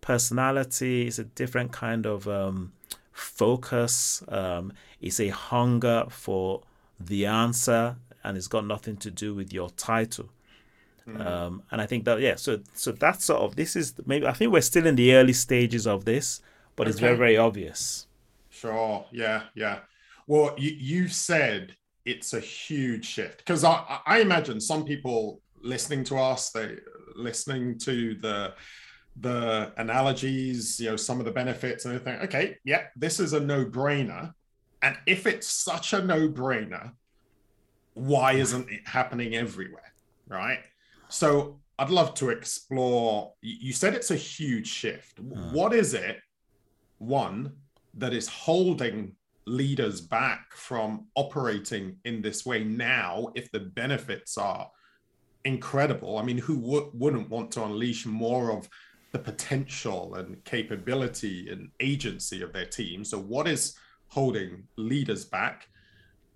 personality. 0.00 1.06
It's 1.06 1.20
a 1.20 1.24
different 1.24 1.70
kind 1.70 2.04
of 2.04 2.26
um, 2.26 2.72
focus. 3.14 4.22
Um, 4.28 4.72
it's 5.00 5.20
a 5.20 5.28
hunger 5.28 6.04
for 6.10 6.62
the 7.00 7.24
answer, 7.24 7.96
and 8.22 8.36
it's 8.36 8.48
got 8.48 8.66
nothing 8.66 8.96
to 8.98 9.10
do 9.10 9.34
with 9.34 9.52
your 9.52 9.70
title. 9.70 10.28
Mm. 11.08 11.24
Um, 11.24 11.62
and 11.70 11.80
I 11.80 11.86
think 11.86 12.04
that 12.04 12.20
yeah, 12.20 12.34
so 12.36 12.60
so 12.74 12.92
that's 12.92 13.24
sort 13.24 13.40
of 13.40 13.56
this 13.56 13.76
is 13.76 13.94
maybe 14.06 14.26
I 14.26 14.32
think 14.32 14.52
we're 14.52 14.62
still 14.62 14.86
in 14.86 14.96
the 14.96 15.14
early 15.14 15.32
stages 15.32 15.86
of 15.86 16.04
this, 16.04 16.40
but 16.76 16.84
okay. 16.84 16.90
it's 16.90 17.00
very 17.00 17.16
very 17.16 17.36
obvious. 17.36 18.06
Sure. 18.50 19.04
Yeah. 19.12 19.42
Yeah. 19.54 19.80
Well, 20.26 20.54
you 20.56 20.70
you 20.70 21.08
said 21.08 21.76
it's 22.04 22.32
a 22.32 22.40
huge 22.40 23.04
shift 23.04 23.38
because 23.38 23.64
I 23.64 24.00
I 24.06 24.20
imagine 24.20 24.60
some 24.60 24.84
people 24.84 25.40
listening 25.60 26.04
to 26.04 26.16
us 26.16 26.50
they 26.50 26.76
listening 27.16 27.78
to 27.78 28.14
the 28.20 28.54
the 29.16 29.72
analogies, 29.76 30.80
you 30.80 30.90
know, 30.90 30.96
some 30.96 31.18
of 31.18 31.24
the 31.24 31.30
benefits 31.30 31.84
and 31.84 31.94
everything. 31.94 32.20
Okay, 32.22 32.58
yeah, 32.64 32.84
this 32.96 33.20
is 33.20 33.32
a 33.32 33.40
no-brainer. 33.40 34.32
And 34.82 34.96
if 35.06 35.26
it's 35.26 35.46
such 35.46 35.92
a 35.92 36.02
no-brainer, 36.02 36.92
why 37.94 38.32
isn't 38.32 38.68
it 38.70 38.86
happening 38.86 39.34
everywhere? 39.34 39.92
Right. 40.28 40.60
So 41.08 41.60
I'd 41.78 41.90
love 41.90 42.14
to 42.14 42.30
explore. 42.30 43.34
You 43.40 43.72
said 43.72 43.94
it's 43.94 44.10
a 44.10 44.16
huge 44.16 44.66
shift. 44.66 45.18
Hmm. 45.18 45.52
What 45.52 45.72
is 45.72 45.94
it, 45.94 46.18
one, 46.98 47.52
that 47.94 48.12
is 48.12 48.26
holding 48.28 49.14
leaders 49.46 50.00
back 50.00 50.52
from 50.54 51.06
operating 51.14 51.96
in 52.04 52.20
this 52.20 52.44
way 52.44 52.64
now 52.64 53.28
if 53.34 53.50
the 53.52 53.60
benefits 53.60 54.36
are 54.36 54.68
incredible? 55.44 56.18
I 56.18 56.22
mean, 56.22 56.38
who 56.38 56.60
w- 56.60 56.90
wouldn't 56.94 57.30
want 57.30 57.52
to 57.52 57.64
unleash 57.64 58.06
more 58.06 58.50
of 58.50 58.68
the 59.14 59.18
potential 59.20 60.16
and 60.16 60.42
capability 60.44 61.48
and 61.48 61.70
agency 61.78 62.42
of 62.42 62.52
their 62.52 62.66
team. 62.66 63.04
So, 63.04 63.16
what 63.16 63.46
is 63.46 63.76
holding 64.08 64.64
leaders 64.74 65.24
back, 65.24 65.68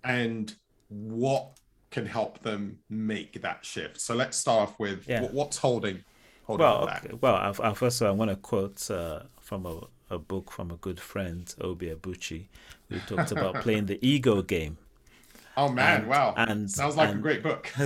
and 0.05 0.55
what 0.87 1.59
can 1.91 2.05
help 2.05 2.41
them 2.41 2.79
make 2.89 3.41
that 3.41 3.65
shift? 3.65 3.99
So, 3.99 4.15
let's 4.15 4.37
start 4.37 4.69
off 4.69 4.79
with 4.79 5.09
yeah. 5.09 5.23
what's 5.23 5.57
holding. 5.57 6.05
holding 6.47 6.65
well, 6.65 6.89
okay. 6.89 7.17
well, 7.19 7.35
I, 7.61 7.73
first 7.73 7.99
of 7.99 8.07
all, 8.07 8.13
I 8.13 8.15
want 8.15 8.31
to 8.31 8.37
quote 8.37 8.89
uh, 8.89 9.23
from 9.41 9.65
a, 9.65 9.81
a 10.09 10.17
book 10.17 10.49
from 10.49 10.71
a 10.71 10.77
good 10.77 11.01
friend, 11.01 11.53
Obi 11.59 11.87
Abuchi, 11.87 12.45
who 12.87 12.99
talked 12.99 13.33
about 13.33 13.55
playing 13.61 13.87
the 13.87 13.99
ego 14.01 14.41
game. 14.41 14.77
Oh 15.57 15.67
man! 15.67 16.01
And, 16.01 16.09
wow! 16.09 16.33
And 16.37 16.71
sounds 16.71 16.95
like 16.95 17.09
and, 17.09 17.19
a 17.19 17.21
great 17.21 17.43
book. 17.43 17.69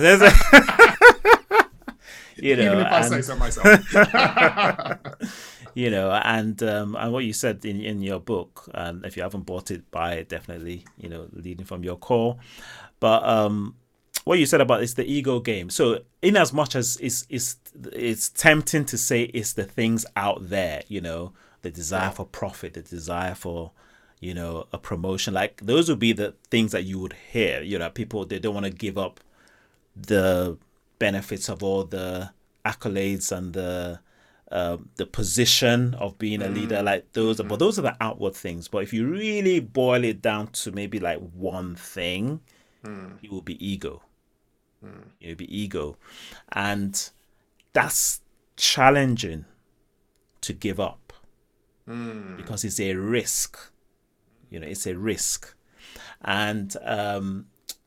you 2.48 2.56
know, 2.56 2.64
even 2.64 2.78
if 2.80 2.86
I 2.92 2.98
and- 3.00 3.06
say 3.06 3.22
so 3.22 3.36
myself. 3.36 3.66
you 5.74 5.90
know 5.90 6.12
and 6.12 6.62
um 6.62 6.94
and 6.94 7.12
what 7.12 7.24
you 7.24 7.32
said 7.32 7.64
in 7.64 7.80
in 7.80 8.00
your 8.00 8.20
book 8.20 8.70
and 8.74 9.04
if 9.04 9.16
you 9.16 9.22
haven't 9.24 9.42
bought 9.44 9.72
it 9.72 9.90
buy 9.90 10.14
it 10.14 10.28
definitely 10.28 10.84
you 10.96 11.08
know 11.08 11.26
leading 11.32 11.66
from 11.66 11.82
your 11.82 11.96
core. 11.96 12.36
But 13.00 13.24
um 13.24 13.74
what 14.24 14.38
you 14.38 14.46
said 14.46 14.60
about 14.60 14.82
it's 14.82 14.94
the 14.94 15.04
ego 15.04 15.40
game. 15.40 15.68
So 15.70 16.00
in 16.22 16.36
as 16.36 16.52
much 16.52 16.74
as 16.76 16.96
it's 17.00 17.26
it's 17.28 17.56
it's 17.92 18.28
tempting 18.28 18.84
to 18.86 18.98
say 18.98 19.22
it's 19.22 19.54
the 19.54 19.64
things 19.64 20.06
out 20.16 20.48
there 20.48 20.82
you 20.88 21.00
know 21.00 21.32
the 21.62 21.70
desire 21.70 22.10
for 22.10 22.26
profit 22.26 22.74
the 22.74 22.82
desire 22.82 23.34
for 23.34 23.72
you 24.20 24.34
know 24.34 24.66
a 24.72 24.78
promotion 24.78 25.34
like 25.34 25.60
those 25.62 25.88
would 25.88 25.98
be 25.98 26.12
the 26.12 26.34
things 26.50 26.72
that 26.72 26.84
you 26.84 26.98
would 26.98 27.14
hear 27.32 27.62
you 27.62 27.78
know 27.78 27.90
people 27.90 28.24
they 28.24 28.38
don't 28.38 28.54
want 28.54 28.64
to 28.64 28.70
give 28.70 28.96
up 28.96 29.20
the 29.96 30.56
benefits 30.98 31.48
of 31.48 31.62
all 31.62 31.84
the 31.84 32.30
accolades 32.64 33.30
and 33.32 33.52
the 33.52 34.00
um, 34.52 34.90
the 34.96 35.06
position 35.06 35.94
of 35.94 36.16
being 36.18 36.40
a 36.42 36.48
leader. 36.48 36.82
Like 36.82 37.12
those 37.12 37.40
but 37.40 37.58
those 37.58 37.78
are 37.78 37.82
the 37.82 37.96
outward 38.00 38.34
things. 38.34 38.68
But 38.68 38.82
if 38.82 38.92
you 38.92 39.06
really 39.06 39.58
boil 39.60 40.04
it 40.04 40.20
down 40.22 40.48
to 40.48 40.70
maybe 40.72 40.98
like 41.00 41.18
one 41.18 41.74
thing 41.74 42.40
it 43.22 43.30
will 43.30 43.42
be 43.42 43.56
ego. 43.66 44.02
It 45.20 45.28
will 45.28 45.36
be 45.36 45.58
ego. 45.58 45.96
And 46.52 47.10
that's 47.72 48.20
challenging 48.56 49.46
to 50.42 50.52
give 50.52 50.78
up 50.78 51.12
because 52.36 52.64
it's 52.64 52.78
a 52.80 52.94
risk 52.94 53.58
you 54.50 54.60
know 54.60 54.66
it's 54.66 54.86
a 54.86 54.96
risk. 54.96 55.54
And 56.22 56.76
um 56.82 57.46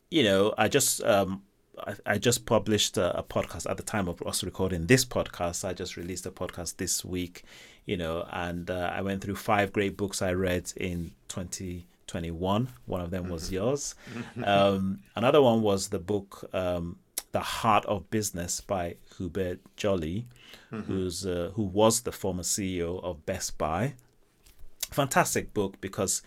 you 0.10 0.24
know 0.24 0.54
i 0.58 0.68
just 0.68 1.02
um 1.04 1.44
I, 1.86 1.96
I 2.06 2.18
just 2.18 2.46
published 2.46 2.98
a, 2.98 3.20
a 3.20 3.24
podcast 3.24 3.70
at 3.70 3.78
the 3.78 3.84
time 3.84 4.08
of 4.08 4.22
us 4.24 4.44
recording 4.44 4.88
this 4.88 5.06
podcast. 5.06 5.68
I 5.68 5.74
just 5.74 5.98
released 5.98 6.26
a 6.26 6.32
podcast 6.32 6.78
this 6.78 7.04
week 7.06 7.44
you 7.88 7.98
know 7.98 8.28
and 8.32 8.70
uh, 8.70 8.92
i 8.94 9.02
went 9.02 9.24
through 9.24 9.36
five 9.36 9.74
great 9.74 9.98
books 9.98 10.22
i 10.22 10.32
read 10.32 10.72
in 10.76 11.12
2021 11.30 12.68
one 12.86 13.02
of 13.02 13.10
them 13.10 13.30
was 13.30 13.52
yours. 13.52 13.96
Um 14.44 15.00
another 15.16 15.42
one 15.42 15.62
was 15.64 15.90
the 15.90 16.00
book 16.00 16.48
um 16.54 16.98
the 17.32 17.40
heart 17.40 17.86
of 17.86 18.10
business 18.10 18.62
by 18.62 18.96
Hubert 19.18 19.60
Joly 19.76 20.26
who's 20.70 21.26
uh, 21.26 21.52
who 21.56 21.64
was 21.64 22.02
the 22.02 22.12
former 22.12 22.44
ceo 22.44 23.04
of 23.04 23.26
best 23.26 23.58
buy. 23.58 23.94
Fantastic 24.92 25.54
book 25.54 25.80
because 25.82 26.22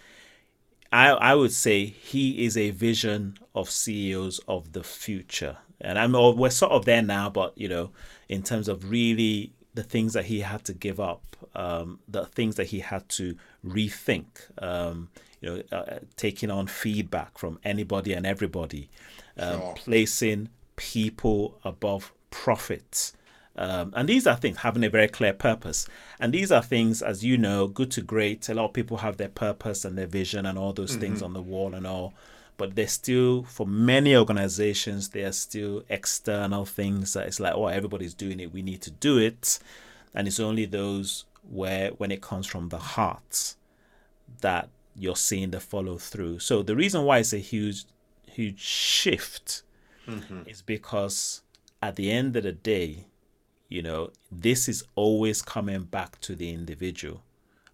I, 0.92 1.09
I 1.11 1.35
would 1.35 1.53
say 1.53 1.85
he 1.85 2.44
is 2.44 2.57
a 2.57 2.70
vision 2.70 3.38
of 3.55 3.70
CEOs 3.70 4.40
of 4.48 4.72
the 4.72 4.83
future. 4.83 5.59
And 5.81 5.98
I'm 5.98 6.12
we're 6.12 6.50
sort 6.50 6.72
of 6.72 6.85
there 6.85 7.03
now, 7.03 7.31
but 7.31 7.57
you 7.57 7.68
know, 7.68 7.90
in 8.29 8.42
terms 8.42 8.68
of 8.68 8.90
really 8.90 9.53
the 9.74 9.83
things 9.83 10.12
that 10.14 10.26
he 10.26 10.40
had 10.40 10.64
to 10.64 10.74
give 10.74 11.00
up, 11.00 11.37
um, 11.55 12.00
the 12.09 12.26
things 12.26 12.57
that 12.57 12.66
he 12.68 12.81
had 12.81 13.09
to 13.11 13.37
rethink, 13.64 14.26
um, 14.59 15.09
you 15.40 15.48
know, 15.50 15.62
uh, 15.79 15.98
taking 16.16 16.50
on 16.50 16.66
feedback 16.66 17.38
from 17.38 17.59
anybody 17.64 18.12
and 18.12 18.26
everybody, 18.26 18.90
um, 19.38 19.59
Sure. 19.61 19.74
placing 19.76 20.48
people 20.76 21.59
above 21.64 22.12
profits. 22.31 23.12
Um, 23.56 23.92
and 23.96 24.08
these 24.08 24.26
are 24.26 24.36
things 24.36 24.58
having 24.58 24.84
a 24.84 24.90
very 24.90 25.08
clear 25.08 25.32
purpose. 25.32 25.86
And 26.18 26.32
these 26.32 26.50
are 26.52 26.62
things, 26.62 27.02
as 27.02 27.24
you 27.24 27.36
know, 27.36 27.66
good 27.66 27.90
to 27.92 28.00
great. 28.00 28.48
A 28.48 28.54
lot 28.54 28.66
of 28.66 28.72
people 28.72 28.98
have 28.98 29.16
their 29.16 29.28
purpose 29.28 29.84
and 29.84 29.98
their 29.98 30.06
vision 30.06 30.46
and 30.46 30.56
all 30.56 30.72
those 30.72 30.96
things 30.96 31.20
on 31.22 31.32
the 31.34 31.42
wall 31.42 31.74
and 31.74 31.86
all. 31.86 32.14
But 32.56 32.76
there's 32.76 32.92
still, 32.92 33.42
for 33.44 33.66
many 33.66 34.14
organizations, 34.16 35.08
there 35.08 35.28
are 35.28 35.32
still 35.32 35.82
external 35.88 36.64
things 36.64 37.14
that 37.14 37.26
it's 37.26 37.40
like, 37.40 37.54
oh, 37.54 37.66
everybody's 37.66 38.14
doing 38.14 38.38
it. 38.38 38.52
We 38.52 38.62
need 38.62 38.82
to 38.82 38.90
do 38.90 39.18
it. 39.18 39.58
And 40.14 40.28
it's 40.28 40.40
only 40.40 40.66
those 40.66 41.24
where, 41.50 41.90
when 41.92 42.10
it 42.10 42.20
comes 42.20 42.46
from 42.46 42.68
the 42.68 42.78
heart, 42.78 43.54
that 44.42 44.68
you're 44.94 45.16
seeing 45.16 45.50
the 45.50 45.60
follow 45.60 45.98
through. 45.98 46.38
So 46.40 46.62
the 46.62 46.76
reason 46.76 47.04
why 47.04 47.18
it's 47.18 47.32
a 47.32 47.38
huge, 47.38 47.84
huge 48.26 48.60
shift 48.60 49.62
is 50.46 50.60
because 50.62 51.42
at 51.82 51.96
the 51.96 52.10
end 52.10 52.36
of 52.36 52.42
the 52.42 52.52
day, 52.52 53.06
you 53.70 53.80
know, 53.83 54.11
this 54.30 54.68
is 54.68 54.85
always 54.96 55.40
coming 55.40 55.85
back 55.85 56.20
to 56.20 56.35
the 56.35 56.50
individual 56.50 57.22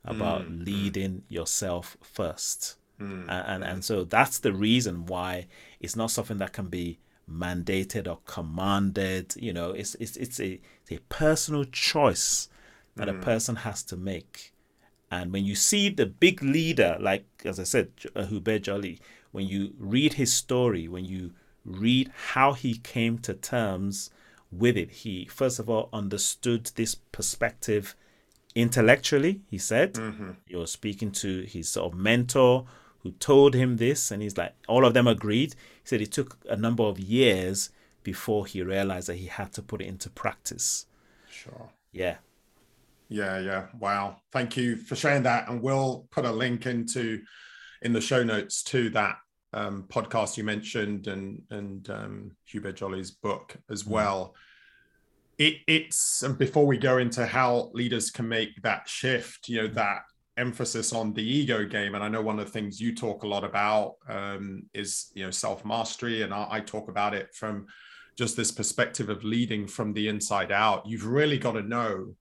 about 0.04 0.42
mm, 0.42 0.58
mm. 0.58 0.66
leading 0.66 1.22
yourself 1.28 1.96
first. 2.02 2.76
Mm, 3.00 3.22
and, 3.28 3.46
and 3.46 3.64
and 3.64 3.84
so 3.84 4.04
that's 4.04 4.38
the 4.38 4.52
reason 4.52 5.06
why 5.06 5.46
it's 5.80 5.96
not 5.96 6.10
something 6.10 6.38
that 6.38 6.52
can 6.52 6.68
be 6.68 6.98
mandated 7.30 8.06
or 8.06 8.18
commanded. 8.26 9.34
You 9.36 9.52
know, 9.52 9.70
it's 9.72 9.96
it's 9.96 10.16
it's 10.16 10.38
a 10.38 10.60
it's 10.82 10.92
a 10.92 11.00
personal 11.08 11.64
choice 11.64 12.48
that 12.94 13.08
a 13.08 13.14
person 13.14 13.56
has 13.56 13.82
to 13.84 13.96
make. 13.96 14.52
And 15.10 15.32
when 15.32 15.44
you 15.44 15.54
see 15.54 15.88
the 15.90 16.06
big 16.06 16.42
leader, 16.42 16.96
like 17.00 17.26
as 17.44 17.58
I 17.60 17.64
said, 17.64 17.90
Hubert 18.28 18.60
Joly, 18.60 19.00
when 19.32 19.46
you 19.46 19.74
read 19.78 20.14
his 20.14 20.32
story, 20.32 20.88
when 20.88 21.04
you 21.04 21.32
read 21.64 22.10
how 22.32 22.52
he 22.52 22.78
came 22.78 23.18
to 23.18 23.34
terms 23.34 24.10
with 24.50 24.76
it, 24.76 24.90
he 24.90 25.26
first 25.26 25.58
of 25.58 25.68
all 25.68 25.88
understood 25.92 26.70
this 26.74 26.94
perspective 26.94 27.94
intellectually. 28.54 29.40
He 29.50 29.58
said 29.58 29.94
mm-hmm. 29.94 30.30
he 30.46 30.56
was 30.56 30.72
speaking 30.72 31.12
to 31.12 31.42
his 31.42 31.68
sort 31.68 31.92
of 31.92 31.98
mentor 31.98 32.66
who 33.00 33.12
told 33.12 33.54
him 33.54 33.76
this, 33.76 34.10
and 34.10 34.22
he's 34.22 34.36
like, 34.36 34.54
all 34.66 34.84
of 34.84 34.94
them 34.94 35.06
agreed. 35.06 35.52
He 35.52 35.88
said 35.88 36.00
it 36.00 36.10
took 36.10 36.38
a 36.48 36.56
number 36.56 36.82
of 36.82 36.98
years 36.98 37.70
before 38.02 38.46
he 38.46 38.62
realized 38.62 39.08
that 39.08 39.16
he 39.16 39.26
had 39.26 39.52
to 39.52 39.62
put 39.62 39.80
it 39.80 39.86
into 39.86 40.10
practice. 40.10 40.86
sure. 41.30 41.70
Yeah. 41.92 42.16
Yeah, 43.08 43.38
yeah. 43.38 43.66
Wow. 43.78 44.16
Thank 44.32 44.56
you 44.56 44.76
for 44.76 44.96
sharing 44.96 45.22
that. 45.22 45.48
And 45.48 45.62
we'll 45.62 46.06
put 46.10 46.24
a 46.24 46.32
link 46.32 46.66
into 46.66 47.22
in 47.82 47.92
the 47.92 48.00
show 48.00 48.24
notes 48.24 48.62
to 48.64 48.90
that 48.90 49.16
um, 49.56 49.84
podcast 49.88 50.36
you 50.36 50.44
mentioned 50.44 51.08
and 51.08 51.42
and 51.50 51.88
um, 51.90 52.30
Hubert 52.44 52.76
Joly's 52.76 53.10
book 53.10 53.56
as 53.70 53.86
well. 53.86 54.34
It, 55.38 55.56
it's 55.66 56.22
and 56.22 56.38
before 56.38 56.66
we 56.66 56.76
go 56.78 56.98
into 56.98 57.26
how 57.26 57.70
leaders 57.72 58.10
can 58.10 58.28
make 58.28 58.62
that 58.62 58.88
shift, 58.88 59.48
you 59.48 59.62
know, 59.62 59.68
that 59.68 60.02
emphasis 60.36 60.92
on 60.92 61.14
the 61.14 61.22
ego 61.22 61.64
game. 61.64 61.94
And 61.94 62.04
I 62.04 62.08
know 62.08 62.20
one 62.20 62.38
of 62.38 62.44
the 62.44 62.52
things 62.52 62.80
you 62.80 62.94
talk 62.94 63.22
a 63.22 63.26
lot 63.26 63.44
about 63.44 63.94
um, 64.08 64.64
is 64.74 65.10
you 65.14 65.24
know 65.24 65.30
self 65.30 65.64
mastery, 65.64 66.22
and 66.22 66.32
I, 66.34 66.46
I 66.50 66.60
talk 66.60 66.88
about 66.88 67.14
it 67.14 67.34
from 67.34 67.66
just 68.16 68.36
this 68.36 68.52
perspective 68.52 69.08
of 69.08 69.24
leading 69.24 69.66
from 69.66 69.92
the 69.94 70.08
inside 70.08 70.52
out. 70.52 70.86
You've 70.86 71.06
really 71.06 71.38
got 71.38 71.52
to 71.52 71.62
know 71.62 72.14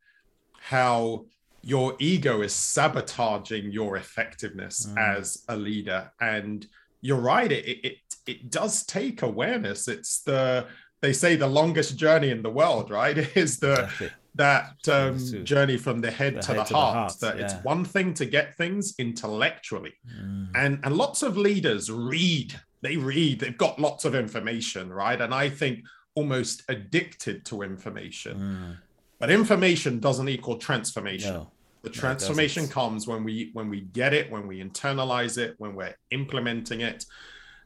how 0.59 1.25
your 1.61 1.95
ego 1.99 2.41
is 2.41 2.53
sabotaging 2.53 3.71
your 3.71 3.97
effectiveness 3.97 4.87
as 4.97 5.43
a 5.49 5.57
leader 5.57 6.11
and 6.21 6.67
you're 7.05 7.25
right 7.35 7.51
it, 7.51 7.63
it 7.73 7.79
it 7.89 7.97
it 8.33 8.39
does 8.59 8.73
take 8.97 9.21
awareness 9.21 9.87
it's 9.95 10.13
the 10.29 10.65
they 11.03 11.13
say 11.13 11.31
the 11.35 11.47
longest 11.59 11.91
journey 12.05 12.29
in 12.35 12.41
the 12.41 12.49
world 12.61 12.89
right 12.99 13.17
is 13.43 13.59
the 13.59 13.73
Exactly. 13.73 14.09
that 14.43 14.75
um, 14.99 15.17
journey 15.45 15.77
from 15.77 16.01
the 16.01 16.11
head, 16.19 16.33
The 16.35 16.41
to, 16.41 16.47
head 16.47 16.57
the 16.59 16.63
to 16.63 16.73
the 16.73 16.79
heart, 16.79 17.13
that 17.21 17.39
it's 17.39 17.53
one 17.73 17.85
thing 17.85 18.13
to 18.15 18.25
get 18.37 18.47
things 18.61 18.83
intellectually 19.07 19.93
Mm. 20.21 20.47
and 20.61 20.71
and 20.83 20.91
lots 21.03 21.19
of 21.27 21.31
leaders 21.37 21.83
read 22.13 22.49
they 22.85 22.95
read 22.97 23.33
they've 23.41 23.57
got 23.67 23.79
lots 23.87 24.03
of 24.05 24.13
information 24.25 24.83
right 25.03 25.19
and 25.25 25.33
i 25.33 25.47
think 25.59 25.75
almost 26.19 26.63
addicted 26.75 27.37
to 27.49 27.61
information 27.71 28.35
Mm. 28.37 28.77
but 29.19 29.29
information 29.41 29.99
doesn't 30.07 30.29
equal 30.35 30.57
transformation 30.69 31.33
No. 31.35 31.51
The 31.85 31.89
transformation 31.91 32.67
comes 32.67 33.07
when 33.07 33.23
we 33.23 33.51
when 33.53 33.69
we 33.69 33.81
get 33.81 34.11
it 34.13 34.29
when 34.31 34.45
we 34.47 34.61
internalize 34.61 35.37
it 35.37 35.55
when 35.59 35.75
we're 35.75 35.95
implementing 36.11 36.81
it. 36.81 37.05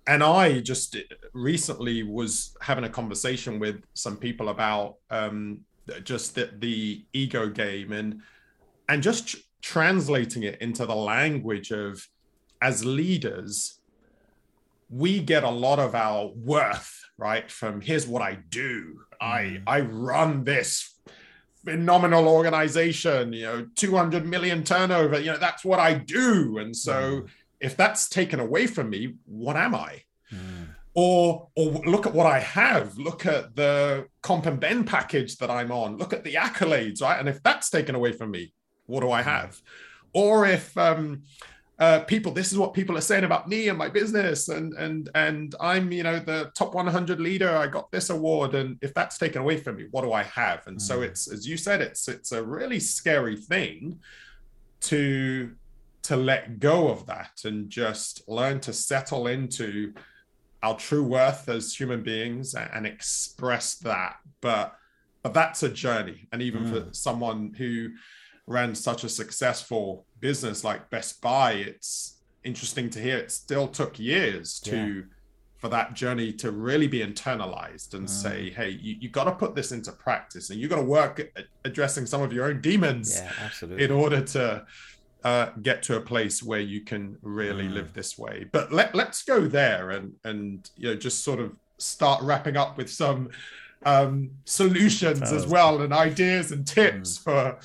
And 0.07 0.21
i 0.23 0.59
just 0.59 0.97
recently 1.33 2.03
was 2.03 2.31
having 2.61 2.83
a 2.83 2.89
conversation 2.89 3.59
with 3.63 3.77
some 3.93 4.17
people 4.17 4.49
about 4.49 4.95
um 5.09 5.61
just 6.03 6.35
the, 6.35 6.45
the 6.59 7.03
ego 7.13 7.43
game 7.49 7.91
and 7.99 8.21
and 8.89 9.01
just 9.01 9.27
tr- 9.29 9.37
translating 9.61 10.43
it 10.43 10.55
into 10.61 10.85
the 10.85 10.95
language 10.95 11.71
of 11.71 12.05
as 12.61 12.85
leaders 12.85 13.79
we 14.89 15.19
get 15.19 15.43
a 15.43 15.49
lot 15.49 15.79
of 15.79 15.95
our 15.95 16.21
worth 16.35 16.91
right 17.17 17.49
from 17.51 17.79
here's 17.81 18.07
what 18.07 18.21
i 18.21 18.33
do. 18.49 18.99
I 19.21 19.41
Mm. 19.41 19.63
i 19.67 19.79
run 20.09 20.43
this 20.43 20.71
phenomenal 21.65 22.27
organization 22.27 23.33
you 23.33 23.43
know 23.43 23.67
200 23.75 24.25
million 24.25 24.63
turnover 24.63 25.19
you 25.19 25.27
know 25.31 25.37
that's 25.37 25.65
what 25.65 25.79
i 25.79 25.93
do 25.93 26.57
and 26.57 26.75
so 26.75 27.25
if 27.59 27.75
that's 27.75 28.07
taken 28.09 28.39
away 28.39 28.65
from 28.67 28.89
me 28.89 29.15
what 29.25 29.55
am 29.55 29.75
i 29.75 30.01
Mm. 30.31 30.67
or 30.93 31.49
or 31.55 31.71
look 31.85 32.05
at 32.05 32.13
what 32.13 32.27
I 32.27 32.39
have. 32.39 32.97
Look 32.97 33.25
at 33.25 33.55
the 33.55 34.05
comp 34.21 34.45
and 34.45 34.59
ben 34.59 34.83
package 34.83 35.37
that 35.37 35.49
I'm 35.49 35.71
on. 35.71 35.97
Look 35.97 36.13
at 36.13 36.23
the 36.23 36.35
accolades, 36.35 37.01
right? 37.01 37.19
And 37.19 37.27
if 37.27 37.41
that's 37.41 37.69
taken 37.71 37.95
away 37.95 38.11
from 38.11 38.29
me, 38.29 38.53
what 38.85 39.01
do 39.01 39.09
I 39.09 39.23
have? 39.23 39.59
Or 40.13 40.45
if 40.45 40.77
um, 40.77 41.23
uh, 41.79 42.01
people 42.01 42.31
this 42.33 42.51
is 42.51 42.57
what 42.57 42.73
people 42.73 42.97
are 42.97 43.01
saying 43.01 43.23
about 43.23 43.47
me 43.47 43.69
and 43.69 43.77
my 43.77 43.87
business. 43.87 44.49
And 44.49 44.73
and 44.73 45.09
and 45.15 45.55
i'm 45.59 45.91
you 45.91 46.03
know 46.03 46.19
the 46.19 46.51
top 46.53 46.73
100 46.73 47.19
leader. 47.19 47.49
I 47.49 47.67
got 47.67 47.89
this 47.91 48.09
award. 48.09 48.53
And 48.55 48.77
if 48.81 48.93
that's 48.93 49.17
taken 49.17 49.41
away 49.41 49.57
from 49.57 49.77
me 49.77 49.87
what 49.91 50.03
do 50.03 50.11
i 50.11 50.23
have? 50.23 50.67
And 50.67 50.77
mm. 50.77 50.81
so 50.81 51.01
it's 51.01 51.31
as 51.31 51.47
you 51.47 51.57
said 51.57 51.81
it's 51.81 52.07
it's 52.07 52.31
a 52.31 52.43
really 52.43 52.79
scary 52.79 53.37
thing 53.37 53.99
to 54.81 55.51
to 56.03 56.15
let 56.15 56.59
go 56.59 56.89
of 56.89 57.05
that 57.05 57.41
and 57.45 57.69
just 57.69 58.27
learn 58.27 58.59
to 58.61 58.73
settle 58.73 59.27
into 59.27 59.93
our 60.61 60.75
true 60.75 61.03
worth 61.03 61.47
as 61.47 61.73
human 61.73 62.03
beings 62.03 62.55
and 62.55 62.85
express 62.85 63.75
that. 63.75 64.17
But 64.41 64.75
but 65.23 65.33
that's 65.33 65.63
a 65.63 65.69
journey. 65.69 66.27
And 66.31 66.41
even 66.41 66.65
mm. 66.65 66.69
for 66.69 66.93
someone 66.93 67.53
who 67.57 67.89
ran 68.49 68.73
such 68.73 69.03
a 69.03 69.09
successful 69.09 70.05
business 70.19 70.63
like 70.63 70.89
Best 70.89 71.21
Buy, 71.21 71.53
it's 71.53 72.17
interesting 72.43 72.89
to 72.89 72.99
hear 72.99 73.17
it 73.17 73.31
still 73.31 73.67
took 73.67 73.99
years 73.99 74.59
to 74.61 74.75
yeah. 74.75 75.01
for 75.57 75.69
that 75.69 75.93
journey 75.93 76.33
to 76.33 76.51
really 76.51 76.87
be 76.87 76.99
internalized 76.99 77.93
and 77.93 78.07
mm. 78.07 78.09
say, 78.09 78.49
hey, 78.49 78.69
you, 78.69 78.95
you 78.99 79.07
got 79.09 79.25
to 79.25 79.31
put 79.31 79.53
this 79.53 79.71
into 79.71 79.91
practice 79.91 80.49
and 80.49 80.59
you 80.59 80.67
got 80.67 80.77
to 80.77 80.81
work 80.81 81.19
at 81.19 81.45
addressing 81.63 82.07
some 82.07 82.23
of 82.23 82.33
your 82.33 82.45
own 82.47 82.59
demons 82.59 83.21
yeah, 83.21 83.75
in 83.77 83.91
order 83.91 84.19
to 84.19 84.65
uh, 85.23 85.49
get 85.61 85.83
to 85.83 85.97
a 85.97 86.01
place 86.01 86.41
where 86.41 86.59
you 86.59 86.81
can 86.81 87.17
really 87.21 87.65
mm. 87.65 87.73
live 87.73 87.93
this 87.93 88.17
way. 88.17 88.47
But 88.51 88.73
let, 88.73 88.95
let's 88.95 89.21
go 89.23 89.47
there 89.47 89.91
and 89.91 90.13
and 90.23 90.67
you 90.75 90.89
know 90.89 90.95
just 90.95 91.23
sort 91.23 91.39
of 91.39 91.55
start 91.77 92.23
wrapping 92.23 92.57
up 92.57 92.77
with 92.77 92.89
some 92.89 93.29
um, 93.85 94.31
solutions 94.45 95.31
as 95.31 95.45
well 95.45 95.81
and 95.81 95.93
ideas 95.93 96.51
and 96.51 96.65
tips 96.65 97.19
mm. 97.19 97.23
for 97.23 97.59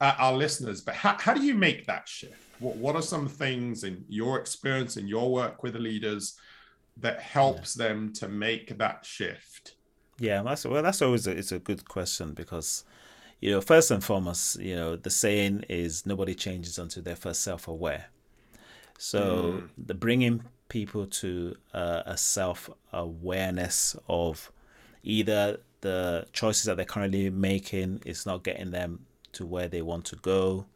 uh, 0.00 0.14
our 0.18 0.32
listeners. 0.32 0.80
But 0.80 0.94
how, 0.94 1.16
how 1.18 1.34
do 1.34 1.42
you 1.42 1.54
make 1.54 1.86
that 1.86 2.08
shift? 2.08 2.40
What, 2.58 2.76
what 2.76 2.96
are 2.96 3.02
some 3.02 3.28
things 3.28 3.84
in 3.84 4.04
your 4.08 4.38
experience, 4.38 4.96
in 4.96 5.06
your 5.06 5.32
work 5.32 5.62
with 5.62 5.74
the 5.74 5.78
leaders, 5.78 6.36
that 6.96 7.20
helps 7.20 7.76
yeah. 7.76 7.88
them 7.88 8.12
to 8.14 8.28
make 8.28 8.76
that 8.78 9.04
shift? 9.04 9.76
Yeah, 10.18 10.42
that's 10.42 10.66
well. 10.66 10.82
That's 10.82 11.00
always 11.00 11.26
a, 11.26 11.30
it's 11.30 11.52
a 11.52 11.58
good 11.58 11.88
question 11.88 12.34
because, 12.34 12.84
you 13.40 13.50
know, 13.50 13.62
first 13.62 13.90
and 13.90 14.04
foremost, 14.04 14.60
you 14.60 14.76
know, 14.76 14.96
the 14.96 15.08
saying 15.08 15.64
is 15.68 16.04
nobody 16.04 16.34
changes 16.34 16.78
until 16.78 17.02
they're 17.02 17.16
first 17.16 17.42
self-aware. 17.42 18.06
So 18.98 19.20
mm. 19.62 19.68
the 19.78 19.94
bringing 19.94 20.42
people 20.68 21.06
to 21.06 21.56
uh, 21.72 22.02
a 22.04 22.18
self-awareness 22.18 23.96
of 24.08 24.52
either 25.02 25.60
the 25.80 26.26
choices 26.34 26.64
that 26.64 26.76
they're 26.76 26.84
currently 26.84 27.30
making 27.30 28.02
is 28.04 28.26
not 28.26 28.44
getting 28.44 28.70
them 28.70 29.06
to 29.32 29.46
where 29.46 29.68
they 29.68 29.82
want 29.82 30.04
to 30.06 30.16
go, 30.16 30.66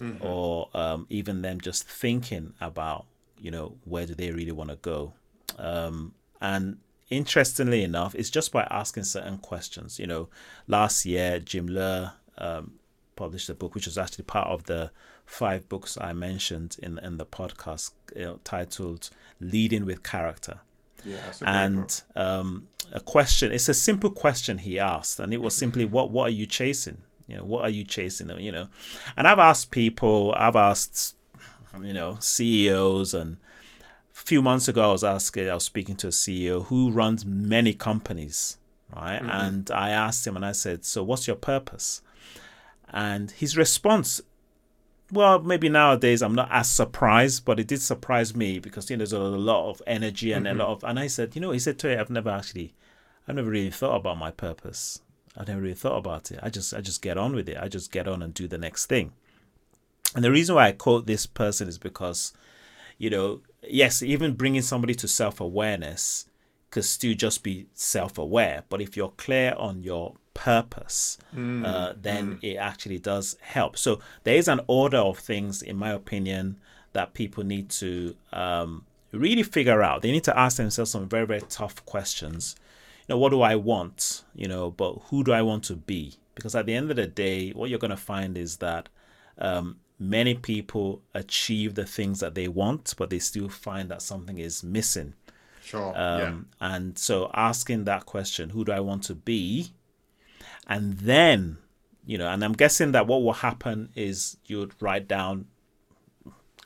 mm-hmm. 0.00 0.24
or 0.24 0.68
um, 0.74 1.06
even 1.08 1.42
them 1.42 1.60
just 1.60 1.88
thinking 1.88 2.54
about, 2.60 3.06
you 3.38 3.50
know, 3.50 3.76
where 3.84 4.06
do 4.06 4.14
they 4.14 4.30
really 4.30 4.52
want 4.52 4.70
to 4.70 4.76
go. 4.76 5.14
Um, 5.58 6.14
and 6.40 6.78
interestingly 7.10 7.82
enough, 7.82 8.14
it's 8.14 8.30
just 8.30 8.52
by 8.52 8.66
asking 8.70 9.04
certain 9.04 9.38
questions. 9.38 9.98
You 9.98 10.06
know, 10.06 10.28
last 10.66 11.04
year, 11.04 11.40
Jim 11.40 11.66
Loehr 11.66 12.12
um, 12.38 12.72
published 13.16 13.50
a 13.50 13.54
book, 13.54 13.74
which 13.74 13.86
was 13.86 13.98
actually 13.98 14.24
part 14.24 14.48
of 14.48 14.64
the 14.64 14.90
five 15.26 15.68
books 15.68 15.98
I 16.00 16.12
mentioned 16.12 16.76
in, 16.82 16.98
in 16.98 17.18
the 17.18 17.26
podcast 17.26 17.92
you 18.16 18.24
know, 18.24 18.40
titled 18.44 19.10
Leading 19.40 19.84
with 19.84 20.02
Character. 20.02 20.60
Yeah, 21.04 21.32
and 21.42 22.02
um, 22.14 22.68
a 22.92 23.00
question, 23.00 23.52
it's 23.52 23.68
a 23.68 23.74
simple 23.74 24.10
question 24.10 24.58
he 24.58 24.78
asked, 24.78 25.18
and 25.18 25.32
it 25.32 25.40
was 25.40 25.54
simply, 25.54 25.84
What, 25.84 26.10
what 26.10 26.28
are 26.28 26.32
you 26.32 26.46
chasing? 26.46 26.98
You 27.30 27.36
know, 27.36 27.44
what 27.44 27.62
are 27.62 27.70
you 27.70 27.84
chasing? 27.84 28.26
them? 28.26 28.40
You 28.40 28.52
know, 28.52 28.68
and 29.16 29.26
I've 29.26 29.38
asked 29.38 29.70
people, 29.70 30.34
I've 30.36 30.56
asked, 30.56 31.14
you 31.80 31.92
know, 31.92 32.18
CEOs, 32.20 33.14
and 33.14 33.36
a 34.12 34.18
few 34.18 34.42
months 34.42 34.68
ago 34.68 34.88
I 34.88 34.92
was 34.92 35.04
asking, 35.04 35.48
I 35.48 35.54
was 35.54 35.64
speaking 35.64 35.96
to 35.96 36.08
a 36.08 36.10
CEO 36.10 36.66
who 36.66 36.90
runs 36.90 37.24
many 37.24 37.72
companies, 37.72 38.58
right? 38.94 39.20
Mm-hmm. 39.20 39.30
And 39.30 39.70
I 39.70 39.90
asked 39.90 40.26
him, 40.26 40.36
and 40.36 40.44
I 40.44 40.52
said, 40.52 40.84
"So, 40.84 41.02
what's 41.02 41.26
your 41.26 41.36
purpose?" 41.36 42.02
And 42.92 43.30
his 43.30 43.56
response 43.56 44.20
well, 45.12 45.40
maybe 45.40 45.68
nowadays 45.68 46.22
I'm 46.22 46.34
not 46.34 46.48
as 46.50 46.70
surprised, 46.70 47.44
but 47.44 47.58
it 47.58 47.66
did 47.66 47.82
surprise 47.82 48.34
me 48.34 48.58
because 48.58 48.90
you 48.90 48.96
know 48.96 48.98
there's 48.98 49.12
a 49.12 49.18
lot 49.18 49.70
of 49.70 49.82
energy 49.86 50.32
and 50.32 50.46
mm-hmm. 50.46 50.60
a 50.60 50.64
lot 50.64 50.72
of. 50.72 50.84
And 50.84 50.98
I 50.98 51.06
said, 51.06 51.34
you 51.34 51.40
know, 51.40 51.50
he 51.50 51.58
said 51.58 51.78
to 51.80 51.88
me, 51.88 51.94
I've 51.96 52.10
never 52.10 52.30
actually, 52.30 52.74
I've 53.26 53.34
never 53.34 53.50
really 53.50 53.70
thought 53.70 53.96
about 53.96 54.18
my 54.18 54.30
purpose. 54.30 55.00
I 55.40 55.44
never 55.44 55.62
really 55.62 55.74
thought 55.74 55.96
about 55.96 56.30
it. 56.30 56.38
I 56.42 56.50
just 56.50 56.74
I 56.74 56.82
just 56.82 57.00
get 57.00 57.16
on 57.16 57.34
with 57.34 57.48
it. 57.48 57.56
I 57.58 57.68
just 57.68 57.90
get 57.90 58.06
on 58.06 58.22
and 58.22 58.34
do 58.34 58.46
the 58.46 58.58
next 58.58 58.86
thing. 58.86 59.12
And 60.14 60.22
the 60.22 60.30
reason 60.30 60.54
why 60.54 60.68
I 60.68 60.72
quote 60.72 61.06
this 61.06 61.24
person 61.24 61.66
is 61.66 61.78
because, 61.78 62.34
you 62.98 63.08
know, 63.08 63.40
yes, 63.62 64.02
even 64.02 64.34
bringing 64.34 64.60
somebody 64.60 64.94
to 64.96 65.08
self 65.08 65.40
awareness 65.40 66.26
could 66.70 66.84
still 66.84 67.14
just 67.14 67.42
be 67.42 67.68
self 67.72 68.18
aware. 68.18 68.64
But 68.68 68.82
if 68.82 68.98
you're 68.98 69.14
clear 69.16 69.54
on 69.56 69.82
your 69.82 70.14
purpose, 70.34 71.16
mm, 71.34 71.66
uh, 71.66 71.94
then 71.98 72.34
mm. 72.34 72.38
it 72.44 72.56
actually 72.56 72.98
does 72.98 73.38
help. 73.40 73.78
So 73.78 74.00
there 74.24 74.36
is 74.36 74.46
an 74.46 74.60
order 74.66 74.98
of 74.98 75.18
things, 75.18 75.62
in 75.62 75.76
my 75.76 75.92
opinion, 75.92 76.58
that 76.92 77.14
people 77.14 77.44
need 77.44 77.70
to 77.70 78.14
um, 78.34 78.84
really 79.10 79.42
figure 79.42 79.82
out. 79.82 80.02
They 80.02 80.12
need 80.12 80.24
to 80.24 80.38
ask 80.38 80.58
themselves 80.58 80.90
some 80.90 81.08
very, 81.08 81.26
very 81.26 81.42
tough 81.48 81.82
questions 81.86 82.56
know, 83.10 83.18
what 83.18 83.30
do 83.30 83.42
I 83.42 83.56
want? 83.56 84.24
You 84.34 84.48
know, 84.48 84.70
but 84.70 84.94
who 85.10 85.22
do 85.22 85.32
I 85.32 85.42
want 85.42 85.64
to 85.64 85.76
be? 85.76 86.14
Because 86.34 86.54
at 86.54 86.66
the 86.66 86.74
end 86.74 86.90
of 86.90 86.96
the 86.96 87.06
day, 87.06 87.50
what 87.50 87.68
you're 87.68 87.78
going 87.78 87.90
to 87.90 87.96
find 87.96 88.38
is 88.38 88.56
that 88.58 88.88
um, 89.38 89.76
many 89.98 90.34
people 90.34 91.02
achieve 91.14 91.74
the 91.74 91.84
things 91.84 92.20
that 92.20 92.34
they 92.34 92.48
want, 92.48 92.94
but 92.96 93.10
they 93.10 93.18
still 93.18 93.48
find 93.48 93.90
that 93.90 94.00
something 94.00 94.38
is 94.38 94.64
missing. 94.64 95.14
Sure. 95.62 95.92
Um, 95.96 96.48
yeah. 96.60 96.74
And 96.74 96.98
so 96.98 97.30
asking 97.34 97.84
that 97.84 98.06
question, 98.06 98.50
who 98.50 98.64
do 98.64 98.72
I 98.72 98.80
want 98.80 99.04
to 99.04 99.14
be? 99.14 99.72
And 100.66 100.94
then, 100.98 101.58
you 102.06 102.16
know, 102.16 102.28
and 102.28 102.42
I'm 102.44 102.54
guessing 102.54 102.92
that 102.92 103.06
what 103.06 103.22
will 103.22 103.34
happen 103.34 103.90
is 103.94 104.36
you 104.46 104.58
would 104.58 104.74
write 104.80 105.06
down 105.06 105.46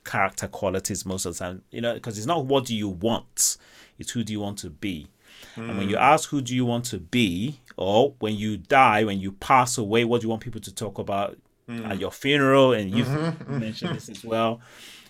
character 0.04 0.46
qualities 0.46 1.04
most 1.04 1.24
of 1.24 1.32
the 1.34 1.38
time, 1.38 1.62
you 1.70 1.80
know, 1.80 1.94
because 1.94 2.18
it's 2.18 2.26
not 2.26 2.44
what 2.44 2.66
do 2.66 2.76
you 2.76 2.88
want, 2.88 3.56
it's 3.98 4.10
who 4.12 4.22
do 4.22 4.32
you 4.32 4.40
want 4.40 4.58
to 4.58 4.70
be. 4.70 5.08
Mm. 5.56 5.68
And 5.68 5.78
when 5.78 5.88
you 5.88 5.96
ask 5.96 6.28
who 6.28 6.40
do 6.40 6.54
you 6.54 6.64
want 6.64 6.84
to 6.86 6.98
be, 6.98 7.60
or 7.76 8.14
when 8.18 8.34
you 8.34 8.56
die, 8.56 9.04
when 9.04 9.20
you 9.20 9.32
pass 9.32 9.78
away, 9.78 10.04
what 10.04 10.20
do 10.20 10.26
you 10.26 10.30
want 10.30 10.42
people 10.42 10.60
to 10.60 10.74
talk 10.74 10.98
about 10.98 11.38
mm. 11.68 11.88
at 11.88 11.98
your 11.98 12.10
funeral? 12.10 12.72
And 12.72 12.90
you've 12.90 13.08
mm-hmm. 13.08 13.58
mentioned 13.60 13.96
this 13.96 14.08
as 14.08 14.24
well. 14.24 14.60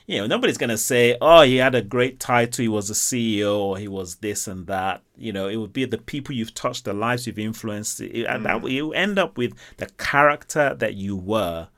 You 0.06 0.18
know, 0.18 0.26
nobody's 0.26 0.58
gonna 0.58 0.76
say, 0.76 1.16
"Oh, 1.22 1.42
he 1.42 1.56
had 1.56 1.74
a 1.74 1.80
great 1.80 2.20
title. 2.20 2.62
He 2.62 2.68
was 2.68 2.90
a 2.90 2.94
CEO, 2.94 3.58
or 3.58 3.78
he 3.78 3.88
was 3.88 4.16
this 4.16 4.46
and 4.46 4.66
that." 4.66 5.00
You 5.16 5.32
know, 5.32 5.48
it 5.48 5.56
would 5.56 5.72
be 5.72 5.86
the 5.86 5.96
people 5.96 6.34
you've 6.34 6.52
touched, 6.52 6.84
the 6.84 6.92
lives 6.92 7.26
you've 7.26 7.38
influenced, 7.38 8.02
it, 8.02 8.26
and 8.26 8.44
that 8.44 8.60
mm. 8.60 8.70
you 8.70 8.92
end 8.92 9.18
up 9.18 9.38
with 9.38 9.54
the 9.78 9.86
character 9.96 10.74
that 10.74 10.94
you 10.94 11.16
were 11.16 11.68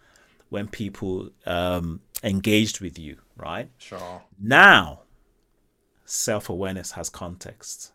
when 0.48 0.66
people 0.66 1.30
um, 1.46 2.00
engaged 2.24 2.80
with 2.80 2.98
you. 2.98 3.18
Right? 3.36 3.70
Sure. 3.78 4.22
Now, 4.40 5.02
self 6.04 6.48
awareness 6.48 6.92
has 6.92 7.08
context 7.08 7.92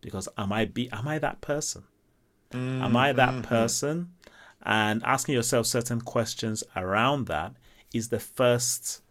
because 0.00 0.28
am 0.36 0.52
I 0.52 0.64
be 0.64 0.90
am 0.92 1.08
I 1.08 1.18
that 1.18 1.40
person? 1.40 1.84
Mm, 2.52 2.82
am 2.82 2.96
I 2.96 3.12
that 3.12 3.34
mm, 3.34 3.42
person? 3.42 4.12
And 4.62 5.02
asking 5.04 5.34
yourself 5.34 5.66
certain 5.66 6.00
questions 6.00 6.64
around 6.76 7.26
that 7.26 7.54
is 7.92 8.08
the 8.08 8.20
first 8.20 9.02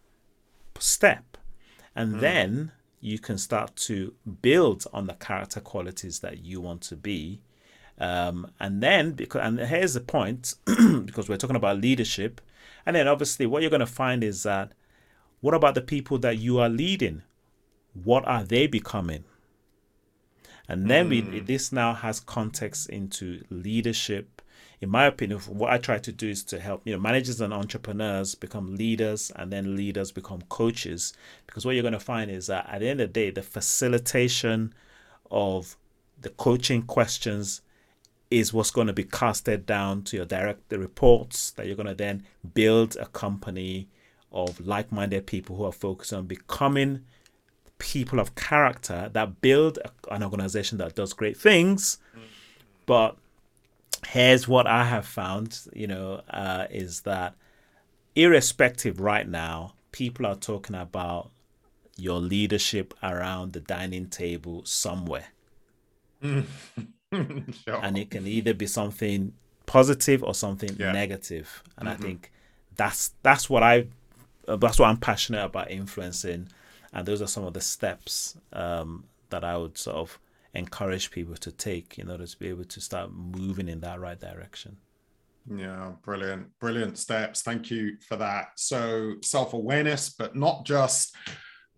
step. 0.80 1.38
And 1.96 2.16
mm. 2.16 2.20
then 2.20 2.72
you 3.00 3.20
can 3.20 3.38
start 3.38 3.76
to 3.76 4.14
build 4.42 4.86
on 4.94 5.08
the 5.08 5.14
character 5.14 5.60
qualities 5.60 6.20
that 6.20 6.40
you 6.40 6.60
want 6.62 6.82
to 6.82 6.96
be. 6.96 7.42
Um, 8.00 8.52
and 8.60 8.82
then 8.82 9.14
because 9.14 9.42
and 9.42 9.60
here's 9.60 9.94
the 9.96 10.02
point, 10.02 10.56
because 10.66 11.30
we're 11.30 11.38
talking 11.38 11.56
about 11.56 11.82
leadership, 11.82 12.42
and 12.86 12.96
then 12.96 13.08
obviously 13.08 13.46
what 13.46 13.62
you're 13.62 13.72
going 13.72 13.80
to 13.80 13.86
find 13.86 14.24
is 14.24 14.44
that 14.44 14.74
what 15.42 15.54
about 15.54 15.76
the 15.76 15.82
people 15.82 16.18
that 16.20 16.38
you 16.38 16.60
are 16.60 16.70
leading? 16.70 17.24
What 17.94 18.28
are 18.28 18.44
they 18.44 18.68
becoming? 18.68 19.24
And 20.68 20.90
then 20.90 21.10
mm. 21.10 21.32
we, 21.32 21.40
this 21.40 21.72
now 21.72 21.94
has 21.94 22.20
context 22.20 22.90
into 22.90 23.44
leadership. 23.50 24.42
In 24.80 24.90
my 24.90 25.06
opinion, 25.06 25.40
what 25.40 25.72
I 25.72 25.78
try 25.78 25.98
to 25.98 26.12
do 26.12 26.30
is 26.30 26.44
to 26.46 26.60
help 26.60 26.82
you 26.86 26.94
know 26.94 27.00
managers 27.00 27.42
and 27.42 27.54
entrepreneurs 27.54 28.36
become 28.36 28.76
leaders, 28.76 29.32
and 29.36 29.52
then 29.52 29.76
leaders 29.76 30.12
become 30.12 30.42
coaches. 30.50 31.14
Because 31.46 31.66
what 31.66 31.76
you're 31.76 31.82
going 31.82 31.94
to 31.94 32.00
find 32.00 32.30
is 32.30 32.48
that 32.48 32.68
at 32.70 32.82
the 32.82 32.90
end 32.90 33.02
of 33.02 33.10
the 33.10 33.14
day, 33.14 33.32
the 33.32 33.42
facilitation 33.42 34.74
of 35.32 35.78
the 36.20 36.30
coaching 36.30 36.82
questions 36.84 37.62
is 38.30 38.54
what's 38.54 38.72
going 38.72 38.88
to 38.88 38.94
be 38.94 39.04
casted 39.04 39.66
down 39.66 40.04
to 40.04 40.18
your 40.18 40.26
direct 40.26 40.70
the 40.70 40.78
reports 40.78 41.52
that 41.52 41.66
you're 41.66 41.76
going 41.76 41.88
to 41.88 41.96
then 41.96 42.24
build 42.54 42.96
a 42.98 43.06
company 43.08 43.88
of 44.32 44.60
like-minded 44.60 45.26
people 45.26 45.56
who 45.56 45.64
are 45.64 45.72
focused 45.72 46.12
on 46.12 46.26
becoming 46.26 47.04
people 47.80 48.20
of 48.20 48.36
character 48.36 49.10
that 49.14 49.42
build 49.42 49.80
an 50.10 50.24
organization 50.24 50.78
that 50.80 50.96
does 50.96 51.14
great 51.14 51.38
things. 51.38 51.98
But 52.86 53.18
here's 54.08 54.48
what 54.48 54.68
I 54.68 54.86
have 54.86 55.06
found, 55.06 55.60
you 55.74 55.88
know, 55.88 56.22
uh, 56.30 56.68
is 56.70 57.02
that 57.02 57.36
irrespective 58.16 59.00
right 59.00 59.28
now, 59.28 59.74
people 59.92 60.26
are 60.26 60.36
talking 60.36 60.76
about 60.76 61.30
your 61.98 62.20
leadership 62.20 62.94
around 63.04 63.54
the 63.54 63.60
dining 63.60 64.08
table 64.08 64.64
somewhere. 64.66 65.28
sure. 66.22 66.46
And 67.14 67.98
it 67.98 68.10
can 68.10 68.26
either 68.28 68.54
be 68.54 68.68
something 68.68 69.34
positive 69.66 70.24
or 70.24 70.34
something 70.34 70.76
yeah. 70.80 70.92
negative. 70.92 71.64
And 71.78 71.88
mm-hmm. 71.88 72.02
I 72.02 72.06
think 72.06 72.32
that's 72.76 73.14
that's 73.24 73.50
what 73.50 73.64
I 73.64 73.88
that's 74.48 74.80
what 74.80 74.88
I'm 74.88 74.98
passionate 74.98 75.44
about 75.44 75.70
influencing. 75.72 76.50
And 76.94 77.06
those 77.06 77.22
are 77.22 77.28
some 77.28 77.44
of 77.44 77.54
the 77.54 77.62
steps 77.62 78.38
um, 78.54 79.06
that 79.30 79.44
I 79.44 79.58
would 79.58 79.78
sort 79.78 79.98
of 79.98 80.20
encourage 80.54 81.12
people 81.12 81.36
to 81.36 81.52
take 81.52 82.00
in 82.00 82.10
order 82.10 82.26
to 82.26 82.40
be 82.40 82.48
able 82.48 82.64
to 82.66 82.82
start 82.82 83.12
moving 83.14 83.70
in 83.70 83.82
that 83.82 84.00
right 84.00 84.20
direction. 84.20 84.78
Yeah, 85.50 85.94
brilliant, 86.04 86.48
brilliant 86.60 86.98
steps. 86.98 87.42
Thank 87.42 87.72
you 87.72 87.98
for 88.08 88.18
that. 88.18 88.50
So, 88.56 89.14
self 89.24 89.54
awareness, 89.54 90.10
but 90.10 90.36
not 90.36 90.66
just 90.66 91.16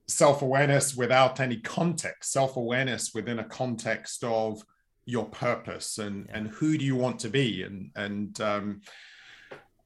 self 0.07 0.41
awareness 0.41 0.95
without 0.95 1.39
any 1.39 1.57
context, 1.57 2.31
self 2.31 2.57
awareness 2.57 3.13
within 3.13 3.39
a 3.39 3.43
context 3.43 4.23
of 4.23 4.63
your 5.05 5.25
purpose 5.25 5.97
and 5.97 6.27
yeah. 6.27 6.37
and 6.37 6.47
who 6.49 6.77
do 6.77 6.85
you 6.85 6.95
want 6.95 7.19
to 7.19 7.29
be 7.29 7.63
and 7.63 7.91
and 7.95 8.41
um, 8.41 8.81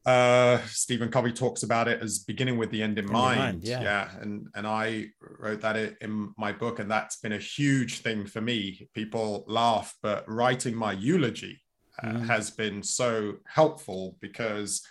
uh, 0.05 0.59
Stephen 0.65 1.09
Covey 1.09 1.31
talks 1.31 1.63
about 1.63 1.87
it 1.87 2.01
as 2.01 2.19
beginning 2.19 2.57
with 2.57 2.71
the 2.71 2.83
end 2.83 2.99
in, 2.99 3.05
in 3.05 3.11
mind. 3.11 3.39
mind. 3.39 3.63
yeah. 3.63 3.81
yeah. 3.81 4.09
And 4.19 4.47
and 4.55 4.67
I 4.67 5.07
wrote 5.39 5.61
that 5.61 5.77
in 6.01 6.33
my 6.37 6.51
book, 6.51 6.79
and 6.79 6.91
that's 6.91 7.17
been 7.17 7.33
a 7.33 7.37
huge 7.37 7.99
thing 7.99 8.25
for 8.25 8.41
me. 8.41 8.89
People 8.93 9.45
laugh, 9.47 9.95
but 10.01 10.29
writing 10.29 10.75
my 10.75 10.91
eulogy 10.91 11.61
uh, 12.01 12.07
mm. 12.07 12.25
has 12.25 12.51
been 12.51 12.83
so 12.83 13.35
helpful 13.45 14.17
because 14.19 14.85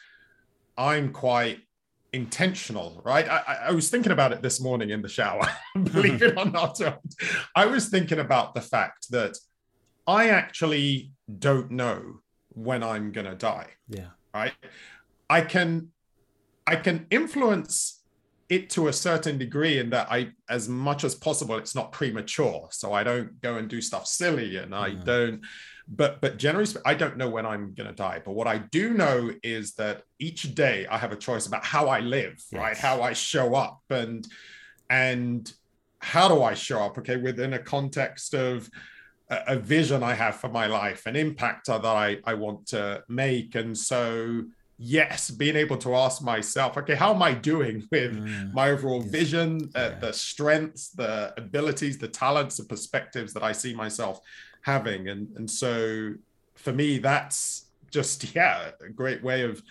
I'm 0.79 1.13
quite 1.13 1.61
intentional, 2.13 3.01
right? 3.05 3.29
I, 3.29 3.59
I, 3.69 3.71
was 3.73 3.89
thinking 3.89 4.13
about 4.13 4.33
it 4.33 4.43
this 4.43 4.61
morning 4.61 4.91
in 4.91 5.01
the 5.01 5.09
shower, 5.09 5.49
believe 5.83 6.23
it 6.23 6.37
or 6.37 6.45
not. 6.45 6.79
I 7.57 7.67
was 7.67 7.89
thinking 7.89 8.19
about 8.19 8.55
the 8.55 8.61
fact 8.61 9.11
that 9.11 9.37
I 10.07 10.29
actually 10.29 11.13
don't 11.39 11.71
know 11.71 12.21
when 12.51 12.83
I'm 12.83 13.13
going 13.13 13.27
to 13.27 13.35
die. 13.35 13.69
Yeah. 13.89 14.09
Right. 14.35 14.53
I 15.33 15.41
can, 15.41 15.89
I 16.66 16.76
can 16.76 17.07
influence 17.11 18.03
it 18.49 18.68
to 18.70 18.89
a 18.89 18.93
certain 18.93 19.39
degree 19.39 19.78
in 19.78 19.91
that 19.91 20.09
I, 20.11 20.33
as 20.49 20.68
much 20.68 21.05
as 21.05 21.14
possible, 21.14 21.57
it's 21.57 21.74
not 21.74 21.91
premature. 21.91 22.68
So 22.70 22.93
I 22.93 23.03
don't 23.03 23.41
go 23.41 23.57
and 23.57 23.68
do 23.68 23.80
stuff 23.80 24.07
silly 24.07 24.57
and 24.57 24.74
I 24.74 24.91
mm. 24.91 25.05
don't 25.05 25.43
but 25.89 26.20
but 26.20 26.37
generally 26.37 26.66
i 26.85 26.95
don't 26.95 27.16
know 27.16 27.28
when 27.28 27.45
i'm 27.45 27.74
going 27.74 27.89
to 27.89 27.95
die 27.95 28.20
but 28.24 28.33
what 28.33 28.47
i 28.47 28.59
do 28.59 28.95
know 28.95 29.30
is 29.43 29.74
that 29.74 30.03
each 30.18 30.55
day 30.55 30.87
i 30.91 30.97
have 30.97 31.12
a 31.12 31.16
choice 31.16 31.47
about 31.47 31.64
how 31.64 31.89
i 31.89 32.01
live 32.01 32.35
yes. 32.51 32.61
right 32.61 32.76
how 32.76 33.03
i 33.03 33.12
show 33.12 33.55
up 33.55 33.80
and 33.91 34.26
and 34.91 35.53
how 35.99 36.28
do 36.28 36.43
i 36.43 36.55
show 36.55 36.80
up 36.80 36.97
okay 36.99 37.16
within 37.16 37.55
a 37.55 37.59
context 37.59 38.35
of 38.35 38.70
a, 39.30 39.39
a 39.49 39.57
vision 39.57 40.03
i 40.03 40.14
have 40.14 40.37
for 40.37 40.49
my 40.49 40.66
life 40.66 41.07
an 41.07 41.16
impact 41.16 41.66
that 41.66 41.85
i 41.85 42.16
i 42.24 42.35
want 42.35 42.66
to 42.66 43.03
make 43.09 43.55
and 43.55 43.76
so 43.76 44.43
yes 44.85 45.30
being 45.30 45.55
able 45.55 45.76
to 45.76 45.95
ask 45.95 46.22
myself 46.22 46.76
okay 46.76 46.97
how 46.97 47.14
am 47.14 47.22
i 47.22 47.33
doing 47.33 47.87
with 47.93 48.12
mm. 48.12 48.53
my 48.53 48.70
overall 48.70 49.01
vision 49.01 49.70
uh, 49.76 49.91
yeah. 49.93 49.99
the 50.01 50.12
strengths 50.12 50.89
the 50.89 51.33
abilities 51.37 51.99
the 51.99 52.09
talents 52.09 52.57
the 52.57 52.64
perspectives 52.64 53.33
that 53.33 53.45
i 53.45 53.53
see 53.53 53.72
myself 53.72 54.20
having 54.62 55.09
and 55.09 55.28
and 55.37 55.49
so 55.49 56.12
for 56.57 56.72
me 56.72 56.99
that's 56.99 57.66
just 57.93 58.35
yeah 58.35 58.70
a 58.85 58.89
great 58.89 59.22
way 59.22 59.43
of 59.43 59.62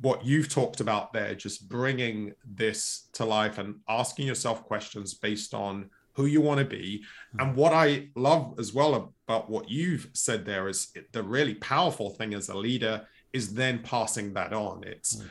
what 0.00 0.24
you've 0.24 0.48
talked 0.48 0.80
about 0.80 1.12
there 1.12 1.34
just 1.34 1.68
bringing 1.68 2.32
this 2.46 3.08
to 3.12 3.26
life 3.26 3.58
and 3.58 3.74
asking 3.90 4.26
yourself 4.26 4.64
questions 4.64 5.12
based 5.12 5.52
on 5.52 5.90
who 6.14 6.24
you 6.24 6.40
want 6.40 6.58
to 6.58 6.64
be 6.64 7.02
and 7.38 7.54
what 7.54 7.74
i 7.74 8.08
love 8.16 8.54
as 8.58 8.72
well 8.72 9.12
about 9.28 9.50
what 9.50 9.68
you've 9.68 10.08
said 10.14 10.46
there 10.46 10.66
is 10.66 10.88
the 11.12 11.22
really 11.22 11.54
powerful 11.56 12.08
thing 12.08 12.32
as 12.32 12.48
a 12.48 12.56
leader 12.56 13.06
is 13.32 13.54
then 13.54 13.78
passing 13.80 14.32
that 14.34 14.52
on 14.52 14.82
it's 14.84 15.16
mm. 15.16 15.28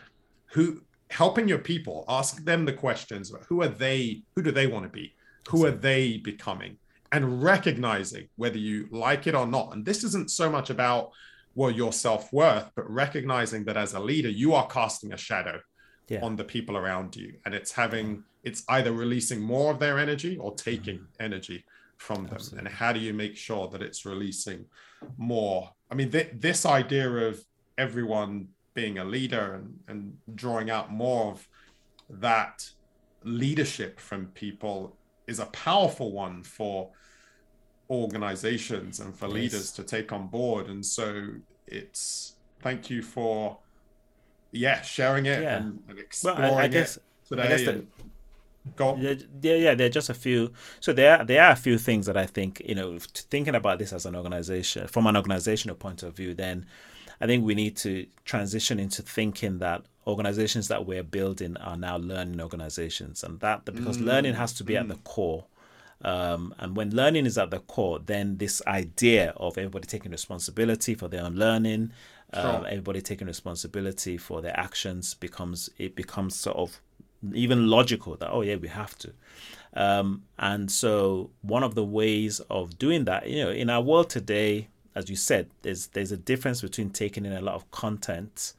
who 0.53 0.81
helping 1.09 1.47
your 1.47 1.59
people 1.59 2.05
ask 2.07 2.43
them 2.43 2.65
the 2.65 2.73
questions 2.73 3.31
who 3.47 3.61
are 3.61 3.67
they 3.67 4.21
who 4.35 4.41
do 4.41 4.51
they 4.51 4.67
want 4.67 4.83
to 4.83 4.89
be 4.89 5.13
who 5.49 5.65
are 5.65 5.71
they 5.71 6.17
becoming 6.17 6.77
and 7.11 7.43
recognizing 7.43 8.27
whether 8.35 8.57
you 8.57 8.87
like 8.91 9.27
it 9.27 9.35
or 9.35 9.47
not. 9.47 9.73
And 9.73 9.85
this 9.85 10.03
isn't 10.03 10.31
so 10.31 10.49
much 10.49 10.69
about 10.69 11.11
well 11.55 11.71
your 11.71 11.91
self-worth, 11.91 12.71
but 12.75 12.89
recognizing 12.89 13.65
that 13.65 13.77
as 13.77 13.93
a 13.93 13.99
leader, 13.99 14.29
you 14.29 14.53
are 14.53 14.67
casting 14.67 15.13
a 15.13 15.17
shadow 15.17 15.59
yeah. 16.07 16.21
on 16.21 16.35
the 16.35 16.43
people 16.43 16.77
around 16.77 17.15
you. 17.15 17.35
And 17.45 17.53
it's 17.53 17.71
having 17.71 18.23
it's 18.43 18.63
either 18.69 18.91
releasing 18.91 19.41
more 19.41 19.71
of 19.71 19.79
their 19.79 19.99
energy 19.99 20.37
or 20.37 20.53
taking 20.55 20.97
mm-hmm. 20.97 21.23
energy 21.23 21.65
from 21.97 22.25
them. 22.25 22.35
Absolutely. 22.35 22.67
And 22.67 22.75
how 22.75 22.93
do 22.93 22.99
you 22.99 23.13
make 23.13 23.35
sure 23.35 23.67
that 23.69 23.81
it's 23.81 24.05
releasing 24.05 24.65
more? 25.17 25.71
I 25.91 25.95
mean, 25.95 26.11
th- 26.11 26.31
this 26.33 26.65
idea 26.65 27.09
of 27.09 27.43
everyone 27.79 28.49
being 28.73 28.99
a 28.99 29.05
leader 29.05 29.55
and, 29.55 29.79
and 29.87 30.17
drawing 30.35 30.69
out 30.69 30.91
more 30.91 31.31
of 31.31 31.47
that 32.09 32.69
leadership 33.23 33.99
from 33.99 34.27
people 34.27 34.95
is 35.27 35.39
a 35.39 35.45
powerful 35.47 36.11
one 36.11 36.43
for 36.43 36.89
organizations 37.89 38.99
and 38.99 39.15
for 39.15 39.25
yes. 39.27 39.33
leaders 39.33 39.71
to 39.71 39.83
take 39.83 40.11
on 40.11 40.27
board 40.27 40.67
and 40.67 40.85
so 40.85 41.27
it's 41.67 42.35
thank 42.61 42.89
you 42.89 43.01
for 43.01 43.57
yeah 44.51 44.81
sharing 44.81 45.25
it 45.25 45.41
yeah. 45.41 45.57
and, 45.57 45.81
and, 45.87 45.97
exploring 45.97 46.41
well, 46.41 46.55
I, 46.55 46.63
I 46.63 46.67
guess, 46.67 46.97
it 46.97 47.03
today 47.27 47.43
I 47.43 47.47
guess 47.47 47.65
that, 47.65 47.85
Go 48.75 48.97
yeah, 48.99 49.13
yeah, 49.41 49.55
yeah, 49.55 49.73
there 49.73 49.87
are 49.87 49.89
just 49.89 50.09
a 50.09 50.13
few. 50.13 50.51
So 50.81 50.91
there, 50.91 51.23
there 51.23 51.41
are 51.43 51.51
a 51.51 51.55
few 51.55 51.77
things 51.77 52.05
that 52.05 52.17
I 52.17 52.25
think 52.25 52.61
you 52.63 52.75
know. 52.75 52.99
Thinking 52.99 53.55
about 53.55 53.79
this 53.79 53.93
as 53.93 54.05
an 54.05 54.15
organization, 54.15 54.85
from 54.87 55.07
an 55.07 55.15
organizational 55.15 55.77
point 55.77 56.03
of 56.03 56.15
view, 56.15 56.33
then 56.33 56.65
I 57.21 57.25
think 57.27 57.45
we 57.45 57.55
need 57.55 57.75
to 57.77 58.05
transition 58.25 58.79
into 58.79 59.01
thinking 59.01 59.59
that 59.59 59.83
organizations 60.07 60.67
that 60.69 60.85
we're 60.85 61.03
building 61.03 61.57
are 61.57 61.77
now 61.77 61.97
learning 61.97 62.41
organizations, 62.41 63.23
and 63.23 63.39
that 63.41 63.65
because 63.65 63.97
mm. 63.97 64.05
learning 64.05 64.33
has 64.35 64.53
to 64.53 64.63
be 64.63 64.73
mm. 64.73 64.81
at 64.81 64.87
the 64.87 64.95
core. 64.95 65.45
Um, 66.01 66.55
and 66.59 66.77
when 66.77 66.95
learning 66.95 67.25
is 67.25 67.37
at 67.37 67.51
the 67.51 67.59
core, 67.59 67.99
then 67.99 68.37
this 68.37 68.61
idea 68.65 69.33
of 69.35 69.57
everybody 69.57 69.85
taking 69.85 70.11
responsibility 70.11 70.95
for 70.95 71.09
their 71.09 71.25
own 71.25 71.35
learning, 71.35 71.91
um, 72.31 72.65
everybody 72.65 73.01
taking 73.01 73.27
responsibility 73.27 74.17
for 74.17 74.41
their 74.41 74.57
actions 74.57 75.13
becomes 75.13 75.69
it 75.77 75.95
becomes 75.95 76.35
sort 76.35 76.55
of 76.55 76.79
even 77.33 77.67
logical 77.67 78.15
that 78.15 78.29
oh 78.31 78.41
yeah 78.41 78.55
we 78.55 78.67
have 78.67 78.97
to. 78.99 79.11
Um, 79.73 80.23
and 80.37 80.71
so 80.71 81.31
one 81.41 81.63
of 81.63 81.75
the 81.75 81.83
ways 81.83 82.39
of 82.49 82.77
doing 82.79 83.05
that, 83.05 83.29
you 83.29 83.43
know, 83.43 83.51
in 83.51 83.69
our 83.69 83.81
world 83.81 84.09
today, 84.09 84.69
as 84.95 85.09
you 85.09 85.15
said, 85.15 85.49
there's 85.61 85.87
there's 85.87 86.11
a 86.11 86.17
difference 86.17 86.61
between 86.61 86.89
taking 86.89 87.25
in 87.25 87.33
a 87.33 87.41
lot 87.41 87.55
of 87.55 87.69
content 87.71 88.53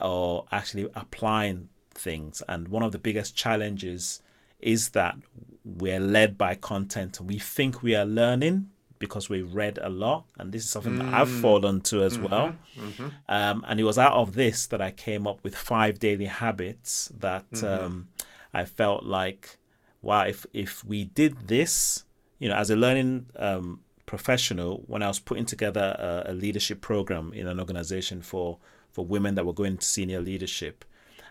or 0.00 0.46
actually 0.50 0.88
applying 0.94 1.68
things. 1.94 2.42
And 2.48 2.68
one 2.68 2.82
of 2.82 2.92
the 2.92 2.98
biggest 2.98 3.36
challenges 3.36 4.22
is 4.60 4.90
that 4.90 5.16
we're 5.64 6.00
led 6.00 6.38
by 6.38 6.54
content 6.54 7.20
and 7.20 7.28
we 7.28 7.38
think 7.38 7.82
we 7.82 7.94
are 7.94 8.04
learning 8.04 8.70
because 8.98 9.30
we 9.30 9.40
read 9.40 9.78
a 9.82 9.88
lot 9.88 10.24
and 10.38 10.52
this 10.52 10.62
is 10.62 10.70
something 10.70 10.94
mm. 10.94 10.98
that 10.98 11.14
i've 11.14 11.28
mm. 11.28 11.40
fallen 11.40 11.80
to 11.80 12.02
as 12.02 12.14
mm-hmm. 12.14 12.30
well 12.30 12.54
mm-hmm. 12.78 13.08
Um, 13.28 13.64
and 13.66 13.80
it 13.80 13.84
was 13.84 13.98
out 13.98 14.12
of 14.12 14.34
this 14.34 14.66
that 14.66 14.80
i 14.80 14.90
came 14.90 15.26
up 15.26 15.42
with 15.42 15.56
five 15.56 15.98
daily 15.98 16.26
habits 16.26 17.10
that 17.18 17.50
mm-hmm. 17.50 17.84
um, 17.84 18.08
i 18.52 18.64
felt 18.64 19.04
like 19.04 19.58
wow 20.02 20.22
if, 20.22 20.44
if 20.52 20.84
we 20.84 21.04
did 21.04 21.48
this 21.48 22.04
you 22.38 22.48
know 22.48 22.56
as 22.56 22.70
a 22.70 22.76
learning 22.76 23.26
um, 23.36 23.80
professional 24.14 24.82
when 24.88 25.04
i 25.04 25.06
was 25.06 25.20
putting 25.20 25.46
together 25.46 25.86
a, 26.26 26.32
a 26.32 26.34
leadership 26.34 26.80
program 26.80 27.32
in 27.32 27.46
an 27.46 27.60
organization 27.60 28.20
for 28.20 28.58
for 28.92 29.04
women 29.04 29.34
that 29.34 29.46
were 29.46 29.52
going 29.52 29.76
to 29.76 29.86
senior 29.86 30.20
leadership, 30.20 30.84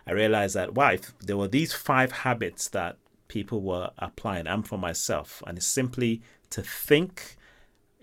I 0.06 0.12
realized 0.12 0.56
that 0.56 0.74
wow, 0.74 0.96
there 1.20 1.36
were 1.36 1.48
these 1.48 1.72
five 1.72 2.12
habits 2.12 2.68
that 2.68 2.96
people 3.28 3.60
were 3.60 3.90
applying, 3.98 4.46
and 4.46 4.66
for 4.66 4.78
myself, 4.78 5.42
and 5.46 5.58
it's 5.58 5.66
simply 5.66 6.22
to 6.50 6.62
think, 6.62 7.36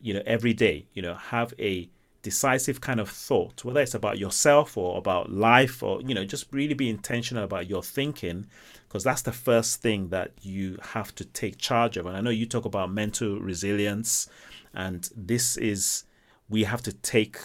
you 0.01 0.13
know, 0.13 0.23
every 0.25 0.53
day, 0.53 0.85
you 0.93 1.01
know, 1.01 1.15
have 1.15 1.53
a 1.59 1.89
decisive 2.21 2.81
kind 2.81 2.99
of 2.99 3.09
thought, 3.09 3.63
whether 3.63 3.81
it's 3.81 3.93
about 3.93 4.17
yourself 4.17 4.77
or 4.77 4.97
about 4.97 5.31
life, 5.31 5.81
or 5.81 6.01
you 6.01 6.13
know, 6.13 6.25
just 6.25 6.47
really 6.51 6.73
be 6.73 6.89
intentional 6.89 7.43
about 7.43 7.69
your 7.69 7.83
thinking, 7.83 8.45
because 8.87 9.03
that's 9.03 9.23
the 9.23 9.31
first 9.31 9.81
thing 9.81 10.09
that 10.09 10.31
you 10.41 10.77
have 10.93 11.13
to 11.15 11.25
take 11.25 11.57
charge 11.57 11.97
of. 11.97 12.05
And 12.05 12.15
I 12.15 12.21
know 12.21 12.29
you 12.29 12.45
talk 12.45 12.65
about 12.65 12.91
mental 12.91 13.39
resilience, 13.39 14.29
and 14.77 15.09
this 15.15 15.57
is 15.57 16.03
we 16.47 16.63
have 16.63 16.81
to 16.83 16.93
take 16.93 17.39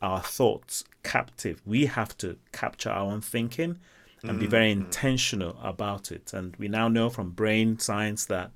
our 0.00 0.20
thoughts 0.20 0.82
captive. 1.04 1.60
We 1.64 1.86
have 1.86 2.16
to 2.18 2.38
capture 2.50 2.90
our 2.90 3.12
own 3.12 3.20
thinking 3.20 3.78
and 4.24 4.38
be 4.38 4.46
very 4.46 4.70
mm-hmm. 4.70 4.82
intentional 4.82 5.58
about 5.62 6.12
it. 6.12 6.32
And 6.32 6.56
we 6.56 6.68
now 6.68 6.88
know 6.88 7.10
from 7.10 7.30
brain 7.30 7.78
science 7.78 8.24
that 8.26 8.52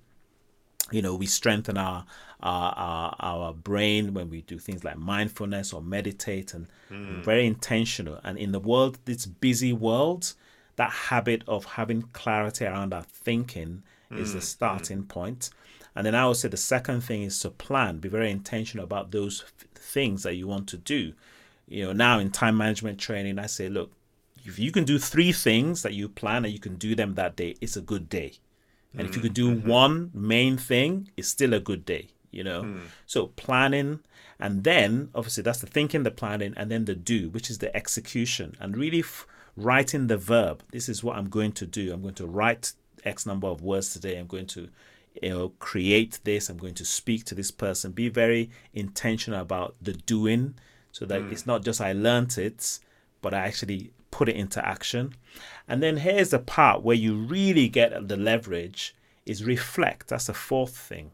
you 0.93 1.03
know 1.03 1.15
we 1.17 1.27
strengthen 1.27 1.77
our 1.77 2.07
our 2.41 2.73
our, 2.77 3.17
our 3.19 3.53
brain 3.53 4.15
when 4.15 4.31
we 4.31 4.43
do 4.43 4.59
things 4.59 4.85
like 4.85 4.97
mindfulness 4.97 5.73
or 5.73 5.83
meditate 5.83 6.55
and 6.55 6.69
mm. 6.91 7.23
very 7.25 7.47
intentional. 7.47 8.19
And 8.25 8.39
in 8.39 8.53
the 8.53 8.61
world, 8.61 8.99
this 9.05 9.27
busy 9.27 9.73
world, 9.73 10.35
that 10.77 10.91
habit 10.91 11.43
of 11.47 11.65
having 11.65 12.03
clarity 12.13 12.65
around 12.65 12.95
our 12.95 13.03
thinking 13.03 13.83
mm. 14.11 14.19
is 14.19 14.33
the 14.33 14.39
mm, 14.39 14.45
starting 14.45 15.03
mm. 15.03 15.09
point. 15.09 15.51
And 15.97 16.07
then 16.07 16.15
I 16.15 16.27
would 16.27 16.37
say 16.37 16.49
the 16.49 16.59
second 16.59 17.01
thing 17.01 17.23
is 17.23 17.41
to 17.41 17.51
plan, 17.51 17.99
be 17.99 18.09
very 18.09 18.31
intentional 18.31 18.85
about 18.85 19.11
those 19.11 19.45
f- 19.45 19.67
things 19.75 20.23
that 20.23 20.35
you 20.35 20.47
want 20.47 20.69
to 20.69 20.77
do. 20.77 21.15
You 21.67 21.87
know, 21.87 21.93
now 21.93 22.19
in 22.19 22.31
time 22.31 22.57
management 22.57 23.01
training, 23.01 23.39
I 23.39 23.47
say, 23.47 23.71
look, 23.71 23.91
if 24.45 24.59
you 24.59 24.71
can 24.71 24.85
do 24.85 24.99
three 24.99 25.33
things 25.33 25.83
that 25.83 25.95
you 25.95 26.09
plan 26.09 26.45
and 26.45 26.53
you 26.53 26.61
can 26.61 26.77
do 26.77 26.95
them 26.95 27.15
that 27.15 27.35
day, 27.35 27.57
it's 27.63 27.77
a 27.77 27.81
good 27.81 28.09
day. 28.11 28.35
And 28.99 29.09
if 29.09 29.17
you 29.17 29.21
can 29.21 29.33
do 29.33 29.55
mm-hmm. 29.55 29.69
one 29.69 30.11
main 30.15 30.57
thing, 30.57 31.11
it's 31.17 31.29
still 31.29 31.53
a 31.53 31.61
good 31.61 31.85
day, 31.85 32.09
you 32.31 32.43
know? 32.43 32.63
Mm. 32.63 32.81
So 33.05 33.27
planning, 33.29 34.01
and 34.39 34.65
then 34.65 35.11
obviously 35.15 35.43
that's 35.43 35.61
the 35.61 35.67
thinking, 35.67 36.03
the 36.03 36.11
planning, 36.11 36.55
and 36.57 36.71
then 36.71 36.87
the 36.87 36.95
do, 36.95 37.29
which 37.29 37.51
is 37.51 37.59
the 37.59 37.75
execution. 37.77 38.57
And 38.59 38.75
really 38.77 39.01
f- 39.01 39.27
writing 39.55 40.07
the 40.07 40.17
verb. 40.17 40.63
This 40.73 40.89
is 40.89 41.05
what 41.05 41.17
I'm 41.17 41.29
going 41.29 41.53
to 41.53 41.67
do. 41.67 41.93
I'm 41.93 42.01
going 42.01 42.15
to 42.15 42.27
write 42.27 42.73
X 43.05 43.27
number 43.27 43.49
of 43.49 43.63
words 43.63 43.93
today. 43.93 44.17
I'm 44.19 44.27
going 44.27 44.47
to 44.47 44.69
you 45.23 45.31
know 45.31 45.49
create 45.59 46.21
this. 46.25 46.49
I'm 46.49 46.59
going 46.59 46.75
to 46.75 46.85
speak 46.85 47.25
to 47.27 47.35
this 47.35 47.51
person. 47.51 47.93
Be 47.93 48.09
very 48.09 48.51
intentional 48.73 49.41
about 49.41 49.75
the 49.81 49.93
doing 49.93 50.55
so 50.93 51.05
that 51.07 51.23
mm. 51.23 51.33
it's 51.33 51.47
not 51.47 51.65
just 51.65 51.81
I 51.81 51.93
learnt 51.93 52.39
it, 52.39 52.79
but 53.21 53.35
I 53.35 53.47
actually 53.47 53.93
put 54.11 54.29
it 54.29 54.37
into 54.37 54.67
action. 54.67 55.15
And 55.69 55.83
then 55.83 55.99
here's 55.99 56.31
the 56.31 56.39
part 56.39 56.83
where 56.83 56.97
you 56.97 57.15
really 57.15 57.69
get 57.69 58.09
the 58.09 58.17
leverage 58.17 58.95
is 59.27 59.45
reflect. 59.45 60.09
That's 60.09 60.29
the 60.29 60.35
fourth 60.35 60.77
thing. 60.77 61.11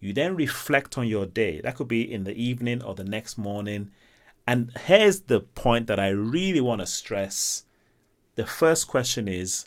You 0.00 0.12
then 0.12 0.34
reflect 0.34 0.98
on 0.98 1.06
your 1.06 1.26
day. 1.26 1.60
That 1.60 1.76
could 1.76 1.88
be 1.88 2.12
in 2.12 2.24
the 2.24 2.34
evening 2.34 2.82
or 2.82 2.94
the 2.94 3.04
next 3.04 3.38
morning. 3.38 3.90
And 4.46 4.72
here's 4.86 5.20
the 5.20 5.40
point 5.40 5.86
that 5.86 6.00
I 6.00 6.08
really 6.08 6.60
want 6.60 6.80
to 6.80 6.86
stress. 6.86 7.64
The 8.34 8.44
first 8.44 8.88
question 8.88 9.28
is, 9.28 9.66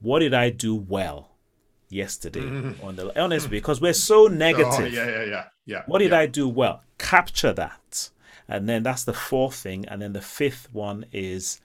what 0.00 0.20
did 0.20 0.32
I 0.32 0.50
do 0.50 0.74
well 0.74 1.31
yesterday 1.92 2.40
mm-hmm. 2.40 2.84
on 2.84 2.96
the 2.96 3.20
honest 3.20 3.50
because 3.50 3.80
we're 3.80 3.92
so 3.92 4.26
negative. 4.26 4.72
Oh, 4.72 4.84
yeah, 4.84 5.08
yeah, 5.08 5.24
yeah. 5.24 5.44
Yeah. 5.64 5.82
What 5.86 5.98
did 5.98 6.10
yeah. 6.10 6.20
I 6.20 6.26
do 6.26 6.48
well? 6.48 6.82
Capture 6.98 7.52
that. 7.52 8.10
And 8.48 8.68
then 8.68 8.82
that's 8.82 9.04
the 9.04 9.12
fourth 9.12 9.54
thing. 9.54 9.86
And 9.86 10.02
then 10.02 10.12
the 10.12 10.20
fifth 10.20 10.68
one 10.72 11.06
is 11.12 11.60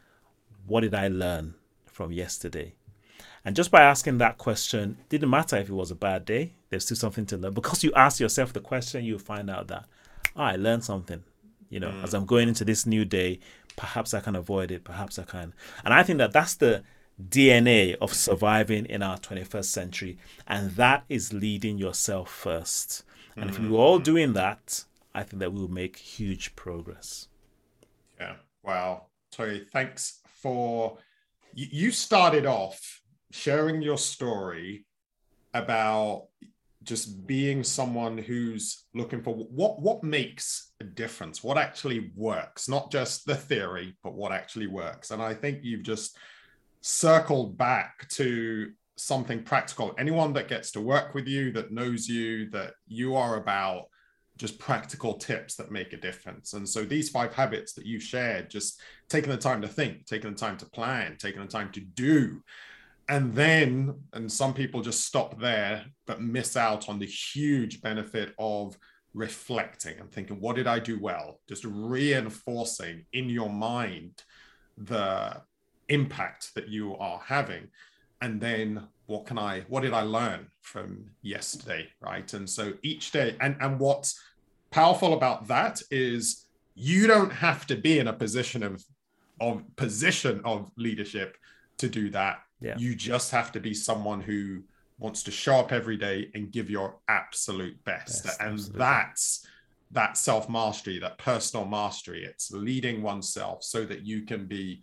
what 0.67 0.81
did 0.81 0.93
I 0.93 1.07
learn 1.07 1.55
from 1.85 2.11
yesterday? 2.11 2.75
And 3.43 3.55
just 3.55 3.71
by 3.71 3.81
asking 3.81 4.17
that 4.17 4.37
question, 4.37 4.97
didn't 5.09 5.29
matter 5.29 5.55
if 5.55 5.69
it 5.69 5.73
was 5.73 5.89
a 5.89 5.95
bad 5.95 6.25
day, 6.25 6.53
there's 6.69 6.85
still 6.85 6.97
something 6.97 7.25
to 7.27 7.37
learn. 7.37 7.53
Because 7.53 7.83
you 7.83 7.93
ask 7.95 8.19
yourself 8.19 8.51
the 8.51 8.59
question, 8.59 9.05
you 9.05 9.17
find 9.17 9.49
out 9.49 9.69
that, 9.69 9.85
oh, 10.35 10.43
I 10.43 10.55
learned 10.57 10.83
something. 10.83 11.23
You 11.69 11.79
know, 11.79 11.89
mm. 11.89 12.03
as 12.03 12.13
I'm 12.13 12.25
going 12.25 12.49
into 12.49 12.65
this 12.65 12.85
new 12.85 13.05
day, 13.05 13.39
perhaps 13.75 14.13
I 14.13 14.19
can 14.19 14.35
avoid 14.35 14.71
it, 14.71 14.83
perhaps 14.83 15.17
I 15.17 15.23
can. 15.23 15.53
And 15.85 15.93
I 15.93 16.03
think 16.03 16.17
that 16.19 16.33
that's 16.33 16.55
the 16.55 16.83
DNA 17.21 17.95
of 18.01 18.13
surviving 18.13 18.85
in 18.85 19.01
our 19.01 19.17
21st 19.17 19.65
century. 19.65 20.17
And 20.47 20.71
that 20.71 21.03
is 21.09 21.33
leading 21.33 21.77
yourself 21.77 22.31
first. 22.31 23.03
And 23.35 23.49
mm. 23.49 23.53
if 23.53 23.59
we 23.59 23.69
were 23.69 23.79
all 23.79 23.99
doing 23.99 24.33
that, 24.33 24.83
I 25.13 25.23
think 25.23 25.39
that 25.39 25.51
we 25.51 25.61
will 25.61 25.67
make 25.67 25.97
huge 25.97 26.55
progress. 26.55 27.27
Yeah. 28.19 28.35
Wow. 28.63 29.07
Toye, 29.31 29.61
thanks 29.71 30.19
for 30.41 30.97
you 31.53 31.91
started 31.91 32.45
off 32.45 33.01
sharing 33.31 33.81
your 33.81 33.97
story 33.97 34.85
about 35.53 36.27
just 36.83 37.25
being 37.27 37.63
someone 37.63 38.17
who's 38.17 38.85
looking 38.93 39.21
for 39.21 39.33
what 39.33 39.81
what 39.81 40.03
makes 40.03 40.71
a 40.79 40.83
difference 40.83 41.43
what 41.43 41.57
actually 41.57 42.11
works 42.15 42.69
not 42.69 42.91
just 42.91 43.25
the 43.25 43.35
theory 43.35 43.97
but 44.03 44.13
what 44.13 44.31
actually 44.31 44.67
works 44.67 45.11
and 45.11 45.21
i 45.21 45.33
think 45.33 45.59
you've 45.63 45.83
just 45.83 46.15
circled 46.81 47.57
back 47.57 48.07
to 48.09 48.71
something 48.95 49.43
practical 49.43 49.93
anyone 49.99 50.33
that 50.33 50.47
gets 50.47 50.71
to 50.71 50.81
work 50.81 51.13
with 51.13 51.27
you 51.27 51.51
that 51.51 51.71
knows 51.71 52.07
you 52.07 52.49
that 52.49 52.73
you 52.87 53.15
are 53.15 53.37
about 53.37 53.85
just 54.37 54.59
practical 54.59 55.15
tips 55.15 55.55
that 55.55 55.71
make 55.71 55.93
a 55.93 55.97
difference. 55.97 56.53
And 56.53 56.67
so 56.67 56.83
these 56.83 57.09
five 57.09 57.33
habits 57.33 57.73
that 57.73 57.85
you 57.85 57.99
shared, 57.99 58.49
just 58.49 58.79
taking 59.09 59.31
the 59.31 59.37
time 59.37 59.61
to 59.61 59.67
think, 59.67 60.05
taking 60.05 60.31
the 60.31 60.37
time 60.37 60.57
to 60.57 60.65
plan, 60.67 61.17
taking 61.19 61.41
the 61.41 61.47
time 61.47 61.71
to 61.71 61.81
do. 61.81 62.41
And 63.09 63.33
then, 63.33 63.95
and 64.13 64.31
some 64.31 64.53
people 64.53 64.81
just 64.81 65.05
stop 65.05 65.39
there, 65.39 65.85
but 66.05 66.21
miss 66.21 66.55
out 66.55 66.89
on 66.89 66.99
the 66.99 67.05
huge 67.05 67.81
benefit 67.81 68.33
of 68.37 68.77
reflecting 69.13 69.99
and 69.99 70.11
thinking, 70.11 70.39
what 70.39 70.55
did 70.55 70.67
I 70.67 70.79
do 70.79 70.99
well? 70.99 71.39
Just 71.47 71.63
reinforcing 71.65 73.05
in 73.13 73.29
your 73.29 73.49
mind 73.49 74.21
the 74.77 75.41
impact 75.89 76.53
that 76.55 76.67
you 76.67 76.95
are 76.97 77.21
having. 77.25 77.67
And 78.21 78.41
then 78.41 78.87
what 79.05 79.25
can 79.25 79.37
I, 79.37 79.61
what 79.67 79.81
did 79.81 79.93
I 79.93 80.01
learn 80.01 80.47
from 80.61 81.05
yesterday? 81.21 81.87
Right. 82.01 82.31
And 82.33 82.49
so 82.49 82.73
each 82.81 83.11
day, 83.11 83.35
and, 83.39 83.55
and 83.61 83.79
what's 83.79 84.19
powerful 84.71 85.13
about 85.13 85.47
that 85.47 85.81
is 85.91 86.45
you 86.75 87.07
don't 87.07 87.31
have 87.31 87.65
to 87.67 87.75
be 87.75 87.99
in 87.99 88.07
a 88.07 88.13
position 88.13 88.63
of 88.63 88.83
of 89.39 89.63
position 89.75 90.41
of 90.45 90.71
leadership 90.77 91.37
to 91.77 91.87
do 91.87 92.09
that. 92.09 92.39
Yeah. 92.59 92.77
You 92.77 92.95
just 92.95 93.31
have 93.31 93.51
to 93.51 93.59
be 93.59 93.73
someone 93.73 94.21
who 94.21 94.63
wants 94.99 95.23
to 95.23 95.31
show 95.31 95.57
up 95.57 95.71
every 95.71 95.97
day 95.97 96.31
and 96.33 96.51
give 96.51 96.69
your 96.69 96.95
absolute 97.07 97.83
best. 97.83 98.23
best 98.23 98.41
and 98.41 98.53
absolutely. 98.53 98.79
that's 98.79 99.47
that 99.91 100.17
self 100.17 100.49
mastery, 100.49 100.99
that 100.99 101.17
personal 101.17 101.65
mastery. 101.65 102.25
It's 102.25 102.51
leading 102.51 103.01
oneself 103.01 103.63
so 103.63 103.85
that 103.85 104.05
you 104.05 104.23
can 104.23 104.45
be 104.45 104.81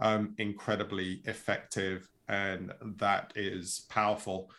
um, 0.00 0.34
incredibly 0.38 1.22
effective. 1.24 2.08
And 2.28 2.72
that 2.98 3.32
is 3.36 3.84
powerful. 3.88 4.50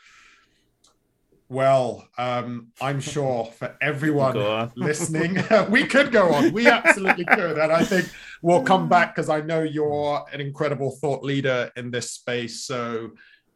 Well, 1.47 2.07
um, 2.17 2.71
I'm 2.81 2.99
sure 2.99 3.45
for 3.45 3.77
everyone 3.79 4.71
listening, 4.75 5.38
we 5.69 5.86
could 5.86 6.11
go 6.11 6.33
on. 6.33 6.51
We 6.51 6.67
absolutely 6.67 7.25
could. 7.25 7.59
And 7.59 7.71
I 7.71 7.83
think 7.83 8.09
we'll 8.41 8.63
come 8.63 8.89
back 8.89 9.15
because 9.15 9.29
I 9.29 9.41
know 9.41 9.61
you're 9.61 10.25
an 10.33 10.41
incredible 10.41 10.91
thought 10.91 11.23
leader 11.23 11.71
in 11.75 11.91
this 11.91 12.11
space. 12.11 12.61
So 12.61 13.11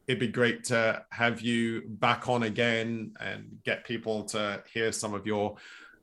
it'd 0.06 0.20
be 0.20 0.28
great 0.28 0.64
to 0.64 1.04
have 1.10 1.40
you 1.40 1.82
back 1.86 2.28
on 2.28 2.44
again 2.44 3.12
and 3.18 3.58
get 3.64 3.84
people 3.84 4.24
to 4.24 4.62
hear 4.72 4.92
some 4.92 5.12
of 5.12 5.26
your 5.26 5.56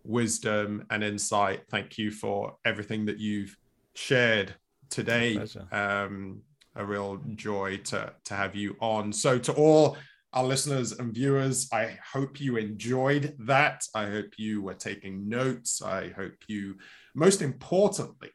wisdom 0.04 0.86
and 0.90 1.04
insight. 1.04 1.64
Thank 1.70 1.98
you 1.98 2.12
for 2.12 2.58
everything 2.66 3.06
that 3.06 3.18
you've 3.18 3.56
shared 3.96 4.56
today. 4.90 5.40
Um, 5.72 6.42
a 6.76 6.86
real 6.86 7.20
joy 7.34 7.78
to, 7.78 8.14
to 8.26 8.34
have 8.36 8.56
you 8.56 8.76
on. 8.80 9.12
So, 9.12 9.40
to 9.40 9.54
all 9.54 9.98
our 10.34 10.44
listeners 10.44 10.92
and 10.92 11.14
viewers. 11.14 11.68
I 11.72 11.98
hope 12.14 12.40
you 12.40 12.58
enjoyed 12.58 13.36
that. 13.40 13.84
I 13.96 14.06
hope 14.06 14.34
you 14.38 14.62
were 14.62 14.76
taking 14.76 15.28
notes. 15.28 15.82
I 15.82 16.10
hope 16.10 16.36
you, 16.48 16.76
most 17.16 17.42
importantly, 17.42 18.32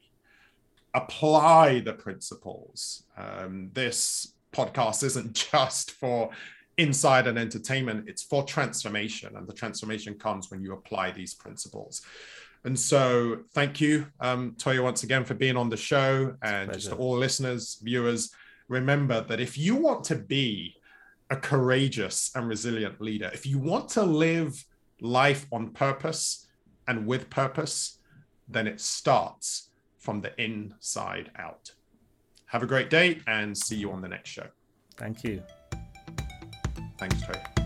apply 0.94 1.80
the 1.80 1.92
principles. 1.92 3.04
Um, 3.16 3.70
this 3.72 4.34
podcast 4.52 5.04
isn't 5.04 5.32
just 5.52 5.92
for 5.92 6.30
inside 6.78 7.26
and 7.26 7.38
entertainment, 7.38 8.08
it's 8.08 8.22
for 8.22 8.42
transformation. 8.42 9.36
And 9.36 9.46
the 9.46 9.52
transformation 9.52 10.14
comes 10.14 10.50
when 10.50 10.62
you 10.62 10.72
apply 10.72 11.12
these 11.12 11.34
principles. 11.34 12.02
And 12.64 12.78
so, 12.78 13.40
thank 13.54 13.80
you, 13.80 14.06
um, 14.20 14.54
Toye, 14.56 14.80
once 14.80 15.02
again 15.02 15.24
for 15.24 15.34
being 15.34 15.56
on 15.56 15.68
the 15.68 15.76
show. 15.76 16.36
And 16.42 16.72
just 16.72 16.90
to 16.90 16.96
all 16.96 17.16
listeners, 17.16 17.78
viewers, 17.82 18.32
remember 18.68 19.20
that 19.22 19.40
if 19.40 19.58
you 19.58 19.74
want 19.74 20.04
to 20.04 20.14
be 20.16 20.76
a 21.32 21.36
courageous 21.36 22.30
and 22.34 22.46
resilient 22.46 23.00
leader. 23.00 23.30
If 23.32 23.46
you 23.46 23.58
want 23.58 23.88
to 23.90 24.02
live 24.02 24.64
life 25.00 25.46
on 25.50 25.70
purpose 25.70 26.46
and 26.86 27.06
with 27.06 27.30
purpose, 27.30 27.98
then 28.48 28.66
it 28.66 28.80
starts 28.80 29.70
from 29.98 30.20
the 30.20 30.38
inside 30.38 31.30
out. 31.36 31.72
Have 32.46 32.62
a 32.62 32.66
great 32.66 32.90
day 32.90 33.20
and 33.26 33.56
see 33.56 33.76
you 33.76 33.90
on 33.92 34.02
the 34.02 34.08
next 34.08 34.28
show. 34.28 34.46
Thank 34.98 35.24
you. 35.24 35.42
Thanks, 36.98 37.22
Trey. 37.22 37.61